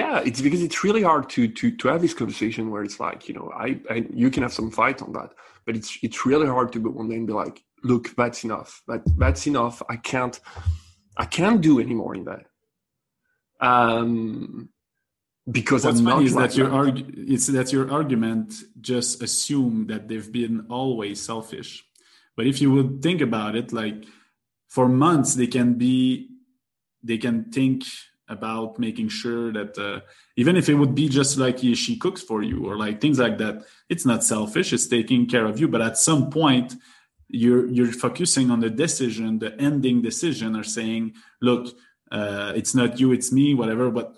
yeah 0.00 0.16
it's 0.28 0.40
because 0.46 0.62
it's 0.66 0.80
really 0.86 1.04
hard 1.10 1.24
to 1.34 1.40
to 1.58 1.64
to 1.80 1.84
have 1.92 2.00
this 2.04 2.14
conversation 2.20 2.62
where 2.72 2.82
it's 2.88 2.98
like 3.06 3.20
you 3.28 3.34
know 3.38 3.46
i 3.66 3.68
and 3.92 4.02
you 4.22 4.28
can 4.34 4.42
have 4.46 4.52
some 4.60 4.70
fight 4.80 4.98
on 5.06 5.10
that 5.18 5.30
but 5.64 5.72
it's 5.78 5.90
it's 6.06 6.18
really 6.30 6.48
hard 6.56 6.68
to 6.74 6.78
go 6.84 6.90
one 7.00 7.08
day 7.10 7.16
and 7.20 7.26
be 7.32 7.36
like 7.44 7.56
look 7.90 8.04
that's 8.20 8.40
enough 8.48 8.70
that 8.88 9.00
that's 9.22 9.42
enough 9.52 9.76
i 9.94 9.96
can't 10.10 10.36
i 11.24 11.26
can't 11.38 11.60
do 11.68 11.72
anymore 11.86 12.14
in 12.20 12.24
that 12.30 12.44
Um, 13.60 14.68
because 15.58 15.84
What's 15.84 15.98
I'm 16.00 16.04
funny 16.06 16.16
not 16.16 16.24
is 16.30 16.34
like 16.34 16.50
that 16.50 16.56
your 16.60 16.68
argu- 16.68 17.14
it's 17.34 17.46
that 17.58 17.72
your 17.72 17.86
argument 17.90 18.48
just 18.80 19.22
assume 19.26 19.86
that 19.90 20.02
they've 20.08 20.30
been 20.40 20.56
always 20.68 21.16
selfish. 21.30 21.70
But 22.36 22.46
if 22.46 22.60
you 22.62 22.70
would 22.74 22.90
think 23.02 23.20
about 23.20 23.56
it, 23.56 23.72
like 23.72 24.04
for 24.68 24.88
months 24.88 25.34
they 25.34 25.46
can 25.46 25.74
be, 25.74 26.28
they 27.02 27.18
can 27.18 27.50
think 27.50 27.84
about 28.28 28.78
making 28.78 29.08
sure 29.08 29.52
that 29.52 29.78
uh, 29.78 30.00
even 30.36 30.56
if 30.56 30.68
it 30.68 30.74
would 30.74 30.94
be 30.94 31.08
just 31.08 31.38
like 31.38 31.58
he- 31.58 31.74
she 31.74 31.96
cooks 31.96 32.22
for 32.22 32.42
you 32.42 32.66
or 32.66 32.76
like 32.76 33.00
things 33.00 33.18
like 33.18 33.38
that, 33.38 33.64
it's 33.88 34.04
not 34.04 34.22
selfish. 34.22 34.72
It's 34.72 34.86
taking 34.86 35.26
care 35.26 35.46
of 35.46 35.58
you. 35.58 35.68
But 35.68 35.80
at 35.80 35.98
some 35.98 36.30
point, 36.30 36.74
you're 37.28 37.66
you're 37.66 37.92
focusing 37.92 38.50
on 38.50 38.60
the 38.60 38.70
decision, 38.70 39.38
the 39.38 39.58
ending 39.60 40.02
decision, 40.02 40.56
or 40.56 40.62
saying, 40.64 41.14
look, 41.40 41.74
uh, 42.10 42.52
it's 42.54 42.74
not 42.74 42.98
you, 43.00 43.12
it's 43.12 43.32
me, 43.32 43.54
whatever. 43.54 43.90
But 43.90 44.16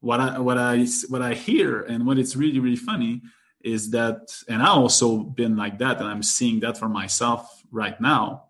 what 0.00 0.20
I 0.20 0.38
what 0.38 0.58
I 0.58 0.86
what 1.08 1.22
I 1.22 1.34
hear 1.34 1.82
and 1.82 2.06
what 2.06 2.18
it's 2.18 2.36
really 2.36 2.60
really 2.60 2.76
funny 2.76 3.22
is 3.62 3.90
that, 3.90 4.32
and 4.48 4.62
I 4.62 4.68
also 4.68 5.18
been 5.18 5.56
like 5.56 5.78
that, 5.78 5.98
and 5.98 6.08
I'm 6.08 6.22
seeing 6.22 6.60
that 6.60 6.78
for 6.78 6.88
myself 6.88 7.62
right 7.70 8.00
now, 8.00 8.49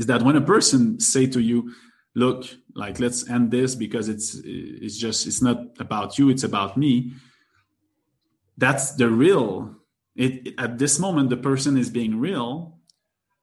is 0.00 0.06
that 0.06 0.22
when 0.22 0.34
a 0.34 0.40
person 0.54 0.98
say 0.98 1.26
to 1.26 1.40
you, 1.40 1.74
look, 2.14 2.46
like 2.74 2.98
let's 2.98 3.28
end 3.28 3.50
this 3.50 3.74
because 3.74 4.08
it's 4.08 4.28
it's 4.44 4.96
just 4.96 5.26
it's 5.26 5.42
not 5.42 5.58
about 5.78 6.18
you, 6.18 6.30
it's 6.30 6.42
about 6.42 6.78
me. 6.78 7.12
That's 8.56 8.92
the 8.92 9.10
real. 9.10 9.76
It 10.16 10.54
at 10.58 10.78
this 10.78 10.98
moment 10.98 11.28
the 11.28 11.36
person 11.50 11.76
is 11.76 11.90
being 11.90 12.18
real. 12.18 12.78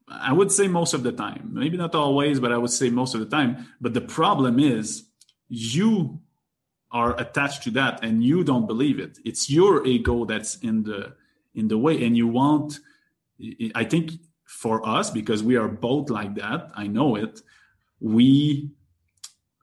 I 0.07 0.33
would 0.33 0.51
say 0.51 0.67
most 0.67 0.93
of 0.95 1.03
the 1.03 1.11
time, 1.11 1.51
maybe 1.53 1.77
not 1.77 1.93
always, 1.93 2.39
but 2.39 2.51
I 2.51 2.57
would 2.57 2.71
say 2.71 2.89
most 2.89 3.13
of 3.13 3.19
the 3.19 3.31
time. 3.37 3.51
But 3.79 3.93
the 3.93 4.07
problem 4.19 4.57
is 4.57 5.03
you 5.49 6.19
are 6.91 7.13
attached 7.19 7.61
to 7.63 7.71
that 7.71 8.03
and 8.03 8.23
you 8.23 8.43
don't 8.43 8.65
believe 8.65 8.97
it 8.97 9.19
it's 9.25 9.49
your 9.49 9.85
ego 9.85 10.23
that's 10.23 10.55
in 10.59 10.83
the 10.83 11.13
in 11.53 11.67
the 11.67 11.77
way 11.77 12.01
and 12.05 12.15
you 12.15 12.27
want 12.27 12.79
i 13.75 13.83
think 13.83 14.11
for 14.47 14.87
us 14.87 15.11
because 15.11 15.43
we 15.43 15.55
are 15.55 15.67
both 15.67 16.09
like 16.09 16.33
that 16.35 16.71
i 16.75 16.87
know 16.87 17.15
it 17.15 17.41
we 17.99 18.69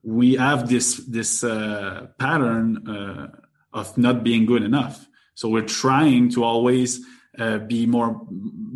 we 0.04 0.34
have 0.34 0.68
this 0.68 0.96
this 1.08 1.42
uh, 1.42 2.08
pattern 2.18 2.86
uh, 2.88 3.28
of 3.72 3.96
not 3.96 4.22
being 4.22 4.46
good 4.46 4.62
enough. 4.62 5.08
So 5.34 5.48
we're 5.48 5.62
trying 5.66 6.30
to 6.32 6.44
always 6.44 7.00
uh, 7.38 7.58
be 7.58 7.86
more 7.86 8.26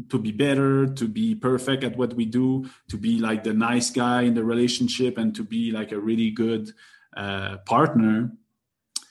to 0.09 0.19
be 0.19 0.33
better 0.33 0.87
to 0.87 1.07
be 1.07 1.35
perfect 1.35 1.85
at 1.85 1.97
what 1.97 2.15
we 2.15 2.25
do 2.25 2.69
to 2.89 2.97
be 2.97 3.21
like 3.21 3.45
the 3.45 3.53
nice 3.53 3.91
guy 3.91 4.23
in 4.23 4.35
the 4.35 4.43
relationship 4.43 5.19
and 5.19 5.35
to 5.37 5.45
be 5.45 5.71
like 5.71 5.93
a 5.93 6.01
really 6.01 6.31
good 6.31 6.73
uh, 7.17 7.59
partner. 7.59 8.33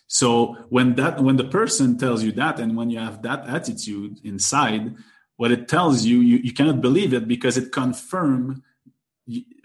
So 0.08 0.56
when 0.70 0.95
that 0.95 1.22
when 1.22 1.38
the 1.38 1.45
person 1.45 1.98
tells 1.98 2.24
you 2.24 2.32
that 2.34 2.60
and 2.60 2.76
when 2.76 2.89
you 2.89 3.00
have 3.00 3.22
that 3.22 3.48
attitude 3.48 4.20
inside 4.24 4.95
what 5.38 5.52
it 5.52 5.68
tells 5.68 6.06
you 6.06 6.20
you, 6.20 6.38
you 6.38 6.54
cannot 6.54 6.82
believe 6.82 7.14
it 7.14 7.28
because 7.28 7.58
it 7.58 7.72
confirm 7.72 8.64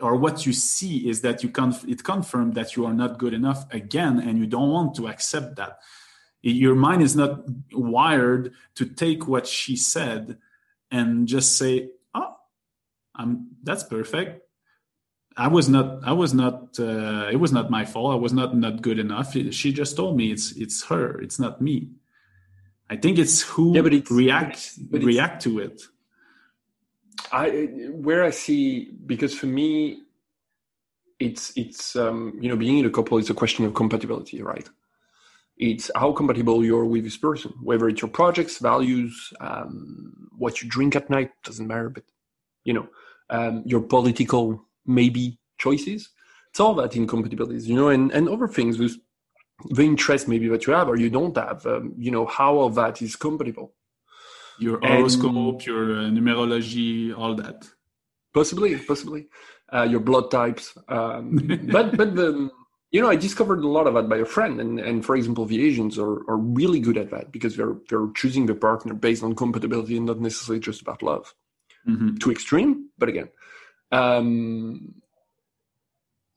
or 0.01 0.17
what 0.17 0.45
you 0.47 0.53
see 0.53 1.09
is 1.09 1.21
that 1.21 1.43
you 1.43 1.49
conf- 1.49 1.87
it 1.89 2.03
confirmed 2.03 2.55
that 2.55 2.77
you 2.77 2.85
are 2.85 2.95
not 2.95 3.19
good 3.19 3.35
enough 3.35 3.67
again 3.73 4.19
and 4.19 4.39
you 4.39 4.47
don't 4.47 4.71
want 4.71 4.95
to 4.95 5.09
accept 5.09 5.57
that 5.57 5.79
your 6.43 6.75
mind 6.75 7.03
is 7.03 7.15
not 7.15 7.45
wired 7.73 8.53
to 8.75 8.85
take 8.85 9.29
what 9.29 9.47
she 9.47 9.77
said 9.77 10.39
and 10.91 11.29
just 11.29 11.57
say 11.57 11.91
oh 12.15 12.35
i'm 13.15 13.49
that's 13.63 13.85
perfect 13.85 14.43
I 15.37 15.49
was 15.49 15.69
not. 15.69 16.01
I 16.05 16.13
was 16.13 16.35
not. 16.35 16.79
Uh, 16.79 17.29
it 17.31 17.37
was 17.37 17.53
not 17.53 17.71
my 17.71 17.85
fault. 17.85 18.13
I 18.13 18.17
was 18.17 18.33
not 18.33 18.57
not 18.57 18.83
good 18.83 18.99
enough. 18.99 19.33
She 19.33 19.73
just 19.73 19.97
told 19.97 20.17
me 20.17 20.31
it's 20.31 20.53
it's 20.53 20.85
her. 20.85 21.21
It's 21.21 21.39
not 21.39 21.61
me. 21.61 21.89
I 22.93 22.97
think 23.03 23.15
it's 23.19 23.37
who 23.51 23.65
Yeah, 23.75 23.83
but 23.87 23.95
it's- 23.99 24.11
react 24.23 24.59
but 24.91 24.99
it's- 25.01 25.07
react 25.15 25.37
to 25.47 25.51
it. 25.67 25.77
I 27.41 27.47
where 28.07 28.23
I 28.31 28.33
see 28.45 28.65
because 29.13 29.33
for 29.41 29.47
me, 29.61 29.71
it's 31.27 31.45
it's 31.63 31.83
um, 32.05 32.19
you 32.43 32.49
know 32.51 32.57
being 32.65 32.79
in 32.79 32.87
a 32.87 32.91
couple 32.99 33.17
is 33.19 33.31
a 33.31 33.35
question 33.43 33.65
of 33.65 33.73
compatibility, 33.83 34.39
right? 34.43 34.69
It's 35.69 35.87
how 36.01 36.11
compatible 36.13 36.59
you're 36.69 36.85
with 36.95 37.05
this 37.05 37.17
person, 37.29 37.53
whether 37.69 37.87
it's 37.89 38.03
your 38.03 38.11
projects, 38.21 38.55
values, 38.59 39.15
um, 39.49 40.29
what 40.43 40.61
you 40.61 40.69
drink 40.77 40.93
at 40.97 41.09
night 41.17 41.31
doesn't 41.47 41.69
matter, 41.73 41.91
but 41.97 42.05
you 42.69 42.75
know 42.77 42.87
um, 43.37 43.55
your 43.73 43.83
political 43.95 44.43
maybe 44.85 45.39
choices. 45.65 46.01
It's 46.51 46.61
all 46.61 46.75
that 46.81 46.97
incompatibilities, 46.97 47.65
you 47.71 47.77
know, 47.77 47.89
and 47.89 48.05
and 48.17 48.29
other 48.29 48.49
things 48.57 48.75
with 48.83 48.95
the 49.71 49.83
interest 49.83 50.29
maybe 50.29 50.49
that 50.49 50.67
you 50.67 50.73
have 50.73 50.89
or 50.89 50.97
you 50.97 51.11
don't 51.11 51.37
have. 51.37 51.65
Um, 51.67 51.95
you 51.97 52.11
know 52.11 52.27
how 52.27 52.57
all 52.57 52.71
that 52.71 53.01
is 53.03 53.17
compatible. 53.17 53.75
Your 54.59 54.77
And- 54.83 54.95
horoscope, 54.95 55.65
your 55.67 55.85
uh, 55.99 56.11
numerology, 56.17 57.17
all 57.17 57.35
that. 57.37 57.59
possibly 58.35 58.71
possibly 58.79 59.23
uh, 59.75 59.87
your 59.93 60.01
blood 60.01 60.31
types 60.31 60.65
um, 60.89 61.25
but 61.77 61.87
but 62.01 62.11
the 62.21 62.29
you 62.95 63.01
know 63.03 63.11
i 63.15 63.17
discovered 63.27 63.61
a 63.65 63.73
lot 63.77 63.87
of 63.89 63.93
that 63.95 64.09
by 64.15 64.19
a 64.27 64.31
friend 64.37 64.55
and 64.63 64.73
and 64.89 65.05
for 65.07 65.15
example 65.17 65.45
the 65.53 65.61
asians 65.69 65.95
are, 66.05 66.17
are 66.31 66.41
really 66.61 66.81
good 66.87 66.99
at 67.03 67.11
that 67.15 67.27
because 67.37 67.53
they're 67.57 67.77
they're 67.89 68.11
choosing 68.21 68.45
their 68.47 68.61
partner 68.69 68.95
based 69.07 69.23
on 69.27 69.35
compatibility 69.43 69.95
and 69.99 70.07
not 70.07 70.19
necessarily 70.29 70.61
just 70.69 70.81
about 70.85 71.03
love 71.03 71.27
Mhm. 71.91 72.19
too 72.23 72.31
extreme 72.37 72.71
but 73.01 73.09
again 73.13 73.29
um 74.01 74.95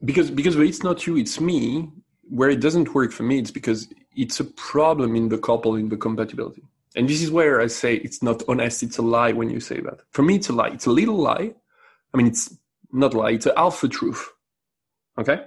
because 0.10 0.30
because 0.40 0.56
it's 0.72 0.84
not 0.84 0.98
you 1.08 1.14
it's 1.24 1.40
me 1.40 1.90
where 2.30 2.50
it 2.50 2.60
doesn't 2.60 2.94
work 2.94 3.12
for 3.12 3.24
me 3.24 3.40
it's 3.40 3.52
because 3.52 3.88
it's 4.16 4.40
a 4.40 4.46
problem 4.46 5.16
in 5.16 5.30
the 5.30 5.38
couple 5.38 5.76
in 5.76 5.90
the 5.90 5.98
compatibility. 5.98 6.64
And 6.96 7.10
this 7.10 7.22
is 7.22 7.30
where 7.30 7.62
i 7.62 7.68
say 7.68 7.96
it's 7.96 8.24
not 8.24 8.42
honest 8.48 8.84
it's 8.84 8.98
a 8.98 9.02
lie 9.02 9.34
when 9.34 9.50
you 9.50 9.60
say 9.60 9.80
that. 9.82 10.00
For 10.12 10.24
me 10.24 10.36
it's 10.36 10.50
a 10.50 10.54
lie. 10.54 10.70
It's 10.70 10.86
a 10.86 10.92
little 10.92 11.18
lie. 11.18 11.54
I 12.14 12.18
mean 12.18 12.28
it's 12.28 12.56
not 12.92 13.14
a 13.14 13.18
lie 13.18 13.32
it's 13.32 13.46
an 13.46 13.54
alpha 13.58 13.88
truth. 13.88 14.30
Okay? 15.18 15.44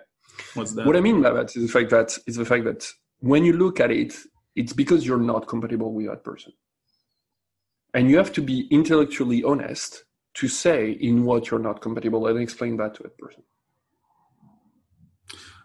What's 0.55 0.73
that? 0.75 0.87
what 0.87 0.97
i 0.97 1.01
mean 1.01 1.21
by 1.21 1.31
that 1.31 1.57
is 1.57 1.63
the 1.67 1.73
fact 1.73 1.91
that 1.91 2.17
is 2.27 2.37
the 2.37 2.45
fact 2.45 2.65
that 2.65 2.87
when 3.21 3.45
you 3.45 3.55
look 3.55 3.81
at 3.81 3.91
it 3.91 4.15
it's 4.55 4.73
because 4.73 5.07
you're 5.07 5.19
not 5.19 5.47
compatible 5.49 5.93
with 5.93 6.07
that 6.07 6.25
person. 6.25 6.53
And 7.95 8.11
you 8.11 8.17
have 8.19 8.33
to 8.35 8.43
be 8.43 8.69
intellectually 8.71 9.43
honest 9.43 10.05
to 10.35 10.47
say 10.47 10.91
in 10.91 11.25
what 11.25 11.51
you're 11.51 11.59
not 11.59 11.81
compatible 11.81 12.27
and 12.27 12.39
explain 12.39 12.77
that 12.77 12.95
to 12.95 13.03
that 13.05 13.17
person 13.19 13.43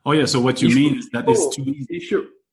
oh 0.05 0.11
yeah. 0.11 0.25
So 0.25 0.39
what 0.41 0.61
you 0.61 0.69
mean 0.75 0.99
is 0.99 1.09
that 1.09 1.25
it's 1.27 1.55
too 1.55 1.63
easy, 1.63 1.99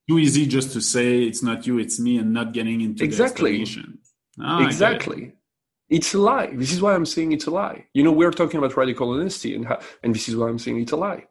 too 0.09 0.19
easy 0.19 0.47
just 0.47 0.73
to 0.73 0.81
say 0.81 1.23
it's 1.25 1.43
not 1.43 1.67
you, 1.67 1.79
it's 1.79 1.99
me, 2.01 2.19
and 2.19 2.33
not 2.33 2.53
getting 2.53 2.81
into 2.81 3.05
Exactly. 3.05 3.53
the 3.57 3.63
explanation. 3.63 3.99
Ah, 4.41 4.65
exactly 4.65 5.33
it's 5.91 6.15
a 6.15 6.19
lie 6.19 6.47
this 6.55 6.73
is 6.73 6.81
why 6.81 6.95
i'm 6.95 7.05
saying 7.05 7.33
it's 7.33 7.47
a 7.47 7.51
lie 7.51 7.85
you 7.95 8.03
know 8.05 8.13
we're 8.13 8.31
talking 8.31 8.59
about 8.59 8.75
radical 8.77 9.11
honesty 9.11 9.55
and 9.57 9.67
how, 9.67 9.79
and 10.03 10.15
this 10.15 10.29
is 10.29 10.37
why 10.37 10.49
i'm 10.49 10.59
saying 10.59 10.81
it's 10.81 10.93
a 10.93 10.97
lie 10.97 11.27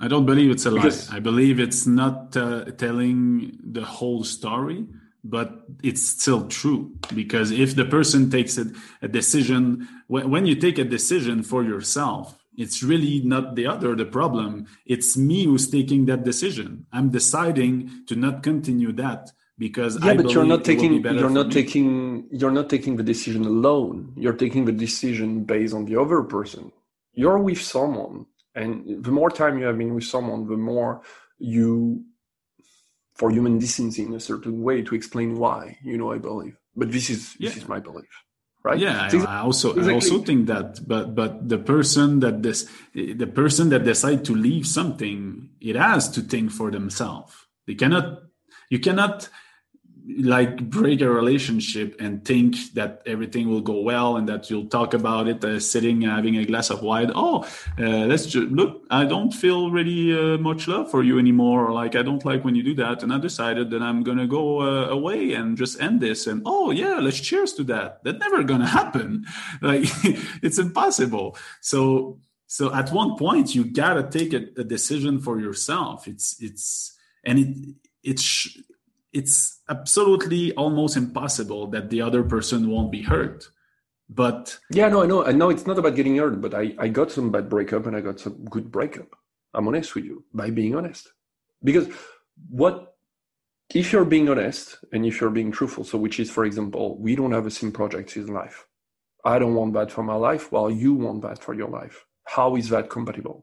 I 0.00 0.06
don't 0.06 0.24
believe 0.24 0.52
it's 0.52 0.64
a 0.64 0.70
Because- 0.70 1.10
lie. 1.10 1.16
I 1.16 1.20
believe 1.20 1.58
it's 1.58 1.84
not 1.84 2.36
uh, 2.36 2.66
telling 2.84 3.58
the 3.64 3.82
whole 3.82 4.22
story, 4.22 4.86
but 5.24 5.64
it's 5.82 6.08
still 6.08 6.46
true. 6.46 6.92
Because 7.12 7.50
if 7.50 7.74
the 7.74 7.84
person 7.84 8.30
takes 8.30 8.56
a, 8.58 8.66
a 9.02 9.08
decision, 9.08 9.88
when, 10.06 10.30
when 10.30 10.46
you 10.46 10.54
take 10.54 10.78
a 10.78 10.84
decision 10.84 11.42
for 11.42 11.64
yourself, 11.64 12.37
it's 12.58 12.82
really 12.82 13.20
not 13.20 13.54
the 13.54 13.66
other 13.66 13.94
the 13.94 14.04
problem. 14.04 14.66
It's 14.84 15.16
me 15.16 15.44
who's 15.44 15.70
taking 15.70 16.06
that 16.06 16.24
decision. 16.24 16.86
I'm 16.92 17.08
deciding 17.10 18.04
to 18.08 18.16
not 18.16 18.42
continue 18.42 18.92
that 18.94 19.30
because 19.56 19.96
yeah 20.04 20.10
I 20.10 20.16
but 20.16 20.32
you're 20.32 20.44
not 20.44 20.66
will 20.66 20.74
be 20.74 20.76
taking 20.76 20.92
you're 21.04 21.30
not 21.30 21.52
taking 21.52 22.26
you're 22.32 22.56
not 22.60 22.68
taking 22.68 22.96
the 22.96 23.04
decision 23.04 23.44
alone. 23.44 24.12
You're 24.16 24.40
taking 24.44 24.64
the 24.64 24.72
decision 24.72 25.44
based 25.44 25.72
on 25.72 25.84
the 25.84 25.96
other 25.96 26.22
person. 26.24 26.72
You're 27.12 27.38
with 27.38 27.62
someone 27.62 28.26
and 28.56 29.04
the 29.04 29.12
more 29.12 29.30
time 29.30 29.58
you 29.58 29.64
have 29.66 29.78
been 29.78 29.94
with 29.94 30.04
someone 30.04 30.48
the 30.48 30.56
more 30.56 31.02
you 31.38 32.04
for 33.14 33.30
human 33.30 33.58
decency 33.58 34.02
in 34.02 34.14
a 34.14 34.20
certain 34.20 34.62
way 34.62 34.82
to 34.82 34.94
explain 34.96 35.38
why 35.38 35.78
you 35.82 35.96
know 35.96 36.10
i 36.12 36.18
believe. 36.18 36.56
But 36.74 36.90
this 36.90 37.08
is 37.08 37.34
this 37.34 37.56
is 37.56 37.68
my 37.68 37.78
belief 37.78 38.14
right 38.62 38.78
Yeah, 38.78 39.06
It's 39.06 39.14
I 39.14 39.38
I 39.38 39.40
also 39.40 39.78
I 39.78 39.92
also 39.92 40.18
think 40.18 40.46
that, 40.46 40.86
but 40.86 41.14
but 41.14 41.48
the 41.48 41.58
person 41.58 42.20
that 42.20 42.42
this 42.42 42.68
the 42.94 43.26
person 43.26 43.68
that 43.70 43.84
decide 43.84 44.24
to 44.26 44.34
leave 44.34 44.66
something, 44.66 45.50
it 45.60 45.76
has 45.76 46.08
to 46.10 46.20
think 46.20 46.50
for 46.50 46.70
themselves. 46.70 47.34
They 47.66 47.74
cannot, 47.74 48.22
you 48.70 48.80
cannot 48.80 49.28
like 50.16 50.70
break 50.70 51.00
a 51.00 51.10
relationship 51.10 51.94
and 52.00 52.24
think 52.24 52.56
that 52.72 53.02
everything 53.04 53.48
will 53.48 53.60
go 53.60 53.80
well 53.80 54.16
and 54.16 54.28
that 54.28 54.48
you'll 54.48 54.66
talk 54.66 54.94
about 54.94 55.28
it 55.28 55.44
uh, 55.44 55.60
sitting 55.60 56.02
having 56.02 56.36
a 56.36 56.44
glass 56.44 56.70
of 56.70 56.82
wine. 56.82 57.12
Oh 57.14 57.42
uh, 57.78 58.06
let's 58.06 58.26
just 58.26 58.48
look 58.48 58.84
i 58.90 59.04
don't 59.04 59.32
feel 59.32 59.70
really 59.70 60.12
uh, 60.18 60.38
much 60.38 60.66
love 60.66 60.90
for 60.90 61.02
you 61.02 61.18
anymore. 61.18 61.72
Like 61.72 61.94
i 61.94 62.02
don't 62.02 62.24
like 62.24 62.44
when 62.44 62.54
you 62.54 62.62
do 62.62 62.74
that. 62.76 63.02
And 63.02 63.12
i 63.12 63.18
decided 63.18 63.70
that 63.70 63.82
i'm 63.82 64.02
gonna 64.02 64.26
go 64.26 64.62
uh, 64.62 64.88
away 64.88 65.34
and 65.34 65.56
just 65.58 65.80
end 65.80 66.00
this. 66.00 66.26
And 66.26 66.42
oh 66.46 66.70
yeah 66.70 66.98
let's 67.00 67.20
cheers 67.20 67.52
to 67.54 67.64
that. 67.64 68.02
That 68.04 68.18
never 68.18 68.42
gonna 68.42 68.66
happen. 68.80 69.26
Like 69.60 69.84
it's 70.42 70.58
impossible. 70.58 71.36
So 71.60 72.18
so 72.46 72.74
at 72.74 72.90
one 72.92 73.16
point 73.16 73.54
you 73.54 73.64
gotta 73.64 74.04
take 74.04 74.32
a, 74.32 74.46
a 74.56 74.64
decision 74.64 75.20
for 75.20 75.38
yourself. 75.38 76.08
It's 76.08 76.36
it's 76.40 76.96
and 77.24 77.38
it 77.38 77.74
it's 78.02 78.56
it's 79.18 79.62
absolutely 79.68 80.52
almost 80.54 80.96
impossible 80.96 81.66
that 81.66 81.90
the 81.90 82.00
other 82.00 82.22
person 82.22 82.70
won't 82.70 82.92
be 82.92 83.02
hurt 83.02 83.48
but 84.08 84.56
yeah 84.70 84.88
no 84.88 85.02
i 85.02 85.06
know. 85.06 85.24
I 85.30 85.32
know 85.32 85.50
it's 85.50 85.66
not 85.66 85.78
about 85.78 85.96
getting 85.96 86.16
hurt 86.16 86.40
but 86.40 86.54
i 86.54 86.64
i 86.78 86.86
got 86.98 87.10
some 87.10 87.32
bad 87.36 87.48
breakup 87.54 87.86
and 87.86 87.96
i 87.96 88.00
got 88.00 88.20
some 88.20 88.44
good 88.54 88.70
breakup. 88.70 89.10
I'm 89.54 89.66
honest 89.66 89.94
with 89.94 90.04
you 90.04 90.24
by 90.32 90.50
being 90.50 90.74
honest. 90.78 91.04
Because 91.68 91.86
what 92.48 92.74
if 93.74 93.92
you're 93.92 94.12
being 94.16 94.28
honest 94.28 94.64
and 94.92 95.04
if 95.04 95.14
you're 95.20 95.38
being 95.38 95.52
truthful 95.58 95.84
so 95.84 95.98
which 95.98 96.20
is 96.22 96.30
for 96.30 96.44
example 96.44 96.86
we 97.06 97.16
don't 97.18 97.36
have 97.36 97.46
the 97.48 97.58
same 97.60 97.72
projects 97.72 98.16
in 98.16 98.28
life. 98.42 98.58
I 99.24 99.38
don't 99.40 99.56
want 99.60 99.72
that 99.74 99.90
for 99.90 100.04
my 100.12 100.18
life 100.28 100.52
while 100.52 100.70
you 100.70 100.94
want 100.94 101.22
that 101.22 101.38
for 101.44 101.54
your 101.60 101.72
life. 101.80 101.96
How 102.36 102.48
is 102.60 102.68
that 102.68 102.88
compatible? 102.96 103.38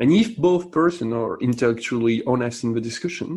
And 0.00 0.10
if 0.12 0.36
both 0.36 0.72
person 0.82 1.12
are 1.12 1.38
intellectually 1.48 2.16
honest 2.32 2.64
in 2.64 2.72
the 2.74 2.86
discussion 2.90 3.30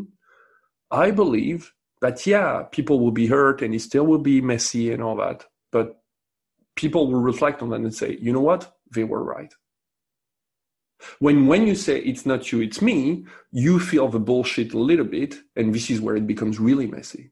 i 0.92 1.12
believe 1.12 1.74
that 2.02 2.26
yeah 2.26 2.64
people 2.72 3.00
will 3.00 3.12
be 3.12 3.28
hurt 3.28 3.62
and 3.62 3.74
it 3.74 3.82
still 3.82 4.06
will 4.06 4.20
be 4.20 4.42
messy 4.42 4.92
and 4.92 5.04
all 5.04 5.16
that 5.16 5.46
but 5.72 6.02
people 6.76 7.12
will 7.12 7.22
reflect 7.22 7.62
on 7.62 7.70
that 7.70 7.82
and 7.82 7.94
say 7.94 8.18
you 8.22 8.32
know 8.32 8.42
what 8.42 8.78
they 8.92 9.04
were 9.04 9.24
right 9.24 9.54
when 11.20 11.48
when 11.48 11.66
you 11.66 11.76
say 11.76 12.00
it's 12.00 12.26
not 12.26 12.52
you, 12.52 12.62
it's 12.62 12.82
me, 12.82 13.26
you 13.52 13.80
feel 13.80 14.08
the 14.10 14.20
bullshit 14.20 14.74
a 14.74 14.80
little 14.80 15.06
bit, 15.06 15.36
and 15.56 15.74
this 15.74 15.90
is 15.90 16.02
where 16.02 16.16
it 16.16 16.28
becomes 16.28 16.60
really 16.60 16.88
messy. 16.88 17.32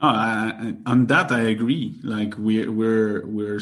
Oh, 0.00 0.08
I, 0.08 0.74
on 0.84 1.06
that 1.06 1.32
I 1.32 1.40
agree. 1.40 1.98
Like 2.02 2.34
we're 2.38 2.70
we're 2.70 3.26
we're 3.26 3.60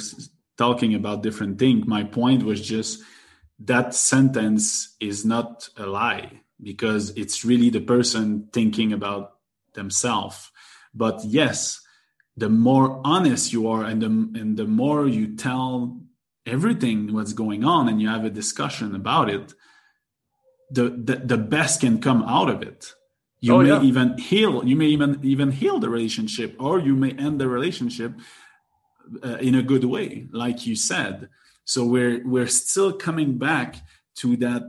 talking 0.58 0.94
about 0.94 1.22
different 1.22 1.58
things. 1.58 1.86
My 1.86 2.04
point 2.04 2.42
was 2.42 2.60
just 2.60 3.02
that 3.60 3.94
sentence 3.94 4.94
is 5.00 5.24
not 5.24 5.68
a 5.76 5.86
lie 5.86 6.40
because 6.64 7.10
it's 7.16 7.44
really 7.44 7.70
the 7.70 7.80
person 7.80 8.48
thinking 8.52 8.92
about 8.92 9.36
themselves. 9.74 10.50
But 10.94 11.20
yes, 11.24 11.80
the 12.36 12.48
more 12.48 13.00
honest 13.04 13.52
you 13.52 13.68
are, 13.68 13.84
and 13.84 14.02
the 14.02 14.06
and 14.06 14.56
the 14.56 14.66
more 14.66 15.06
you 15.06 15.36
tell 15.36 16.00
everything 16.46 17.12
what's 17.12 17.32
going 17.32 17.64
on 17.64 17.88
and 17.88 18.00
you 18.00 18.08
have 18.08 18.24
a 18.24 18.30
discussion 18.30 18.94
about 18.94 19.30
it 19.30 19.54
the 20.70 20.90
the, 20.90 21.16
the 21.16 21.38
best 21.38 21.80
can 21.80 22.00
come 22.00 22.22
out 22.24 22.50
of 22.50 22.62
it 22.62 22.94
you 23.40 23.54
oh, 23.54 23.58
may 23.58 23.68
yeah. 23.68 23.82
even 23.82 24.16
heal 24.18 24.64
you 24.64 24.76
may 24.76 24.86
even 24.86 25.18
even 25.22 25.50
heal 25.50 25.78
the 25.78 25.88
relationship 25.88 26.54
or 26.58 26.78
you 26.78 26.94
may 26.94 27.10
end 27.12 27.40
the 27.40 27.48
relationship 27.48 28.12
uh, 29.22 29.36
in 29.36 29.54
a 29.54 29.62
good 29.62 29.84
way 29.84 30.26
like 30.32 30.66
you 30.66 30.76
said 30.76 31.28
so 31.64 31.84
we're 31.84 32.26
we're 32.26 32.46
still 32.46 32.92
coming 32.92 33.38
back 33.38 33.76
to 34.14 34.36
that 34.36 34.62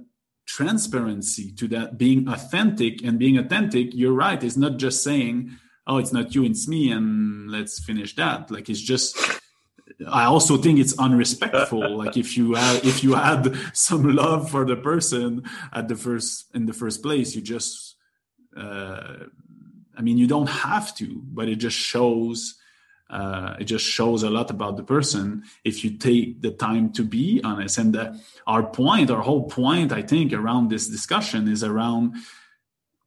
transparency 0.46 1.52
to 1.52 1.68
that 1.68 1.98
being 1.98 2.28
authentic 2.28 3.04
and 3.04 3.18
being 3.20 3.38
authentic 3.38 3.93
you're 3.93 4.14
right 4.14 4.43
it's 4.43 4.58
not 4.58 4.78
just 4.78 5.04
saying 5.04 5.52
oh 5.88 5.98
it's 5.98 6.14
not 6.14 6.36
you 6.36 6.43
it's 6.43 6.68
me 6.68 6.91
and 6.91 7.50
let's 7.50 7.80
finish 7.80 8.16
that 8.16 8.50
like 8.52 8.70
it's 8.70 8.82
just 8.82 9.18
I 10.08 10.26
also 10.26 10.58
think 10.58 10.80
it's 10.80 10.98
unrespectful. 10.98 11.98
like 11.98 12.18
if 12.18 12.36
you 12.36 12.56
have, 12.56 12.84
if 12.84 13.04
you 13.04 13.14
had 13.14 13.56
some 13.74 14.16
love 14.16 14.50
for 14.50 14.66
the 14.66 14.76
person 14.76 15.43
at 15.72 15.88
the 15.88 15.96
first 15.96 16.48
in 16.54 16.66
the 16.66 16.74
first 16.74 17.02
place, 17.02 17.36
you 17.36 17.41
just 17.41 17.96
uh, 18.58 19.18
I 19.98 20.02
mean 20.02 20.18
you 20.18 20.28
don't 20.28 20.50
have 20.50 20.96
to, 20.98 21.22
but 21.26 21.48
it 21.48 21.58
just 21.58 21.78
shows 21.78 22.56
uh, 23.10 23.56
it 23.60 23.66
just 23.66 23.86
shows 23.86 24.24
a 24.24 24.30
lot 24.30 24.49
about 24.49 24.78
the 24.78 24.84
person 24.84 25.43
if 25.64 25.84
you 25.84 25.91
take 25.91 26.41
the 26.41 26.51
time 26.51 26.91
to 26.93 27.03
be 27.03 27.41
honest. 27.43 27.78
And 27.78 27.93
the, 27.93 28.20
our 28.47 28.64
point, 28.64 29.12
our 29.12 29.22
whole 29.22 29.47
point, 29.47 29.91
I 29.91 30.01
think, 30.01 30.34
around 30.34 30.70
this 30.70 30.88
discussion 30.88 31.47
is 31.47 31.64
around 31.64 32.16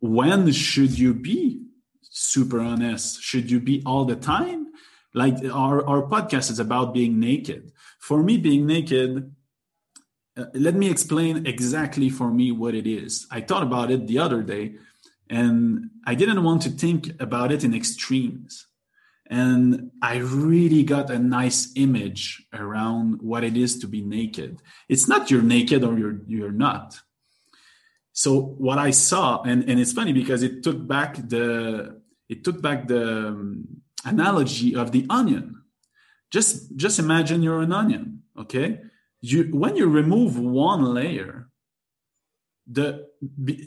when 0.01 0.51
should 0.53 0.96
you 0.99 1.14
be 1.14 1.62
super 2.03 2.61
honest? 2.61 3.20
Should 3.20 3.51
you 3.51 3.59
be 3.59 3.82
all 3.84 4.05
the 4.05 4.16
time? 4.16 4.68
like 5.18 5.36
our, 5.53 5.86
our 5.86 6.03
podcast 6.03 6.51
is 6.51 6.61
about 6.61 6.94
being 6.94 7.18
naked 7.18 7.72
for 7.99 8.22
me 8.22 8.36
being 8.38 8.66
naked 8.66 9.34
uh, 10.36 10.44
let 10.55 10.74
me 10.74 10.88
explain 10.88 11.44
exactly 11.44 12.09
for 12.09 12.30
me 12.30 12.53
what 12.53 12.74
it 12.74 12.86
is 12.86 13.26
i 13.30 13.40
thought 13.40 13.64
about 13.64 13.90
it 13.90 14.07
the 14.07 14.18
other 14.18 14.42
day 14.42 14.74
and 15.28 15.90
i 16.07 16.14
didn't 16.14 16.44
want 16.44 16.62
to 16.62 16.70
think 16.70 17.20
about 17.20 17.51
it 17.51 17.64
in 17.64 17.74
extremes 17.74 18.67
and 19.31 19.91
i 20.03 20.16
really 20.16 20.83
got 20.83 21.11
a 21.11 21.18
nice 21.18 21.72
image 21.76 22.47
around 22.53 23.20
what 23.20 23.45
it 23.45 23.57
is 23.57 23.79
to 23.79 23.87
be 23.87 24.01
naked 24.01 24.61
it's 24.89 25.09
not 25.09 25.31
you're 25.31 25.43
naked 25.43 25.85
or 25.85 25.99
you're 25.99 26.20
you're 26.26 26.53
not 26.53 27.01
so 28.12 28.41
what 28.41 28.79
i 28.79 28.91
saw 28.91 29.43
and 29.43 29.68
and 29.68 29.79
it's 29.79 29.93
funny 29.93 30.12
because 30.12 30.43
it 30.43 30.62
took 30.62 30.87
back 30.87 31.16
the 31.29 31.99
it 32.29 32.45
took 32.45 32.61
back 32.61 32.87
the 32.87 33.29
um, 33.29 33.83
analogy 34.05 34.74
of 34.74 34.93
the 34.93 35.07
onion. 35.09 35.62
Just 36.31 36.76
just 36.76 36.99
imagine 36.99 37.43
you're 37.43 37.62
an 37.62 37.72
onion, 37.72 38.22
okay? 38.39 38.81
You 39.20 39.45
when 39.45 39.76
you 39.76 39.89
remove 39.89 40.39
one 40.39 40.95
layer, 40.95 41.49
the 42.66 43.07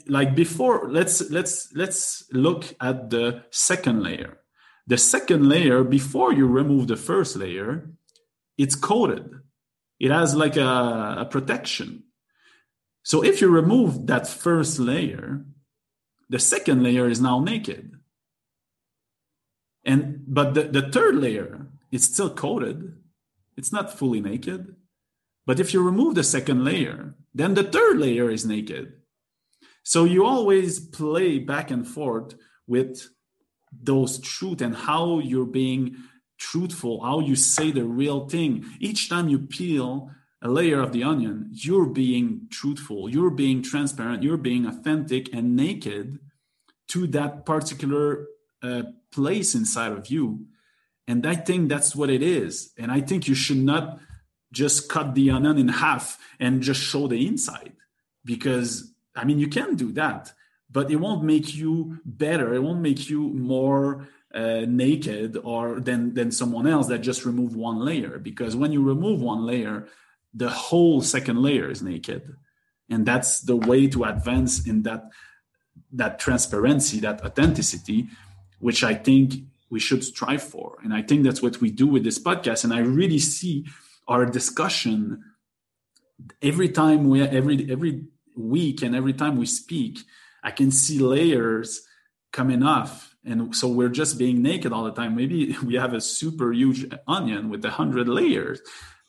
like 0.06 0.36
before 0.36 0.88
let's 0.90 1.28
let's 1.30 1.72
let's 1.74 2.24
look 2.32 2.64
at 2.80 3.10
the 3.10 3.42
second 3.50 4.02
layer. 4.02 4.38
The 4.86 4.98
second 4.98 5.48
layer 5.48 5.84
before 5.84 6.32
you 6.32 6.46
remove 6.46 6.88
the 6.88 6.96
first 6.96 7.36
layer, 7.36 7.90
it's 8.58 8.74
coated. 8.74 9.30
It 10.00 10.10
has 10.10 10.34
like 10.34 10.56
a, 10.56 11.16
a 11.18 11.28
protection. 11.30 12.04
So 13.04 13.22
if 13.24 13.40
you 13.40 13.48
remove 13.48 14.06
that 14.06 14.26
first 14.26 14.78
layer, 14.78 15.44
the 16.28 16.38
second 16.38 16.82
layer 16.82 17.08
is 17.08 17.20
now 17.20 17.40
naked 17.40 17.92
and 19.84 20.24
but 20.26 20.54
the, 20.54 20.64
the 20.64 20.82
third 20.90 21.16
layer 21.16 21.66
is 21.90 22.04
still 22.04 22.30
coated 22.30 22.96
it's 23.56 23.72
not 23.72 23.96
fully 23.96 24.20
naked 24.20 24.74
but 25.46 25.60
if 25.60 25.74
you 25.74 25.82
remove 25.82 26.14
the 26.14 26.24
second 26.24 26.64
layer 26.64 27.14
then 27.34 27.54
the 27.54 27.64
third 27.64 27.98
layer 27.98 28.30
is 28.30 28.46
naked 28.46 28.92
so 29.82 30.04
you 30.04 30.24
always 30.24 30.78
play 30.78 31.38
back 31.38 31.70
and 31.70 31.86
forth 31.86 32.34
with 32.66 33.08
those 33.80 34.18
truth 34.20 34.60
and 34.60 34.76
how 34.76 35.18
you're 35.18 35.46
being 35.46 35.96
truthful 36.38 37.02
how 37.02 37.20
you 37.20 37.36
say 37.36 37.70
the 37.70 37.84
real 37.84 38.28
thing 38.28 38.64
each 38.80 39.08
time 39.08 39.28
you 39.28 39.38
peel 39.38 40.10
a 40.42 40.48
layer 40.48 40.80
of 40.80 40.92
the 40.92 41.02
onion 41.04 41.48
you're 41.52 41.86
being 41.86 42.48
truthful 42.50 43.08
you're 43.08 43.30
being 43.30 43.62
transparent 43.62 44.22
you're 44.22 44.36
being 44.36 44.66
authentic 44.66 45.32
and 45.32 45.54
naked 45.54 46.18
to 46.92 47.06
that 47.06 47.46
particular 47.46 48.26
uh, 48.62 48.82
place 49.12 49.54
inside 49.54 49.92
of 49.92 50.08
you. 50.08 50.46
And 51.08 51.26
I 51.26 51.34
think 51.34 51.68
that's 51.68 51.96
what 51.96 52.10
it 52.10 52.22
is. 52.22 52.72
And 52.78 52.92
I 52.92 53.00
think 53.00 53.26
you 53.26 53.34
should 53.34 53.58
not 53.58 53.98
just 54.52 54.90
cut 54.90 55.14
the 55.14 55.30
onion 55.30 55.58
in 55.58 55.68
half 55.68 56.18
and 56.38 56.62
just 56.62 56.82
show 56.82 57.08
the 57.08 57.26
inside 57.26 57.72
because 58.24 58.92
I 59.16 59.24
mean, 59.24 59.38
you 59.38 59.48
can 59.48 59.74
do 59.74 59.92
that, 59.92 60.32
but 60.72 60.90
it 60.90 60.96
won't 60.96 61.22
make 61.22 61.54
you 61.54 62.00
better. 62.04 62.54
It 62.54 62.62
won't 62.62 62.80
make 62.80 63.08
you 63.10 63.20
more 63.20 64.08
uh, 64.34 64.64
naked 64.66 65.36
or 65.44 65.80
than 65.80 66.14
than 66.14 66.30
someone 66.30 66.66
else 66.66 66.88
that 66.88 67.00
just 67.00 67.26
removed 67.26 67.54
one 67.54 67.78
layer. 67.80 68.18
Because 68.18 68.56
when 68.56 68.72
you 68.72 68.82
remove 68.82 69.20
one 69.20 69.44
layer, 69.44 69.86
the 70.32 70.48
whole 70.48 71.02
second 71.02 71.42
layer 71.42 71.70
is 71.70 71.82
naked, 71.82 72.36
and 72.88 73.04
that's 73.04 73.40
the 73.40 73.56
way 73.56 73.86
to 73.88 74.04
advance 74.04 74.66
in 74.66 74.82
that 74.82 75.10
that 75.92 76.18
transparency, 76.18 77.00
that 77.00 77.22
authenticity, 77.22 78.08
which 78.58 78.82
I 78.82 78.94
think 78.94 79.34
we 79.68 79.80
should 79.80 80.04
strive 80.04 80.42
for. 80.42 80.78
And 80.82 80.92
I 80.94 81.02
think 81.02 81.24
that's 81.24 81.42
what 81.42 81.60
we 81.60 81.70
do 81.70 81.86
with 81.86 82.04
this 82.04 82.18
podcast. 82.18 82.64
And 82.64 82.72
I 82.72 82.80
really 82.80 83.18
see 83.18 83.66
our 84.08 84.26
discussion 84.26 85.22
every 86.40 86.68
time 86.68 87.08
we 87.08 87.22
every 87.22 87.70
every 87.70 88.04
week 88.36 88.82
and 88.82 88.94
every 88.94 89.12
time 89.12 89.36
we 89.36 89.46
speak, 89.46 90.00
I 90.42 90.50
can 90.50 90.70
see 90.70 90.98
layers 90.98 91.82
coming 92.32 92.62
off. 92.62 93.14
And 93.24 93.54
so 93.54 93.68
we're 93.68 93.88
just 93.88 94.18
being 94.18 94.42
naked 94.42 94.72
all 94.72 94.84
the 94.84 94.92
time. 94.92 95.14
Maybe 95.16 95.56
we 95.64 95.74
have 95.74 95.94
a 95.94 96.00
super 96.00 96.52
huge 96.52 96.86
onion 97.06 97.50
with 97.50 97.64
a 97.64 97.70
hundred 97.70 98.08
layers. 98.08 98.60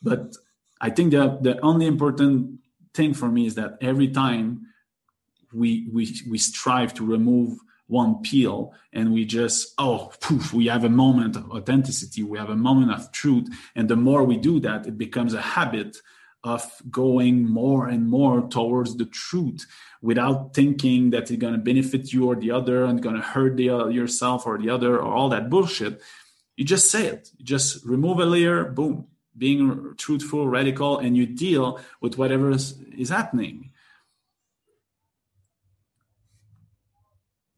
But 0.02 0.34
I 0.80 0.90
think 0.90 1.12
that 1.12 1.42
the 1.42 1.58
only 1.60 1.86
important 1.86 2.60
thing 2.92 3.14
for 3.14 3.28
me 3.28 3.46
is 3.46 3.54
that 3.56 3.78
every 3.80 4.08
time 4.08 4.66
we 5.52 5.88
we 5.92 6.14
we 6.28 6.38
strive 6.38 6.94
to 6.94 7.06
remove 7.06 7.58
one 7.86 8.22
peel 8.22 8.72
and 8.92 9.12
we 9.12 9.24
just 9.24 9.74
oh 9.78 10.10
poof 10.20 10.52
we 10.52 10.66
have 10.66 10.84
a 10.84 10.88
moment 10.88 11.36
of 11.36 11.50
authenticity 11.50 12.22
we 12.22 12.38
have 12.38 12.50
a 12.50 12.56
moment 12.56 12.90
of 12.90 13.12
truth 13.12 13.46
and 13.76 13.88
the 13.88 13.96
more 13.96 14.24
we 14.24 14.36
do 14.36 14.58
that 14.58 14.86
it 14.86 14.96
becomes 14.96 15.34
a 15.34 15.40
habit 15.40 15.98
of 16.44 16.82
going 16.90 17.48
more 17.48 17.88
and 17.88 18.08
more 18.08 18.46
towards 18.48 18.96
the 18.96 19.06
truth 19.06 19.66
without 20.02 20.52
thinking 20.52 21.10
that 21.10 21.30
it's 21.30 21.40
going 21.40 21.54
to 21.54 21.58
benefit 21.58 22.12
you 22.12 22.28
or 22.28 22.36
the 22.36 22.50
other 22.50 22.84
and 22.84 23.02
going 23.02 23.16
to 23.16 23.22
hurt 23.22 23.56
the, 23.56 23.70
uh, 23.70 23.86
yourself 23.86 24.46
or 24.46 24.58
the 24.58 24.68
other 24.68 24.98
or 24.98 25.10
all 25.10 25.30
that 25.30 25.48
bullshit. 25.48 26.02
You 26.56 26.64
just 26.66 26.90
say 26.90 27.06
it. 27.06 27.30
You 27.38 27.46
just 27.46 27.84
remove 27.86 28.18
a 28.20 28.26
layer 28.26 28.64
boom 28.64 29.06
being 29.36 29.94
truthful 29.96 30.46
radical 30.46 30.98
and 30.98 31.16
you 31.16 31.26
deal 31.26 31.80
with 32.00 32.18
whatever 32.18 32.50
is, 32.50 32.78
is 32.96 33.08
happening. 33.08 33.70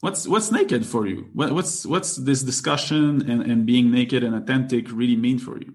What's 0.01 0.29
what's 0.29 0.53
naked 0.53 0.87
for 0.87 1.07
you? 1.07 1.29
What, 1.33 1.53
what's 1.53 1.85
what's 1.85 2.17
this 2.17 2.43
discussion 2.43 3.29
and, 3.29 3.43
and 3.43 3.67
being 3.67 3.91
naked 3.91 4.23
and 4.23 4.37
authentic 4.37 4.93
really 4.93 5.17
mean 5.17 5.39
for 5.39 5.59
you 5.59 5.75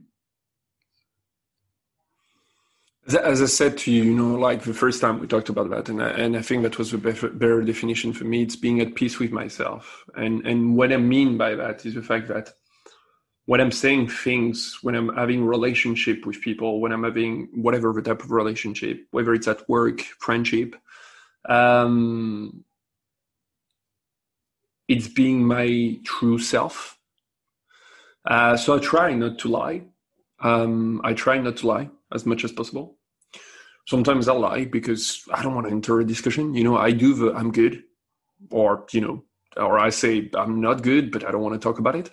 as 3.07 3.41
I 3.41 3.45
said 3.45 3.77
to 3.79 3.91
you, 3.91 4.03
you 4.03 4.15
know, 4.15 4.35
like 4.35 4.63
the 4.63 4.73
first 4.73 5.01
time 5.01 5.19
we 5.19 5.27
talked 5.27 5.49
about 5.49 5.69
that, 5.71 5.89
and 5.89 6.01
I, 6.01 6.09
and 6.09 6.37
I 6.37 6.41
think 6.41 6.63
that 6.63 6.77
was 6.77 6.93
a 6.93 6.97
better, 6.97 7.61
definition 7.61 8.13
for 8.13 8.25
me. 8.25 8.43
It's 8.43 8.55
being 8.55 8.79
at 8.79 8.95
peace 8.95 9.17
with 9.17 9.31
myself, 9.31 10.05
and 10.15 10.45
and 10.45 10.77
what 10.77 10.93
I 10.93 10.97
mean 10.97 11.37
by 11.37 11.55
that 11.55 11.85
is 11.85 11.95
the 11.95 12.03
fact 12.03 12.27
that 12.27 12.53
when 13.45 13.59
I'm 13.59 13.71
saying 13.71 14.09
things, 14.09 14.77
when 14.83 14.95
I'm 14.95 15.09
having 15.15 15.43
relationship 15.43 16.25
with 16.27 16.41
people, 16.41 16.79
when 16.79 16.91
I'm 16.91 17.03
having 17.03 17.49
whatever 17.53 17.91
the 17.91 18.03
type 18.03 18.23
of 18.23 18.31
relationship, 18.31 19.07
whether 19.09 19.33
it's 19.33 19.47
at 19.47 19.67
work, 19.67 20.01
friendship, 20.19 20.75
um, 21.49 22.63
it's 24.87 25.07
being 25.07 25.43
my 25.43 25.97
true 26.03 26.37
self. 26.37 26.99
Uh, 28.25 28.55
so 28.55 28.75
I 28.75 28.79
try 28.79 29.15
not 29.15 29.39
to 29.39 29.47
lie. 29.47 29.81
Um, 30.39 31.01
I 31.03 31.13
try 31.13 31.39
not 31.39 31.57
to 31.57 31.67
lie 31.67 31.89
as 32.13 32.25
much 32.25 32.43
as 32.43 32.51
possible. 32.51 32.97
Sometimes 33.87 34.27
I 34.27 34.33
lie 34.33 34.65
because 34.65 35.23
I 35.33 35.41
don't 35.41 35.55
want 35.55 35.67
to 35.67 35.73
enter 35.73 35.99
a 35.99 36.05
discussion. 36.05 36.53
You 36.53 36.63
know, 36.63 36.77
I 36.77 36.91
do 36.91 37.13
the 37.13 37.33
I'm 37.33 37.51
good, 37.51 37.83
or 38.49 38.85
you 38.91 39.01
know, 39.01 39.23
or 39.57 39.79
I 39.79 39.89
say 39.89 40.29
I'm 40.35 40.61
not 40.61 40.83
good, 40.83 41.11
but 41.11 41.25
I 41.25 41.31
don't 41.31 41.41
want 41.41 41.59
to 41.59 41.59
talk 41.59 41.79
about 41.79 41.95
it. 41.95 42.11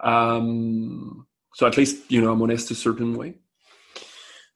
Um, 0.00 1.26
so 1.54 1.66
at 1.66 1.76
least 1.76 2.10
you 2.10 2.20
know 2.20 2.32
I'm 2.32 2.42
honest 2.42 2.70
a 2.70 2.74
certain 2.74 3.14
way. 3.14 3.34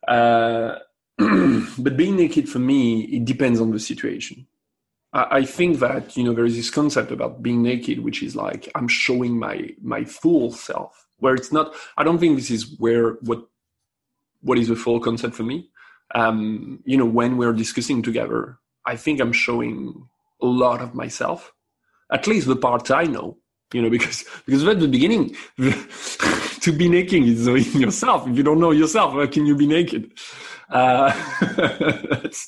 Uh, 0.09 0.76
but 1.18 1.97
being 1.97 2.16
naked 2.16 2.49
for 2.49 2.59
me, 2.59 3.03
it 3.03 3.24
depends 3.24 3.61
on 3.61 3.70
the 3.70 3.80
situation. 3.80 4.47
I, 5.12 5.39
I 5.39 5.45
think 5.45 5.78
that 5.80 6.16
you 6.16 6.24
know 6.24 6.32
there 6.32 6.47
is 6.47 6.57
this 6.57 6.70
concept 6.70 7.11
about 7.11 7.43
being 7.43 7.62
naked, 7.62 8.01
which 8.01 8.22
is 8.22 8.34
like 8.34 8.70
I'm 8.74 8.89
showing 8.89 9.39
my 9.39 9.70
my 9.82 10.05
full 10.05 10.53
self. 10.53 11.07
Where 11.18 11.34
it's 11.34 11.53
not. 11.53 11.74
I 11.97 12.05
don't 12.05 12.18
think 12.18 12.37
this 12.37 12.51
is 12.51 12.78
where 12.78 13.12
what 13.22 13.47
what 14.47 14.59
is 14.59 14.69
the 14.69 14.77
full 14.77 15.01
concept 15.01 15.35
for 15.35 15.43
me. 15.43 15.69
Um, 16.15 16.81
you 16.85 16.97
know, 16.97 17.11
when 17.19 17.37
we're 17.37 17.53
discussing 17.53 18.03
together, 18.03 18.59
I 18.87 18.97
think 18.97 19.21
I'm 19.21 19.33
showing 19.33 20.09
a 20.41 20.47
lot 20.47 20.81
of 20.81 20.95
myself, 20.95 21.53
at 22.13 22.27
least 22.27 22.47
the 22.47 22.57
parts 22.57 22.91
I 22.91 23.05
know 23.05 23.39
you 23.73 23.83
know 23.83 23.91
because 23.97 24.25
because 24.45 24.67
at 24.67 24.81
the 24.81 24.89
beginning. 24.89 25.37
To 26.67 26.73
be 26.73 26.89
naked 26.89 27.23
is 27.23 27.47
knowing 27.47 27.81
yourself. 27.81 28.27
If 28.27 28.37
you 28.37 28.43
don't 28.43 28.59
know 28.59 28.73
yourself 28.73 29.13
how 29.13 29.25
can 29.29 29.47
you 29.47 29.55
be 29.55 29.69
naked? 29.69 30.11
Uh, 30.69 31.13
that's, 32.11 32.47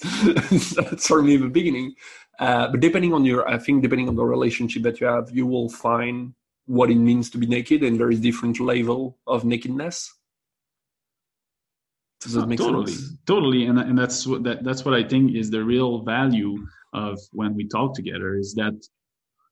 that's 0.75 1.07
for 1.07 1.23
me 1.23 1.37
the 1.37 1.47
beginning. 1.47 1.95
Uh, 2.41 2.67
but 2.69 2.81
depending 2.81 3.13
on 3.15 3.25
your 3.25 3.49
i 3.49 3.57
think 3.59 3.83
depending 3.83 4.09
on 4.09 4.17
the 4.17 4.25
relationship 4.25 4.83
that 4.83 5.01
you 5.01 5.07
have 5.07 5.31
you 5.31 5.47
will 5.47 5.69
find 5.69 6.35
what 6.67 6.91
it 6.91 6.97
means 6.97 7.31
to 7.31 7.39
be 7.39 7.47
naked 7.47 7.85
and 7.85 7.99
there 7.99 8.11
is 8.11 8.19
different 8.19 8.59
level 8.59 9.19
of 9.27 9.45
nakedness 9.45 10.15
does 12.21 12.33
that 12.33 12.47
make 12.47 12.59
totally 12.59 12.93
sense? 12.93 13.17
totally 13.27 13.67
and, 13.67 13.79
and 13.79 13.99
that's 13.99 14.27
what 14.27 14.43
that, 14.43 14.65
that's 14.65 14.85
what 14.85 14.95
i 14.95 15.03
think 15.03 15.35
is 15.35 15.51
the 15.51 15.63
real 15.63 16.03
value 16.03 16.67
of 16.93 17.19
when 17.33 17.55
we 17.55 17.67
talk 17.67 17.95
together 17.95 18.37
is 18.37 18.55
that 18.55 18.75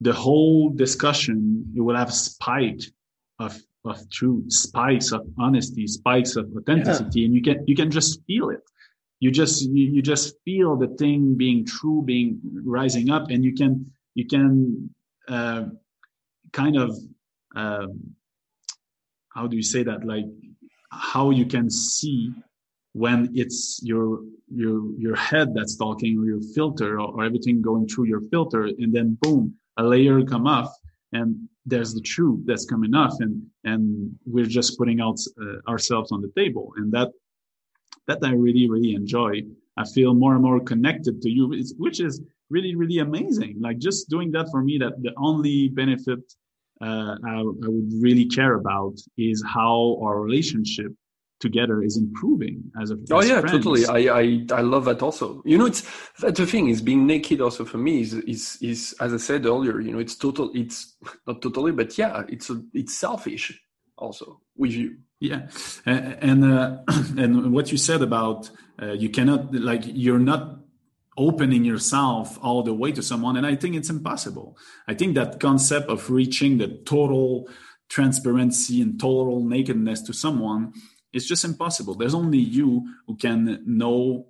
the 0.01 0.13
whole 0.13 0.71
discussion 0.71 1.73
it 1.77 1.81
will 1.81 1.97
have 1.97 2.13
spike 2.13 2.83
of 3.39 3.61
of 3.87 4.11
truth, 4.11 4.53
spikes 4.53 5.13
of 5.13 5.27
honesty, 5.39 5.87
spikes 5.87 6.37
of 6.37 6.51
authenticity, 6.57 7.21
yeah. 7.21 7.27
and 7.27 7.35
you 7.35 7.43
can 7.43 7.65
you 7.67 7.77
can 7.77 7.91
just 7.91 8.21
feel 8.27 8.51
it. 8.51 8.63
You 9.21 9.31
just 9.31 9.63
you, 9.63 9.87
you 9.87 10.03
just 10.03 10.37
feel 10.45 10.77
the 10.77 10.89
thing 10.89 11.37
being 11.37 11.65
true, 11.65 12.03
being 12.05 12.41
rising 12.65 13.11
up, 13.11 13.31
and 13.31 13.45
you 13.45 13.55
can 13.55 13.91
you 14.15 14.27
can 14.27 14.91
uh, 15.29 15.65
kind 16.53 16.77
of 16.77 16.97
uh, 17.55 17.87
how 19.35 19.47
do 19.47 19.57
you 19.57 19.63
say 19.63 19.83
that 19.85 20.05
like 20.05 20.27
how 20.91 21.31
you 21.31 21.47
can 21.47 21.71
see 21.71 22.33
when 23.03 23.19
it's 23.35 23.81
your 23.83 24.21
your 24.63 24.79
your 25.05 25.17
head 25.17 25.49
that's 25.55 25.77
talking 25.77 26.19
or 26.19 26.25
your 26.25 26.41
filter 26.55 26.91
or, 27.01 27.09
or 27.15 27.25
everything 27.25 27.61
going 27.61 27.87
through 27.87 28.07
your 28.07 28.23
filter 28.33 28.63
and 28.83 28.91
then 28.97 29.19
boom 29.21 29.55
a 29.77 29.83
layer 29.83 30.23
come 30.25 30.47
off 30.47 30.71
and 31.13 31.49
there's 31.67 31.93
the 31.93 32.01
truth 32.01 32.41
that's 32.47 32.65
coming 32.65 32.95
off 32.95 33.15
and 33.21 33.35
and 33.65 33.85
we're 34.25 34.53
just 34.59 34.79
putting 34.79 35.01
out 35.01 35.19
uh, 35.43 35.71
ourselves 35.71 36.13
on 36.13 36.21
the 36.23 36.33
table. 36.41 36.73
And 36.77 36.93
that 36.93 37.11
that 38.07 38.19
i 38.23 38.33
really 38.47 38.67
really 38.75 38.95
enjoy. 38.95 39.43
I 39.77 39.85
feel 39.85 40.15
more 40.15 40.35
and 40.37 40.43
more 40.43 40.61
connected 40.61 41.21
to 41.23 41.31
you 41.37 41.45
which 41.85 42.01
is 42.01 42.15
really 42.49 42.75
really 42.75 42.99
amazing. 42.99 43.55
Like 43.61 43.79
just 43.79 44.09
doing 44.09 44.31
that 44.33 44.47
for 44.53 44.63
me 44.63 44.79
that 44.79 44.95
the 45.03 45.13
only 45.29 45.69
benefit 45.69 46.23
uh, 46.81 47.15
I, 47.33 47.35
I 47.67 47.69
would 47.75 47.93
really 48.07 48.27
care 48.27 48.55
about 48.55 48.95
is 49.17 49.43
how 49.57 49.99
our 50.03 50.21
relationship 50.21 50.93
together 51.41 51.83
is 51.83 51.97
improving 51.97 52.65
as 52.81 52.91
a 52.91 52.97
oh 53.11 53.23
yeah 53.23 53.41
friends. 53.41 53.53
totally. 53.53 53.87
I, 53.87 54.21
I 54.21 54.47
i 54.53 54.61
love 54.63 54.87
that 54.87 55.03
also. 55.03 55.43
You 55.45 55.59
know 55.59 55.67
it's 55.67 55.83
that's 56.19 56.39
the 56.39 56.47
thing 56.47 56.69
is 56.69 56.81
being 56.81 57.07
naked 57.07 57.41
also 57.41 57.65
for 57.65 57.79
me 57.79 58.01
is 58.01 58.15
is 58.15 58.59
is 58.63 58.95
as 59.01 59.13
i 59.13 59.19
said 59.19 59.45
earlier 59.45 59.81
you 59.81 59.93
know 59.93 59.99
it's 59.99 60.17
total 60.17 60.51
it's 60.55 60.97
not 61.27 61.43
totally 61.43 61.73
but 61.73 61.99
yeah 61.99 62.23
it's 62.29 62.49
a, 62.51 62.63
it's 62.73 62.95
selfish 62.95 63.61
also 63.99 64.41
with 64.57 64.73
you. 64.73 64.99
Yeah. 65.21 65.49
And 65.85 66.45
uh, 66.45 66.79
and 67.17 67.53
what 67.53 67.73
you 67.73 67.79
said 67.79 68.03
about 68.03 68.51
uh, 68.81 68.93
you 68.93 69.09
cannot 69.09 69.55
like 69.55 69.83
you're 69.85 70.19
not 70.19 70.59
opening 71.19 71.65
yourself 71.65 72.39
all 72.43 72.63
the 72.63 72.75
way 72.75 72.93
to 72.93 73.03
someone 73.03 73.39
and 73.39 73.47
i 73.47 73.55
think 73.55 73.75
it's 73.75 73.89
impossible. 73.89 74.57
I 74.87 74.95
think 74.95 75.15
that 75.15 75.41
concept 75.41 75.89
of 75.89 76.11
reaching 76.11 76.59
the 76.59 76.69
total 76.85 77.49
transparency 77.89 78.83
and 78.83 78.99
total 78.99 79.45
nakedness 79.45 80.03
to 80.03 80.13
someone 80.13 80.73
it's 81.13 81.27
just 81.27 81.45
impossible. 81.45 81.95
There's 81.95 82.15
only 82.15 82.39
you 82.39 82.95
who 83.07 83.17
can 83.17 83.63
know 83.67 84.27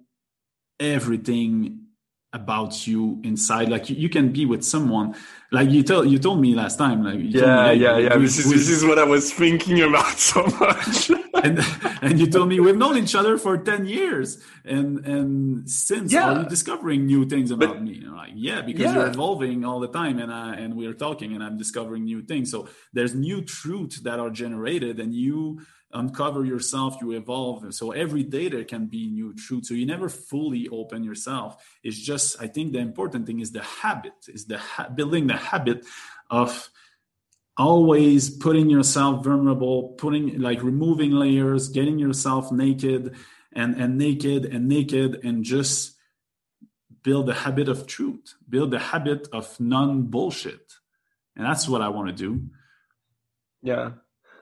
everything 0.79 1.87
about 2.33 2.87
you 2.87 3.21
inside. 3.25 3.69
Like 3.69 3.89
you, 3.91 3.97
you, 3.97 4.09
can 4.09 4.31
be 4.31 4.45
with 4.47 4.63
someone. 4.63 5.15
Like 5.51 5.71
you 5.71 5.83
tell 5.83 6.05
you 6.05 6.19
told 6.19 6.41
me 6.41 6.55
last 6.55 6.77
time 6.77 7.03
like 7.03 7.19
yeah 7.19 7.73
me, 7.73 7.81
yeah 7.81 7.97
yeah. 7.99 8.17
this 8.17 8.39
is 8.39 8.51
this 8.51 8.69
is 8.69 8.85
what 8.85 8.99
i 8.99 9.05
was 9.05 9.33
thinking 9.33 9.81
about 9.81 10.19
so 10.33 10.45
much. 10.61 11.11
And 11.45 11.61
and 12.03 12.19
you 12.19 12.27
told 12.27 12.49
me 12.49 12.59
we've 12.61 12.77
known 12.77 12.97
each 12.99 13.15
other 13.15 13.39
for 13.39 13.57
10 13.57 13.87
years. 13.87 14.43
And 14.65 15.05
and 15.07 15.71
since 15.71 16.13
yeah. 16.13 16.31
are 16.31 16.43
you 16.43 16.49
discovering 16.49 17.07
new 17.07 17.27
things 17.27 17.51
about 17.51 17.75
but, 17.75 17.83
me 17.83 18.03
like 18.07 18.33
yeah 18.35 18.61
because 18.61 18.87
yeah. 18.87 18.95
you're 18.95 19.07
evolving 19.07 19.65
all 19.65 19.81
the 19.81 19.89
time 19.89 20.19
and 20.19 20.33
I, 20.33 20.57
and 20.57 20.77
we're 20.77 20.99
talking 21.07 21.35
and 21.35 21.43
i'm 21.43 21.57
discovering 21.57 22.05
new 22.05 22.23
things. 22.23 22.51
So 22.51 22.69
there's 22.93 23.15
new 23.15 23.41
truths 23.43 24.01
that 24.01 24.19
are 24.19 24.31
generated 24.31 24.99
and 25.01 25.15
you 25.15 25.61
uncover 25.97 26.45
yourself 26.45 26.97
you 27.01 27.13
evolve. 27.13 27.75
So 27.75 27.93
every 27.93 28.23
day 28.23 28.49
there 28.49 28.65
can 28.65 28.87
be 28.87 29.09
new 29.09 29.35
truth 29.35 29.67
so 29.67 29.75
you 29.75 29.87
never 29.87 30.09
fully 30.09 30.69
open 30.69 31.03
yourself. 31.03 31.57
It's 31.83 31.99
just 31.99 32.41
i 32.41 32.47
think 32.47 32.73
the 32.73 32.79
important 32.79 33.27
thing 33.27 33.41
is 33.41 33.53
the 33.53 33.63
habit 33.63 34.19
is 34.29 34.47
the 34.47 34.59
ha- 34.59 34.89
building 34.89 35.27
the 35.27 35.37
habit 35.37 35.85
of 36.31 36.71
always 37.57 38.29
putting 38.29 38.69
yourself 38.69 39.25
vulnerable 39.25 39.95
putting 39.97 40.39
like 40.39 40.63
removing 40.63 41.13
layers 41.13 41.69
getting 41.69 41.99
yourself 41.99 42.53
naked 42.53 43.15
and 43.53 43.75
and 43.77 43.97
naked 43.97 44.45
and 44.45 44.69
naked 44.69 45.25
and 45.25 45.45
just 45.45 45.97
build 47.03 47.27
the 47.27 47.35
habit 47.35 47.69
of 47.69 47.87
truth 47.87 48.35
build 48.49 48.71
the 48.71 48.79
habit 48.79 49.27
of 49.33 49.59
non 49.59 50.03
bullshit 50.03 50.75
and 51.35 51.47
that's 51.47 51.67
what 51.69 51.81
i 51.81 51.89
want 51.89 52.09
to 52.09 52.15
do. 52.15 52.31
Yeah 53.63 53.93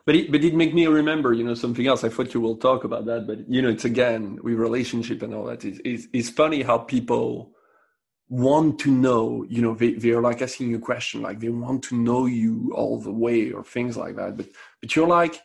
but 0.07 0.14
it, 0.14 0.30
but 0.30 0.44
it 0.44 0.55
made 0.55 0.74
me 0.74 0.86
remember, 0.86 1.32
you 1.32 1.44
know, 1.44 1.55
something 1.55 1.86
else. 1.86 2.05
I 2.05 2.11
thought 2.11 2.34
you 2.34 2.40
will 2.40 2.57
talk 2.57 2.84
about 2.84 3.07
that, 3.07 3.26
but 3.26 3.48
you 3.48 3.62
know, 3.62 3.70
it's 3.70 3.84
again 3.84 4.38
with 4.42 4.55
relationship 4.55 5.22
and 5.22 5.34
all 5.34 5.44
that. 5.46 5.64
It's, 5.64 5.80
it's, 5.84 6.07
it's 6.12 6.28
funny 6.28 6.62
how 6.62 6.78
people 6.78 7.52
want 8.28 8.78
to 8.80 8.90
know, 8.90 9.44
you 9.48 9.62
know, 9.62 9.74
they, 9.74 9.92
they're 9.92 10.20
like 10.20 10.42
asking 10.42 10.70
you 10.70 10.76
a 10.76 10.80
question, 10.80 11.22
like 11.22 11.40
they 11.40 11.48
want 11.48 11.82
to 11.84 11.96
know 11.96 12.26
you 12.26 12.72
all 12.74 13.00
the 13.00 13.12
way 13.12 13.52
or 13.52 13.64
things 13.64 13.96
like 13.96 14.16
that. 14.16 14.36
But, 14.36 14.48
but 14.80 14.94
you're 14.94 15.07
like, 15.07 15.40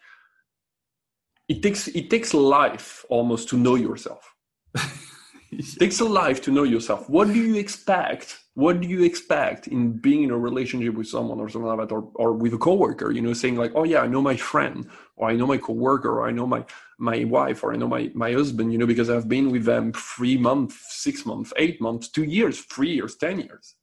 it 1.47 1.63
takes, 1.63 1.87
it 1.87 2.09
takes 2.09 2.33
life 2.33 3.05
almost 3.09 3.49
to 3.49 3.57
know 3.57 3.75
yourself. 3.75 4.35
it 5.51 5.65
takes 5.79 5.99
a 5.99 6.05
life 6.05 6.41
to 6.43 6.51
know 6.51 6.63
yourself. 6.63 7.09
What 7.09 7.27
do 7.27 7.35
you 7.35 7.55
expect? 7.55 8.39
What 8.59 8.81
do 8.81 8.87
you 8.87 9.03
expect 9.03 9.67
in 9.67 9.93
being 9.93 10.23
in 10.23 10.31
a 10.31 10.37
relationship 10.37 10.95
with 10.95 11.07
someone 11.07 11.39
or 11.39 11.47
something 11.47 11.67
like 11.67 11.87
that 11.87 11.93
or, 11.93 12.11
or 12.15 12.33
with 12.33 12.53
a 12.53 12.57
coworker 12.57 13.09
you 13.11 13.21
know 13.21 13.31
saying 13.31 13.55
like 13.55 13.71
oh 13.73 13.85
yeah 13.85 14.01
i 14.01 14.07
know 14.07 14.21
my 14.21 14.35
friend 14.35 14.89
or 15.15 15.29
i 15.29 15.33
know 15.33 15.47
my 15.47 15.57
coworker 15.57 16.09
or 16.09 16.27
i 16.27 16.31
know 16.31 16.45
my 16.45 16.65
my 16.97 17.23
wife 17.23 17.63
or 17.63 17.73
i 17.73 17.77
know 17.77 17.87
my 17.87 18.11
my 18.13 18.33
husband 18.33 18.73
you 18.73 18.77
know 18.77 18.85
because 18.85 19.09
i've 19.09 19.29
been 19.29 19.49
with 19.49 19.63
them 19.63 19.93
three 19.93 20.37
months 20.37 20.75
six 21.01 21.25
months 21.25 21.53
eight 21.55 21.79
months 21.79 22.09
two 22.09 22.25
years 22.25 22.59
three 22.65 22.93
years 22.93 23.15
ten 23.15 23.39
years. 23.39 23.75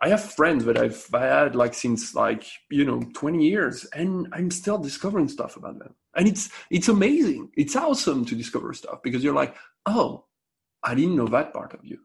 I 0.00 0.08
have 0.10 0.32
friends 0.32 0.64
that 0.64 0.78
i've 0.78 1.06
had 1.12 1.54
like 1.54 1.74
since 1.74 2.14
like 2.14 2.44
you 2.70 2.84
know 2.84 3.02
20 3.14 3.48
years 3.48 3.84
and 3.86 4.28
i'm 4.32 4.50
still 4.50 4.78
discovering 4.78 5.28
stuff 5.28 5.56
about 5.56 5.78
them. 5.78 5.94
And 6.16 6.26
it's 6.26 6.50
it's 6.70 6.88
amazing. 6.88 7.50
It's 7.56 7.76
awesome 7.76 8.24
to 8.24 8.34
discover 8.34 8.72
stuff 8.74 8.98
because 9.02 9.22
you're 9.22 9.40
like 9.42 9.54
oh 9.86 10.24
i 10.82 10.94
didn't 10.94 11.16
know 11.16 11.28
that 11.28 11.52
part 11.52 11.74
of 11.74 11.84
you 11.84 11.98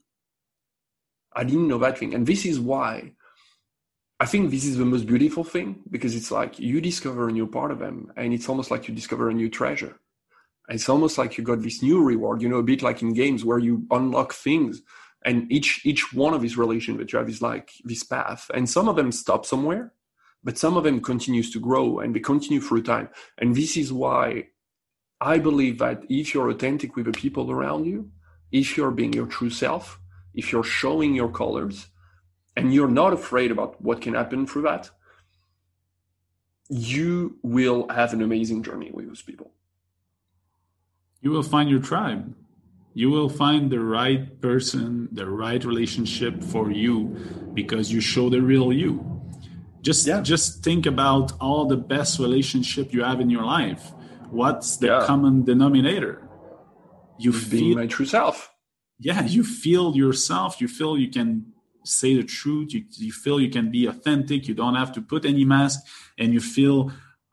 I 1.36 1.44
didn't 1.44 1.68
know 1.68 1.80
that 1.80 1.98
thing. 1.98 2.14
And 2.14 2.26
this 2.26 2.46
is 2.46 2.60
why 2.60 3.14
I 4.20 4.26
think 4.26 4.52
this 4.52 4.66
is 4.66 4.78
the 4.78 4.86
most 4.86 5.06
beautiful 5.06 5.44
thing 5.44 5.82
because 5.90 6.16
it's 6.16 6.32
like 6.32 6.60
you 6.60 6.80
discover 6.80 7.28
a 7.28 7.32
new 7.32 7.48
part 7.48 7.72
of 7.72 7.80
them, 7.80 8.12
and 8.16 8.34
it's 8.34 8.48
almost 8.48 8.72
like 8.72 8.88
you 8.88 8.94
discover 8.94 9.30
a 9.30 9.34
new 9.34 9.50
treasure. 9.50 10.00
It's 10.70 10.88
almost 10.88 11.18
like 11.18 11.38
you 11.38 11.44
got 11.44 11.62
this 11.62 11.84
new 11.84 12.02
reward, 12.02 12.42
you 12.42 12.48
know, 12.48 12.58
a 12.58 12.64
bit 12.64 12.82
like 12.82 13.02
in 13.02 13.14
games 13.14 13.44
where 13.44 13.60
you 13.60 13.86
unlock 13.92 14.34
things, 14.34 14.82
and 15.26 15.52
each 15.52 15.86
each 15.86 16.14
one 16.14 16.34
of 16.34 16.42
these 16.42 16.58
relations 16.58 17.00
that 17.00 17.12
you 17.12 17.20
have 17.20 17.30
is 17.30 17.42
like 17.42 17.72
this 17.84 18.04
path, 18.04 18.50
and 18.54 18.70
some 18.70 18.88
of 18.88 18.96
them 18.96 19.12
stop 19.12 19.46
somewhere, 19.46 19.92
but 20.44 20.58
some 20.58 20.78
of 20.78 20.84
them 20.84 21.02
continues 21.02 21.52
to 21.52 21.60
grow 21.60 22.00
and 22.00 22.16
they 22.16 22.20
continue 22.20 22.62
through 22.62 22.84
time, 22.84 23.10
and 23.40 23.56
this 23.56 23.76
is 23.76 23.92
why 23.92 24.48
I 25.20 25.40
believe 25.40 25.80
that 25.80 26.04
if 26.10 26.34
you're 26.34 26.50
authentic 26.50 26.96
with 26.96 27.06
the 27.06 27.12
people 27.12 27.52
around 27.52 27.86
you, 27.86 28.10
if 28.54 28.78
you're 28.78 28.92
being 28.92 29.12
your 29.12 29.26
true 29.26 29.50
self, 29.50 30.00
if 30.34 30.52
you're 30.52 30.64
showing 30.64 31.14
your 31.14 31.30
colors, 31.30 31.88
and 32.56 32.74
you're 32.74 32.88
not 32.88 33.12
afraid 33.12 33.52
about 33.52 33.82
what 33.82 34.00
can 34.00 34.14
happen 34.14 34.46
through 34.46 34.62
that, 34.62 34.92
you 36.70 37.38
will 37.42 37.90
have 37.90 38.14
an 38.14 38.22
amazing 38.22 38.64
journey 38.64 38.92
with 38.94 39.08
those 39.08 39.24
people. 39.24 39.52
You 41.22 41.32
will 41.32 41.44
find 41.44 41.70
your 41.70 41.80
tribe. 41.80 42.36
You 42.94 43.10
will 43.10 43.30
find 43.30 43.72
the 43.72 43.80
right 43.80 44.40
person, 44.40 45.10
the 45.12 45.28
right 45.28 45.64
relationship 45.66 46.44
for 46.44 46.70
you 46.70 47.18
because 47.56 47.92
you 47.92 48.02
show 48.02 48.30
the 48.30 48.42
real 48.42 48.72
you. 48.72 48.94
Just 49.82 50.06
yeah. 50.06 50.22
just 50.22 50.64
think 50.64 50.86
about 50.86 51.34
all 51.42 51.66
the 51.66 51.76
best 51.76 52.20
relationship 52.20 52.94
you 52.94 53.04
have 53.04 53.20
in 53.20 53.30
your 53.32 53.44
life. 53.44 53.92
What's 54.30 54.78
the 54.78 54.88
yeah. 54.88 55.04
common 55.06 55.44
denominator? 55.44 56.22
You 57.18 57.32
feel 57.32 57.76
my 57.76 57.88
true 57.88 58.06
self. 58.06 58.52
Yeah, 59.00 59.24
you 59.24 59.44
feel 59.44 59.96
yourself. 59.96 60.62
You 60.62 60.68
feel 60.68 60.98
you 60.98 61.10
can 61.10 61.54
say 61.84 62.16
the 62.16 62.24
truth. 62.24 62.74
You, 62.74 62.84
you 62.92 63.12
feel 63.12 63.40
you 63.40 63.50
can 63.50 63.72
be 63.72 63.86
authentic. 63.86 64.48
You 64.48 64.54
don't 64.54 64.76
have 64.76 64.92
to 64.94 65.02
put 65.02 65.26
any 65.26 65.46
mask. 65.46 65.80
And 66.18 66.34
you 66.34 66.40
feel 66.40 66.92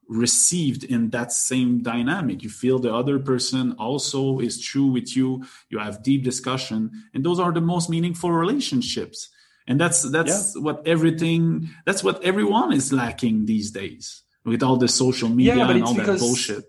received 0.08 0.82
in 0.82 1.10
that 1.10 1.32
same 1.32 1.82
dynamic. 1.82 2.42
You 2.42 2.50
feel 2.50 2.78
the 2.78 2.92
other 2.92 3.18
person 3.18 3.72
also 3.78 4.40
is 4.40 4.60
true 4.60 4.86
with 4.86 5.16
you. 5.16 5.44
You 5.68 5.78
have 5.78 6.02
deep 6.02 6.24
discussion. 6.24 6.90
And 7.14 7.24
those 7.24 7.38
are 7.38 7.52
the 7.52 7.60
most 7.60 7.88
meaningful 7.88 8.32
relationships. 8.32 9.28
And 9.68 9.80
that's 9.80 10.02
that's 10.10 10.54
yeah. 10.56 10.62
what 10.62 10.82
everything 10.86 11.70
that's 11.86 12.02
what 12.02 12.22
everyone 12.24 12.72
is 12.72 12.92
lacking 12.92 13.46
these 13.46 13.70
days 13.70 14.22
with 14.44 14.64
all 14.64 14.76
the 14.76 14.88
social 14.88 15.28
media 15.28 15.56
yeah, 15.56 15.70
and 15.70 15.84
all 15.84 15.94
that 15.94 16.18
bullshit 16.18 16.64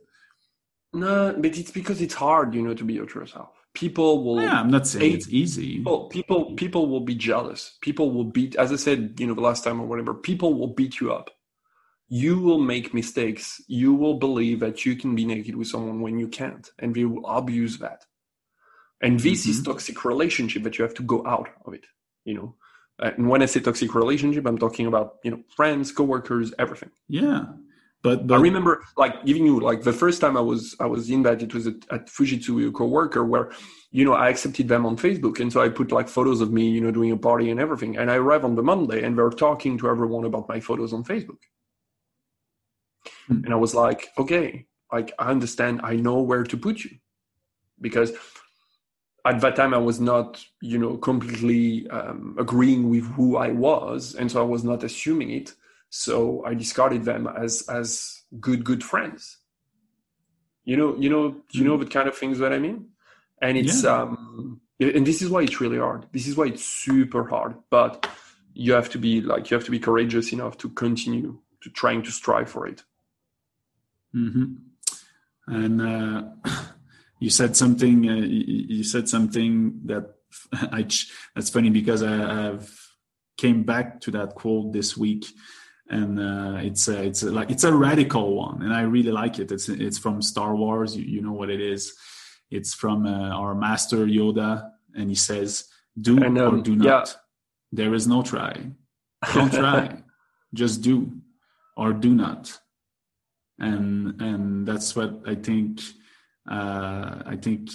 no 0.93 1.33
but 1.37 1.57
it's 1.57 1.71
because 1.71 2.01
it's 2.01 2.13
hard 2.13 2.53
you 2.53 2.61
know 2.61 2.73
to 2.73 2.83
be 2.83 2.93
your 2.93 3.05
true 3.05 3.25
self 3.25 3.49
people 3.73 4.23
will 4.23 4.41
yeah 4.41 4.59
i'm 4.59 4.69
not 4.69 4.87
saying 4.87 5.13
it's 5.13 5.29
easy. 5.29 5.77
people, 5.77 6.07
people 6.09 6.53
people 6.55 6.87
will 6.87 7.01
be 7.01 7.15
jealous. 7.15 7.77
People 7.81 8.11
will 8.11 8.25
beat 8.25 8.55
as 8.55 8.71
i 8.71 8.75
said 8.75 9.15
you 9.17 9.27
know 9.27 9.33
the 9.33 9.41
last 9.41 9.63
time 9.63 9.79
or 9.79 9.87
whatever 9.87 10.13
people 10.13 10.53
will 10.53 10.67
beat 10.67 10.99
you 10.99 11.13
up. 11.13 11.29
You 12.13 12.39
will 12.39 12.59
make 12.59 12.93
mistakes. 12.93 13.61
You 13.67 13.93
will 13.93 14.15
believe 14.15 14.59
that 14.59 14.85
you 14.85 14.97
can 14.97 15.15
be 15.15 15.23
naked 15.23 15.55
with 15.55 15.69
someone 15.69 16.01
when 16.01 16.19
you 16.19 16.27
can't 16.27 16.69
and 16.79 16.93
they 16.93 17.05
will 17.05 17.25
abuse 17.25 17.77
that. 17.77 18.03
And 19.01 19.17
this 19.17 19.43
mm-hmm. 19.43 19.51
is 19.51 19.63
toxic 19.63 20.03
relationship 20.03 20.63
that 20.63 20.77
you 20.77 20.83
have 20.83 20.93
to 20.95 21.03
go 21.03 21.25
out 21.25 21.47
of 21.65 21.73
it 21.73 21.85
you 22.25 22.33
know? 22.33 22.55
And 22.99 23.29
when 23.29 23.41
i 23.41 23.45
say 23.45 23.59
toxic 23.59 23.95
relationship 23.95 24.45
i'm 24.45 24.57
talking 24.57 24.85
about 24.85 25.15
you 25.23 25.31
know 25.31 25.41
friends 25.55 25.91
coworkers 25.91 26.53
everything. 26.59 26.91
Yeah 27.07 27.45
but, 28.03 28.27
but, 28.27 28.39
I 28.39 28.41
remember 28.41 28.83
like 28.97 29.25
giving 29.25 29.45
you 29.45 29.59
like 29.59 29.83
the 29.83 29.93
first 29.93 30.21
time 30.21 30.35
I 30.35 30.41
was 30.41 30.75
I 30.79 30.85
was 30.85 31.09
in 31.09 31.23
that 31.23 31.41
it 31.41 31.53
was 31.53 31.67
at, 31.67 31.75
at 31.91 32.07
Fujitsu 32.07 32.67
a 32.67 32.71
coworker 32.71 33.23
where 33.23 33.51
you 33.91 34.05
know 34.05 34.13
I 34.13 34.29
accepted 34.29 34.67
them 34.67 34.85
on 34.85 34.97
Facebook. 34.97 35.39
And 35.39 35.51
so 35.53 35.61
I 35.61 35.69
put 35.69 35.91
like 35.91 36.07
photos 36.07 36.41
of 36.41 36.51
me 36.51 36.69
you 36.69 36.81
know 36.81 36.91
doing 36.91 37.11
a 37.11 37.17
party 37.17 37.51
and 37.51 37.59
everything. 37.59 37.97
And 37.97 38.09
I 38.09 38.15
arrive 38.15 38.43
on 38.43 38.55
the 38.55 38.63
Monday 38.63 39.03
and 39.03 39.17
they're 39.17 39.29
talking 39.29 39.77
to 39.79 39.89
everyone 39.89 40.25
about 40.25 40.49
my 40.49 40.59
photos 40.59 40.93
on 40.93 41.03
Facebook. 41.03 41.43
Hmm. 43.27 43.43
and 43.45 43.53
I 43.53 43.55
was 43.57 43.73
like 43.73 44.09
okay 44.17 44.65
like 44.91 45.13
I 45.17 45.29
understand. 45.29 45.81
I 45.83 45.95
know 45.95 46.21
where 46.21 46.43
to 46.43 46.57
put 46.57 46.83
you. 46.83 46.91
Because 47.79 48.11
at 49.25 49.39
that 49.41 49.55
time 49.55 49.73
I 49.73 49.77
was 49.77 49.99
not 49.99 50.43
you 50.61 50.77
know 50.77 50.97
completely 50.97 51.89
um, 51.89 52.35
agreeing 52.37 52.89
with 52.89 53.05
who 53.13 53.37
I 53.37 53.51
was. 53.51 54.15
And 54.15 54.31
so 54.31 54.41
I 54.41 54.45
was 54.45 54.63
not 54.63 54.83
assuming 54.83 55.31
it 55.31 55.53
so 55.91 56.43
I 56.45 56.53
discarded 56.53 57.03
them 57.03 57.27
as 57.27 57.67
as 57.67 58.23
good 58.39 58.63
good 58.63 58.81
friends. 58.81 59.37
You 60.63 60.77
know, 60.77 60.95
you 60.95 61.09
know, 61.09 61.35
you 61.51 61.65
know 61.65 61.77
the 61.77 61.85
kind 61.85 62.07
of 62.07 62.17
things 62.17 62.39
that 62.39 62.53
I 62.53 62.59
mean. 62.59 62.87
And 63.41 63.57
it's 63.57 63.83
yeah. 63.83 64.03
um, 64.03 64.61
and 64.79 65.05
this 65.05 65.21
is 65.21 65.29
why 65.29 65.41
it's 65.41 65.59
really 65.59 65.79
hard. 65.79 66.05
This 66.13 66.27
is 66.27 66.37
why 66.37 66.45
it's 66.45 66.63
super 66.63 67.27
hard. 67.27 67.55
But 67.69 68.07
you 68.53 68.71
have 68.71 68.89
to 68.91 68.97
be 68.97 69.19
like 69.19 69.51
you 69.51 69.55
have 69.55 69.65
to 69.65 69.71
be 69.71 69.79
courageous 69.79 70.31
enough 70.31 70.57
to 70.59 70.69
continue 70.69 71.39
to 71.61 71.69
trying 71.69 72.03
to 72.03 72.11
strive 72.11 72.49
for 72.49 72.67
it. 72.67 72.83
Mm-hmm. 74.15 74.53
And 75.47 75.81
uh, 75.81 76.23
you 77.19 77.29
said 77.29 77.57
something. 77.57 78.09
Uh, 78.09 78.25
you 78.25 78.85
said 78.85 79.09
something 79.09 79.81
that 79.87 80.15
I. 80.53 80.87
That's 81.35 81.49
funny 81.49 81.69
because 81.69 82.01
I, 82.01 82.47
I've 82.47 82.93
came 83.35 83.63
back 83.63 83.99
to 84.01 84.11
that 84.11 84.35
quote 84.35 84.71
this 84.71 84.95
week 84.95 85.25
and 85.91 86.19
uh, 86.19 86.57
it's 86.61 86.87
a, 86.87 87.03
it's 87.03 87.21
a, 87.21 87.31
like 87.31 87.51
it's 87.51 87.65
a 87.65 87.73
radical 87.73 88.35
one, 88.35 88.61
and 88.61 88.73
I 88.73 88.81
really 88.83 89.11
like 89.11 89.39
it. 89.39 89.51
It's 89.51 89.67
it's 89.67 89.97
from 89.97 90.21
Star 90.21 90.55
Wars. 90.55 90.95
You, 90.95 91.03
you 91.03 91.21
know 91.21 91.33
what 91.33 91.49
it 91.49 91.59
is. 91.59 91.93
It's 92.49 92.73
from 92.73 93.05
uh, 93.05 93.29
our 93.29 93.53
master 93.53 94.05
Yoda, 94.05 94.71
and 94.95 95.09
he 95.09 95.15
says, 95.15 95.67
"Do 95.99 96.23
and, 96.23 96.37
um, 96.39 96.59
or 96.59 96.61
do 96.61 96.77
not. 96.77 96.85
Yeah. 96.85 97.05
There 97.73 97.93
is 97.93 98.07
no 98.07 98.23
try. 98.23 98.55
Don't 99.33 99.53
try. 99.53 100.01
Just 100.53 100.81
do 100.81 101.11
or 101.75 101.91
do 101.91 102.15
not." 102.15 102.57
And 103.59 104.21
and 104.21 104.65
that's 104.65 104.95
what 104.95 105.23
I 105.27 105.35
think. 105.35 105.81
Uh, 106.49 107.21
I 107.23 107.35
think 107.35 107.69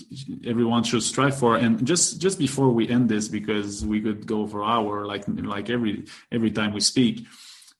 everyone 0.45 0.83
should 0.83 1.03
strive 1.03 1.39
for. 1.39 1.57
And 1.57 1.87
just 1.87 2.21
just 2.21 2.37
before 2.37 2.71
we 2.71 2.89
end 2.89 3.09
this, 3.09 3.29
because 3.29 3.87
we 3.87 4.01
could 4.01 4.27
go 4.27 4.45
for 4.47 4.65
hour, 4.65 5.07
like 5.07 5.23
like 5.29 5.71
every 5.71 6.07
every 6.33 6.51
time 6.51 6.73
we 6.73 6.81
speak 6.81 7.27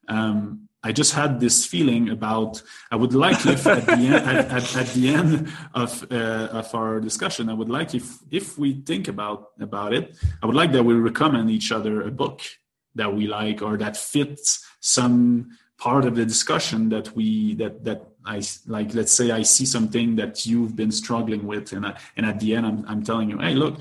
um, 0.09 0.67
I 0.87 0.93
just 0.93 1.15
had 1.15 1.41
this 1.41 1.67
feeling 1.67 2.11
about 2.11 2.63
I 2.93 2.97
would 2.97 3.13
like 3.13 3.45
if 3.45 3.67
at 3.67 3.87
the 3.87 3.93
end 3.93 4.15
at, 4.15 4.51
at, 4.57 4.77
at, 4.77 4.87
the 4.95 5.09
end 5.09 5.53
of 5.75 6.07
uh, 6.13 6.61
of 6.61 6.73
our 6.75 7.01
discussion 7.01 7.49
I 7.49 7.55
would 7.55 7.69
like 7.69 7.95
if 7.95 8.07
if 8.31 8.57
we 8.57 8.75
think 8.91 9.09
about 9.09 9.51
about 9.61 9.93
it 9.93 10.17
I 10.43 10.47
would 10.47 10.55
like 10.55 10.73
that 10.73 10.85
we 10.85 10.95
recommend 10.95 11.51
each 11.51 11.73
other 11.73 12.03
a 12.03 12.11
book 12.11 12.41
that 12.95 13.13
we 13.13 13.27
like 13.27 13.63
or 13.63 13.77
that 13.79 13.97
fits 13.97 14.65
some 14.81 15.51
part 15.79 16.05
of 16.05 16.15
the 16.15 16.25
discussion 16.25 16.89
that 16.91 17.15
we 17.17 17.55
that 17.55 17.85
that 17.85 18.01
I 18.25 18.43
like 18.67 18.95
let's 18.95 19.13
say 19.13 19.33
I 19.33 19.43
see 19.43 19.67
something 19.67 20.17
that 20.17 20.47
you've 20.47 20.77
been 20.77 20.93
struggling 20.93 21.47
with 21.47 21.73
and 21.73 21.85
I, 21.87 21.99
and 22.17 22.25
at 22.27 22.39
the 22.39 22.55
end 22.55 22.65
I'm 22.65 22.85
I'm 22.87 23.03
telling 23.03 23.29
you 23.31 23.39
hey 23.39 23.55
look 23.55 23.81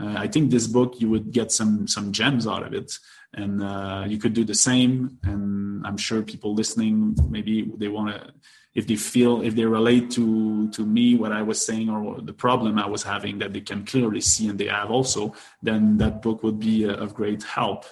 uh, 0.00 0.14
I 0.24 0.26
think 0.26 0.50
this 0.50 0.66
book 0.66 1.00
you 1.00 1.08
would 1.10 1.30
get 1.30 1.52
some 1.52 1.86
some 1.86 2.10
gems 2.10 2.46
out 2.46 2.64
of 2.66 2.72
it 2.74 2.98
and 3.34 3.62
uh, 3.62 4.04
you 4.06 4.18
could 4.18 4.34
do 4.34 4.44
the 4.44 4.54
same. 4.54 5.18
And 5.22 5.50
i'm 5.86 5.96
sure 5.96 6.22
people 6.22 6.54
listening 6.54 7.16
maybe 7.28 7.70
they 7.76 7.88
want 7.88 8.14
to 8.14 8.32
if 8.74 8.86
they 8.86 8.96
feel 8.96 9.42
if 9.42 9.54
they 9.54 9.64
relate 9.64 10.10
to 10.10 10.68
to 10.70 10.84
me 10.86 11.16
what 11.16 11.32
i 11.32 11.42
was 11.42 11.64
saying 11.64 11.88
or 11.90 12.20
the 12.20 12.32
problem 12.32 12.78
i 12.78 12.86
was 12.86 13.02
having 13.02 13.38
that 13.38 13.52
they 13.52 13.60
can 13.60 13.84
clearly 13.84 14.20
see 14.20 14.48
and 14.48 14.58
they 14.58 14.66
have 14.66 14.90
also 14.90 15.34
then 15.62 15.96
that 15.98 16.22
book 16.22 16.42
would 16.42 16.58
be 16.58 16.84
of 16.84 17.14
great 17.14 17.42
help. 17.42 17.84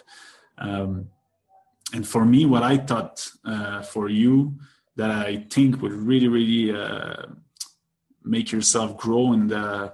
Um, 0.58 1.08
and 1.94 2.06
for 2.06 2.24
me 2.24 2.46
what 2.46 2.62
i 2.62 2.76
thought 2.76 3.26
uh, 3.44 3.82
for 3.82 4.08
you 4.08 4.58
that 4.96 5.10
i 5.10 5.46
think 5.50 5.80
would 5.82 5.92
really 5.92 6.28
really 6.28 6.76
uh, 6.76 7.26
make 8.24 8.52
yourself 8.52 8.96
grow 8.96 9.32
in 9.32 9.48
the 9.48 9.92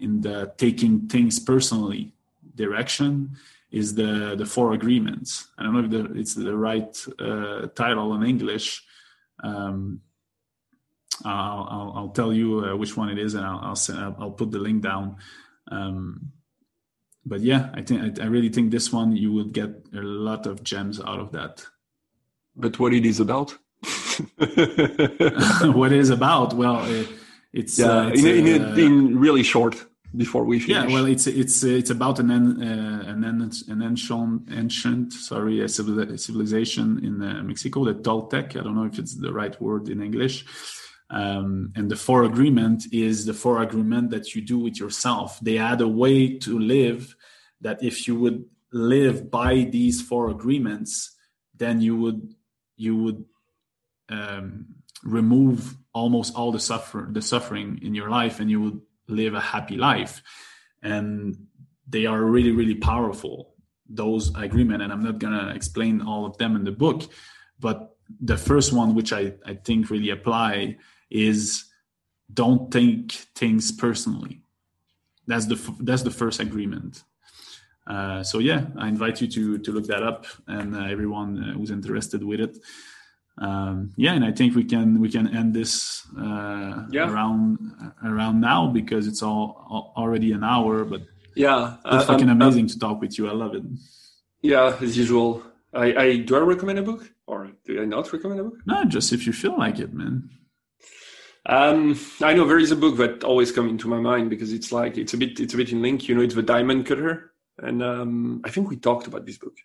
in 0.00 0.20
the 0.22 0.52
taking 0.56 1.08
things 1.08 1.38
personally 1.38 2.12
direction 2.54 3.36
is 3.70 3.94
the 3.94 4.34
the 4.36 4.46
four 4.46 4.72
agreements. 4.72 5.48
I 5.56 5.62
don't 5.62 5.74
know 5.74 5.84
if 5.84 5.90
the, 5.90 6.18
it's 6.18 6.34
the 6.34 6.56
right 6.56 7.06
uh, 7.18 7.66
title 7.68 8.14
in 8.14 8.22
English. 8.22 8.84
Um, 9.42 10.00
I'll, 11.24 11.68
I'll, 11.70 11.92
I'll, 11.96 12.08
tell 12.08 12.32
you 12.32 12.64
uh, 12.64 12.76
which 12.76 12.96
one 12.96 13.10
it 13.10 13.18
is, 13.18 13.34
and 13.34 13.44
I'll 13.44 13.60
I'll, 13.62 13.76
send, 13.76 13.98
I'll 14.18 14.30
put 14.30 14.50
the 14.50 14.58
link 14.58 14.82
down. 14.82 15.16
Um, 15.70 16.32
but 17.24 17.40
yeah, 17.40 17.70
I 17.74 17.82
think 17.82 18.18
I, 18.18 18.24
I, 18.24 18.26
really 18.26 18.48
think 18.48 18.70
this 18.70 18.92
one 18.92 19.14
you 19.16 19.32
would 19.32 19.52
get 19.52 19.70
a 19.94 20.00
lot 20.00 20.46
of 20.46 20.64
gems 20.64 21.00
out 21.00 21.20
of 21.20 21.32
that. 21.32 21.66
But 22.56 22.78
what 22.78 22.94
it 22.94 23.04
is 23.04 23.20
about? 23.20 23.50
what 24.36 25.92
it 25.92 25.98
is 25.98 26.10
about? 26.10 26.54
Well, 26.54 26.84
it, 26.86 27.08
it's 27.52 27.78
yeah, 27.78 27.86
uh, 27.86 28.08
it's, 28.08 28.22
in, 28.22 28.46
in, 28.46 28.78
in 28.78 29.18
really 29.18 29.42
short 29.42 29.84
before 30.16 30.44
we 30.44 30.58
finish. 30.60 30.90
Yeah, 30.90 30.94
well, 30.94 31.06
it's 31.06 31.26
it's 31.26 31.62
it's 31.62 31.90
about 31.90 32.18
an 32.18 32.30
uh, 32.30 33.04
an 33.06 33.24
an 33.24 33.82
ancient 33.82 34.48
ancient 34.50 35.12
sorry 35.12 35.60
a 35.60 35.68
civilization 35.68 37.04
in 37.04 37.22
uh, 37.22 37.42
Mexico, 37.42 37.84
the 37.84 37.94
Toltec. 37.94 38.56
I 38.56 38.62
don't 38.62 38.74
know 38.74 38.84
if 38.84 38.98
it's 38.98 39.16
the 39.16 39.32
right 39.32 39.60
word 39.60 39.88
in 39.88 40.02
English. 40.02 40.44
Um, 41.10 41.72
and 41.74 41.90
the 41.90 41.96
four 41.96 42.22
agreement 42.22 42.84
is 42.92 43.26
the 43.26 43.34
four 43.34 43.62
agreement 43.62 44.10
that 44.10 44.34
you 44.34 44.42
do 44.42 44.58
with 44.60 44.78
yourself. 44.78 45.40
They 45.40 45.58
add 45.58 45.80
a 45.80 45.88
way 45.88 46.38
to 46.38 46.58
live 46.58 47.16
that 47.62 47.82
if 47.82 48.06
you 48.06 48.14
would 48.20 48.44
live 48.72 49.30
by 49.30 49.68
these 49.72 50.00
four 50.00 50.30
agreements, 50.30 51.16
then 51.56 51.80
you 51.80 51.96
would 51.96 52.34
you 52.76 52.96
would 52.96 53.24
um, 54.08 54.66
remove 55.02 55.76
almost 55.92 56.34
all 56.34 56.52
the 56.52 56.60
suffer 56.60 57.08
the 57.10 57.22
suffering 57.22 57.80
in 57.82 57.94
your 57.94 58.08
life, 58.08 58.40
and 58.40 58.50
you 58.50 58.60
would 58.60 58.80
live 59.10 59.34
a 59.34 59.40
happy 59.40 59.76
life. 59.76 60.22
And 60.82 61.46
they 61.88 62.06
are 62.06 62.22
really 62.22 62.52
really 62.52 62.76
powerful 62.76 63.54
those 63.90 64.34
agreement, 64.36 64.82
and 64.82 64.92
I'm 64.92 65.02
not 65.02 65.18
gonna 65.18 65.52
explain 65.54 66.00
all 66.00 66.24
of 66.24 66.38
them 66.38 66.56
in 66.56 66.64
the 66.64 66.72
book, 66.72 67.02
but 67.58 67.96
the 68.20 68.36
first 68.36 68.72
one, 68.72 68.94
which 68.94 69.12
I, 69.12 69.34
I 69.44 69.54
think 69.54 69.90
really 69.90 70.10
apply, 70.10 70.76
is 71.10 71.64
don't 72.32 72.70
take 72.72 73.12
things 73.34 73.72
personally. 73.72 74.42
That's 75.26 75.46
the 75.46 75.74
that's 75.80 76.02
the 76.02 76.10
first 76.10 76.40
agreement. 76.40 77.02
Uh, 77.86 78.22
so 78.22 78.38
yeah, 78.38 78.66
I 78.78 78.88
invite 78.88 79.20
you 79.20 79.28
to 79.28 79.58
to 79.58 79.72
look 79.72 79.86
that 79.86 80.02
up, 80.02 80.26
and 80.46 80.76
uh, 80.76 80.84
everyone 80.84 81.42
uh, 81.42 81.52
who's 81.54 81.70
interested 81.70 82.22
with 82.22 82.40
it. 82.40 82.56
Um, 83.40 83.92
yeah, 83.96 84.12
and 84.12 84.24
I 84.24 84.32
think 84.32 84.54
we 84.54 84.64
can 84.64 85.00
we 85.00 85.08
can 85.08 85.34
end 85.34 85.54
this 85.54 86.06
uh, 86.18 86.84
yeah. 86.90 87.10
around 87.10 87.58
around 88.04 88.40
now 88.40 88.66
because 88.68 89.06
it's 89.06 89.22
all, 89.22 89.66
all, 89.70 89.94
already 89.96 90.32
an 90.32 90.44
hour. 90.44 90.84
But 90.84 91.02
yeah, 91.34 91.76
it's 91.86 92.04
fucking 92.04 92.28
amazing 92.28 92.66
to 92.68 92.78
talk 92.78 93.00
with 93.00 93.18
you. 93.18 93.28
I 93.28 93.32
love 93.32 93.54
it. 93.54 93.62
Yeah, 94.42 94.76
as 94.80 94.96
usual. 94.96 95.42
I, 95.72 95.94
I 95.94 96.16
do 96.18 96.36
I 96.36 96.40
recommend 96.40 96.80
a 96.80 96.82
book 96.82 97.10
or 97.26 97.50
do 97.64 97.80
I 97.80 97.84
not 97.84 98.12
recommend 98.12 98.40
a 98.40 98.44
book? 98.44 98.58
No, 98.66 98.84
just 98.84 99.12
if 99.12 99.26
you 99.26 99.32
feel 99.32 99.56
like 99.56 99.78
it, 99.78 99.94
man. 99.94 100.28
Um, 101.46 101.98
I 102.22 102.34
know 102.34 102.46
there 102.46 102.58
is 102.58 102.70
a 102.70 102.76
book 102.76 102.98
that 102.98 103.24
always 103.24 103.52
comes 103.52 103.70
into 103.70 103.88
my 103.88 104.00
mind 104.00 104.28
because 104.28 104.52
it's 104.52 104.72
like 104.72 104.98
it's 104.98 105.14
a 105.14 105.16
bit 105.16 105.40
it's 105.40 105.54
a 105.54 105.56
bit 105.56 105.72
in 105.72 105.80
link. 105.80 106.08
You 106.08 106.14
know, 106.14 106.20
it's 106.20 106.34
the 106.34 106.42
Diamond 106.42 106.84
Cutter, 106.86 107.32
and 107.58 107.82
um, 107.82 108.42
I 108.44 108.50
think 108.50 108.68
we 108.68 108.76
talked 108.76 109.06
about 109.06 109.24
this 109.24 109.38
book. 109.38 109.56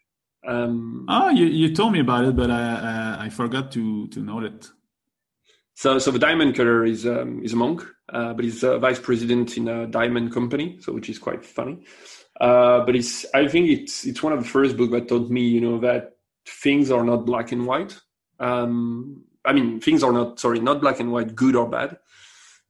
Um, 0.48 1.06
oh, 1.10 1.30
you, 1.30 1.46
you 1.46 1.74
told 1.74 1.94
me 1.94 2.00
about 2.00 2.26
it, 2.26 2.36
but 2.36 2.52
I 2.52 2.62
uh, 2.62 3.18
I 3.20 3.30
forgot 3.30 3.72
to 3.74 4.08
to 4.08 4.20
note 4.20 4.44
it. 4.44 4.70
So 5.74 6.00
so 6.00 6.12
the 6.12 6.20
Diamond 6.20 6.56
Cutter 6.56 6.86
is 6.86 7.06
um, 7.06 7.44
is 7.44 7.54
a 7.54 7.56
monk, 7.56 7.84
uh, 8.10 8.34
but 8.34 8.46
he's 8.46 8.64
a 8.64 8.80
vice 8.80 9.00
president 9.00 9.58
in 9.58 9.68
a 9.68 9.88
diamond 9.88 10.34
company, 10.34 10.78
so 10.82 10.94
which 10.94 11.10
is 11.10 11.20
quite 11.20 11.46
funny. 11.46 11.84
Uh, 12.40 12.86
but 12.86 12.96
it's 12.96 13.26
I 13.34 13.48
think 13.48 13.70
it's 13.70 14.06
it's 14.06 14.22
one 14.22 14.34
of 14.34 14.44
the 14.44 14.50
first 14.50 14.78
books 14.78 14.92
that 14.92 15.08
taught 15.08 15.30
me, 15.30 15.42
you 15.42 15.62
know, 15.62 15.80
that 15.80 16.18
things 16.46 16.92
are 16.92 17.04
not 17.04 17.26
black 17.26 17.52
and 17.52 17.66
white. 17.66 18.00
Um, 18.40 19.24
I 19.44 19.54
mean, 19.54 19.80
things 19.80 20.04
are 20.04 20.12
not 20.12 20.40
sorry, 20.40 20.60
not 20.60 20.82
black 20.82 21.00
and 21.00 21.12
white, 21.12 21.36
good 21.36 21.56
or 21.56 21.70
bad, 21.70 21.98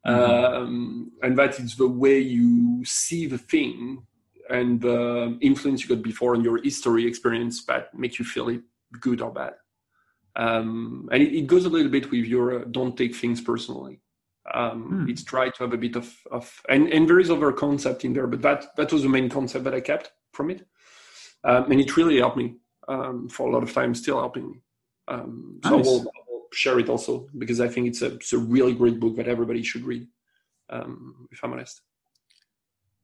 mm-hmm. 0.06 0.56
um, 0.56 1.12
and 1.22 1.38
that 1.38 1.60
it's 1.60 1.76
the 1.76 1.88
way 1.88 2.20
you 2.20 2.84
see 2.86 3.28
the 3.28 3.38
thing 3.38 4.06
and 4.50 4.82
the 4.82 5.38
influence 5.42 5.84
you 5.84 5.96
got 5.96 6.04
before 6.04 6.36
and 6.36 6.44
your 6.44 6.62
history 6.62 7.06
experience 7.08 7.66
that 7.66 7.94
makes 7.98 8.20
you 8.20 8.26
feel 8.26 8.50
it 8.50 8.62
good 9.00 9.22
or 9.22 9.32
bad. 9.32 9.54
Um, 10.36 11.08
and 11.12 11.24
it, 11.24 11.34
it, 11.34 11.48
goes 11.48 11.66
a 11.66 11.70
little 11.70 11.92
bit 11.92 12.12
with 12.12 12.26
your 12.26 12.62
uh, 12.62 12.66
don't 12.70 12.98
take 12.98 13.16
things 13.16 13.40
personally. 13.40 14.02
Um, 14.54 14.84
hmm. 14.84 15.10
It's 15.10 15.24
try 15.24 15.50
to 15.50 15.64
have 15.64 15.74
a 15.74 15.78
bit 15.78 15.96
of, 15.96 16.14
of 16.30 16.62
and, 16.70 16.90
and 16.90 17.10
there 17.10 17.20
is 17.20 17.32
other 17.32 17.52
concept 17.52 18.04
in 18.06 18.14
there, 18.14 18.28
but 18.28 18.42
that 18.42 18.76
that 18.76 18.92
was 18.92 19.04
the 19.04 19.10
main 19.10 19.30
concept 19.30 19.64
that 19.64 19.74
I 19.74 19.80
kept 19.80 20.12
from 20.34 20.50
it, 20.52 20.68
um, 21.46 21.72
and 21.72 21.80
it 21.80 21.96
really 21.98 22.18
helped 22.18 22.38
me 22.38 22.58
um, 22.88 23.30
for 23.30 23.48
a 23.48 23.52
lot 23.52 23.64
of 23.64 23.74
time, 23.74 23.96
still 23.96 24.20
helping 24.20 24.52
me. 24.52 24.62
Um, 25.08 25.60
so 25.64 25.78
nice. 25.78 25.88
I, 25.88 25.90
will, 25.90 26.02
I, 26.02 26.20
will, 26.28 26.42
share 26.52 26.80
it 26.80 26.90
also 26.90 27.28
because 27.38 27.60
I 27.60 27.68
think 27.68 27.88
it's 27.88 28.02
a 28.02 28.16
it's 28.16 28.34
a 28.34 28.38
really 28.38 28.74
great 28.74 29.00
book 29.00 29.16
that 29.16 29.28
everybody 29.28 29.64
should 29.64 29.84
read. 29.84 30.06
Um, 30.70 31.28
if 31.32 31.44
I'm 31.44 31.54
honest. 31.54 31.82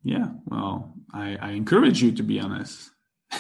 Yeah, 0.03 0.27
well, 0.45 0.93
I, 1.13 1.37
I 1.41 1.51
encourage 1.51 2.01
you 2.01 2.11
to 2.13 2.23
be 2.23 2.39
honest. 2.39 2.91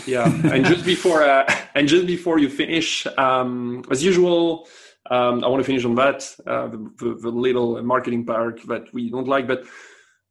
yeah, 0.05 0.25
and 0.51 0.65
just 0.65 0.85
before 0.85 1.23
uh, 1.23 1.45
and 1.75 1.87
just 1.87 2.07
before 2.07 2.39
you 2.39 2.49
finish, 2.49 3.05
um, 3.17 3.83
as 3.91 4.03
usual, 4.03 4.67
um, 5.09 5.43
I 5.43 5.47
want 5.47 5.61
to 5.61 5.65
finish 5.65 5.83
on 5.83 5.95
that, 5.95 6.23
uh, 6.47 6.67
the, 6.67 6.91
the, 6.97 7.15
the, 7.21 7.29
little 7.29 7.81
marketing 7.83 8.25
part 8.25 8.61
that 8.67 8.93
we 8.93 9.09
don't 9.09 9.27
like. 9.27 9.47
But 9.47 9.65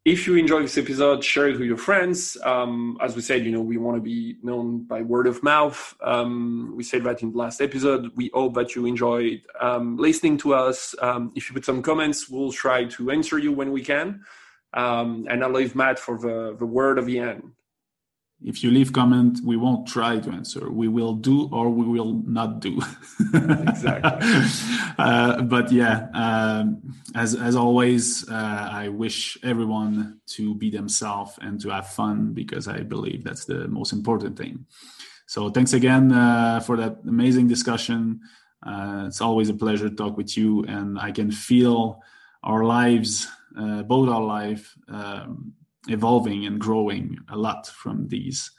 if 0.05 0.27
you 0.27 0.37
enjoy 0.37 0.63
this 0.63 0.79
episode, 0.79 1.23
share 1.23 1.49
it 1.49 1.59
with 1.59 1.67
your 1.67 1.77
friends. 1.77 2.39
Um, 2.43 2.97
as 3.03 3.15
we 3.15 3.21
said, 3.21 3.45
you 3.45 3.53
know, 3.53 3.61
we 3.61 3.77
want 3.77 3.99
to 3.99 4.01
be 4.01 4.37
known 4.43 4.85
by 4.85 5.03
word 5.03 5.27
of 5.27 5.43
mouth. 5.43 5.95
Um, 6.03 6.73
we 6.75 6.85
said 6.85 7.05
that 7.05 7.23
in 7.23 7.33
the 7.33 7.39
last 7.39 7.61
episode. 7.61 8.11
We 8.17 8.31
hope 8.33 8.55
that 8.55 8.75
you 8.75 8.87
enjoyed 8.87 9.43
um, 9.61 9.99
listening 9.99 10.39
to 10.39 10.55
us. 10.55 10.95
Um, 11.03 11.33
if 11.35 11.51
you 11.51 11.55
put 11.55 11.67
some 11.67 11.83
comments, 11.83 12.31
we'll 12.31 12.53
try 12.53 12.85
to 12.85 13.11
answer 13.11 13.39
you 13.39 13.53
when 13.53 13.73
we 13.73 13.83
can. 13.83 14.25
Um, 14.75 15.27
and 15.29 15.43
I'll 15.43 15.51
leave 15.51 15.75
Matt 15.75 15.99
for 15.99 16.19
the, 16.19 16.57
the 16.59 16.67
word 16.67 16.99
of 16.99 17.07
the 17.07 17.19
end. 17.19 17.53
If 18.43 18.65
you 18.65 18.71
leave 18.71 18.93
comment 18.93 19.41
we 19.45 19.57
won't 19.57 19.87
try 19.87 20.19
to 20.19 20.31
answer. 20.31 20.71
We 20.71 20.89
will 20.89 21.13
do 21.13 21.49
or 21.53 21.69
we 21.69 21.85
will 21.85 22.23
not 22.27 22.61
do. 22.61 22.81
Exactly. 23.35 24.13
Uh, 24.99 25.41
but 25.41 25.73
yeah 25.73 26.09
um, 26.13 26.83
as 27.15 27.35
as 27.35 27.57
always 27.57 28.29
uh, 28.29 28.69
i 28.71 28.87
wish 28.89 29.39
everyone 29.43 30.21
to 30.27 30.55
be 30.55 30.69
themselves 30.69 31.39
and 31.41 31.59
to 31.59 31.71
have 31.71 31.89
fun 31.89 32.35
because 32.35 32.69
i 32.69 32.81
believe 32.81 33.25
that's 33.25 33.47
the 33.47 33.67
most 33.69 33.95
important 33.95 34.37
thing. 34.37 34.67
So 35.27 35.49
thanks 35.49 35.73
again 35.73 36.13
uh, 36.13 36.61
for 36.61 36.77
that 36.77 36.99
amazing 37.09 37.49
discussion. 37.49 38.21
Uh, 38.63 39.05
it's 39.07 39.23
always 39.23 39.49
a 39.49 39.55
pleasure 39.55 39.89
to 39.89 39.97
talk 39.97 40.19
with 40.19 40.37
you 40.37 40.65
and 40.65 40.99
i 40.99 41.11
can 41.11 41.31
feel 41.31 42.03
our 42.43 42.65
lives 42.65 43.27
uh, 43.61 43.83
both 43.83 44.09
our 44.09 44.23
life 44.23 44.75
um, 44.89 45.53
evolving 45.89 46.47
and 46.47 46.59
growing 46.59 47.19
a 47.29 47.37
lot 47.37 47.67
from 47.67 48.09
these. 48.09 48.51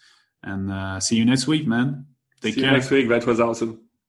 And 0.43 0.71
uh, 0.71 0.99
see 0.99 1.15
you 1.15 1.25
next 1.25 1.47
week, 1.47 1.67
man. 1.67 2.05
Take 2.41 2.55
see 2.55 2.61
care. 2.61 2.71
you 2.71 2.77
next 2.77 2.89
week. 2.91 3.09
That 3.09 3.25
was 3.25 3.39
awesome. 3.39 3.81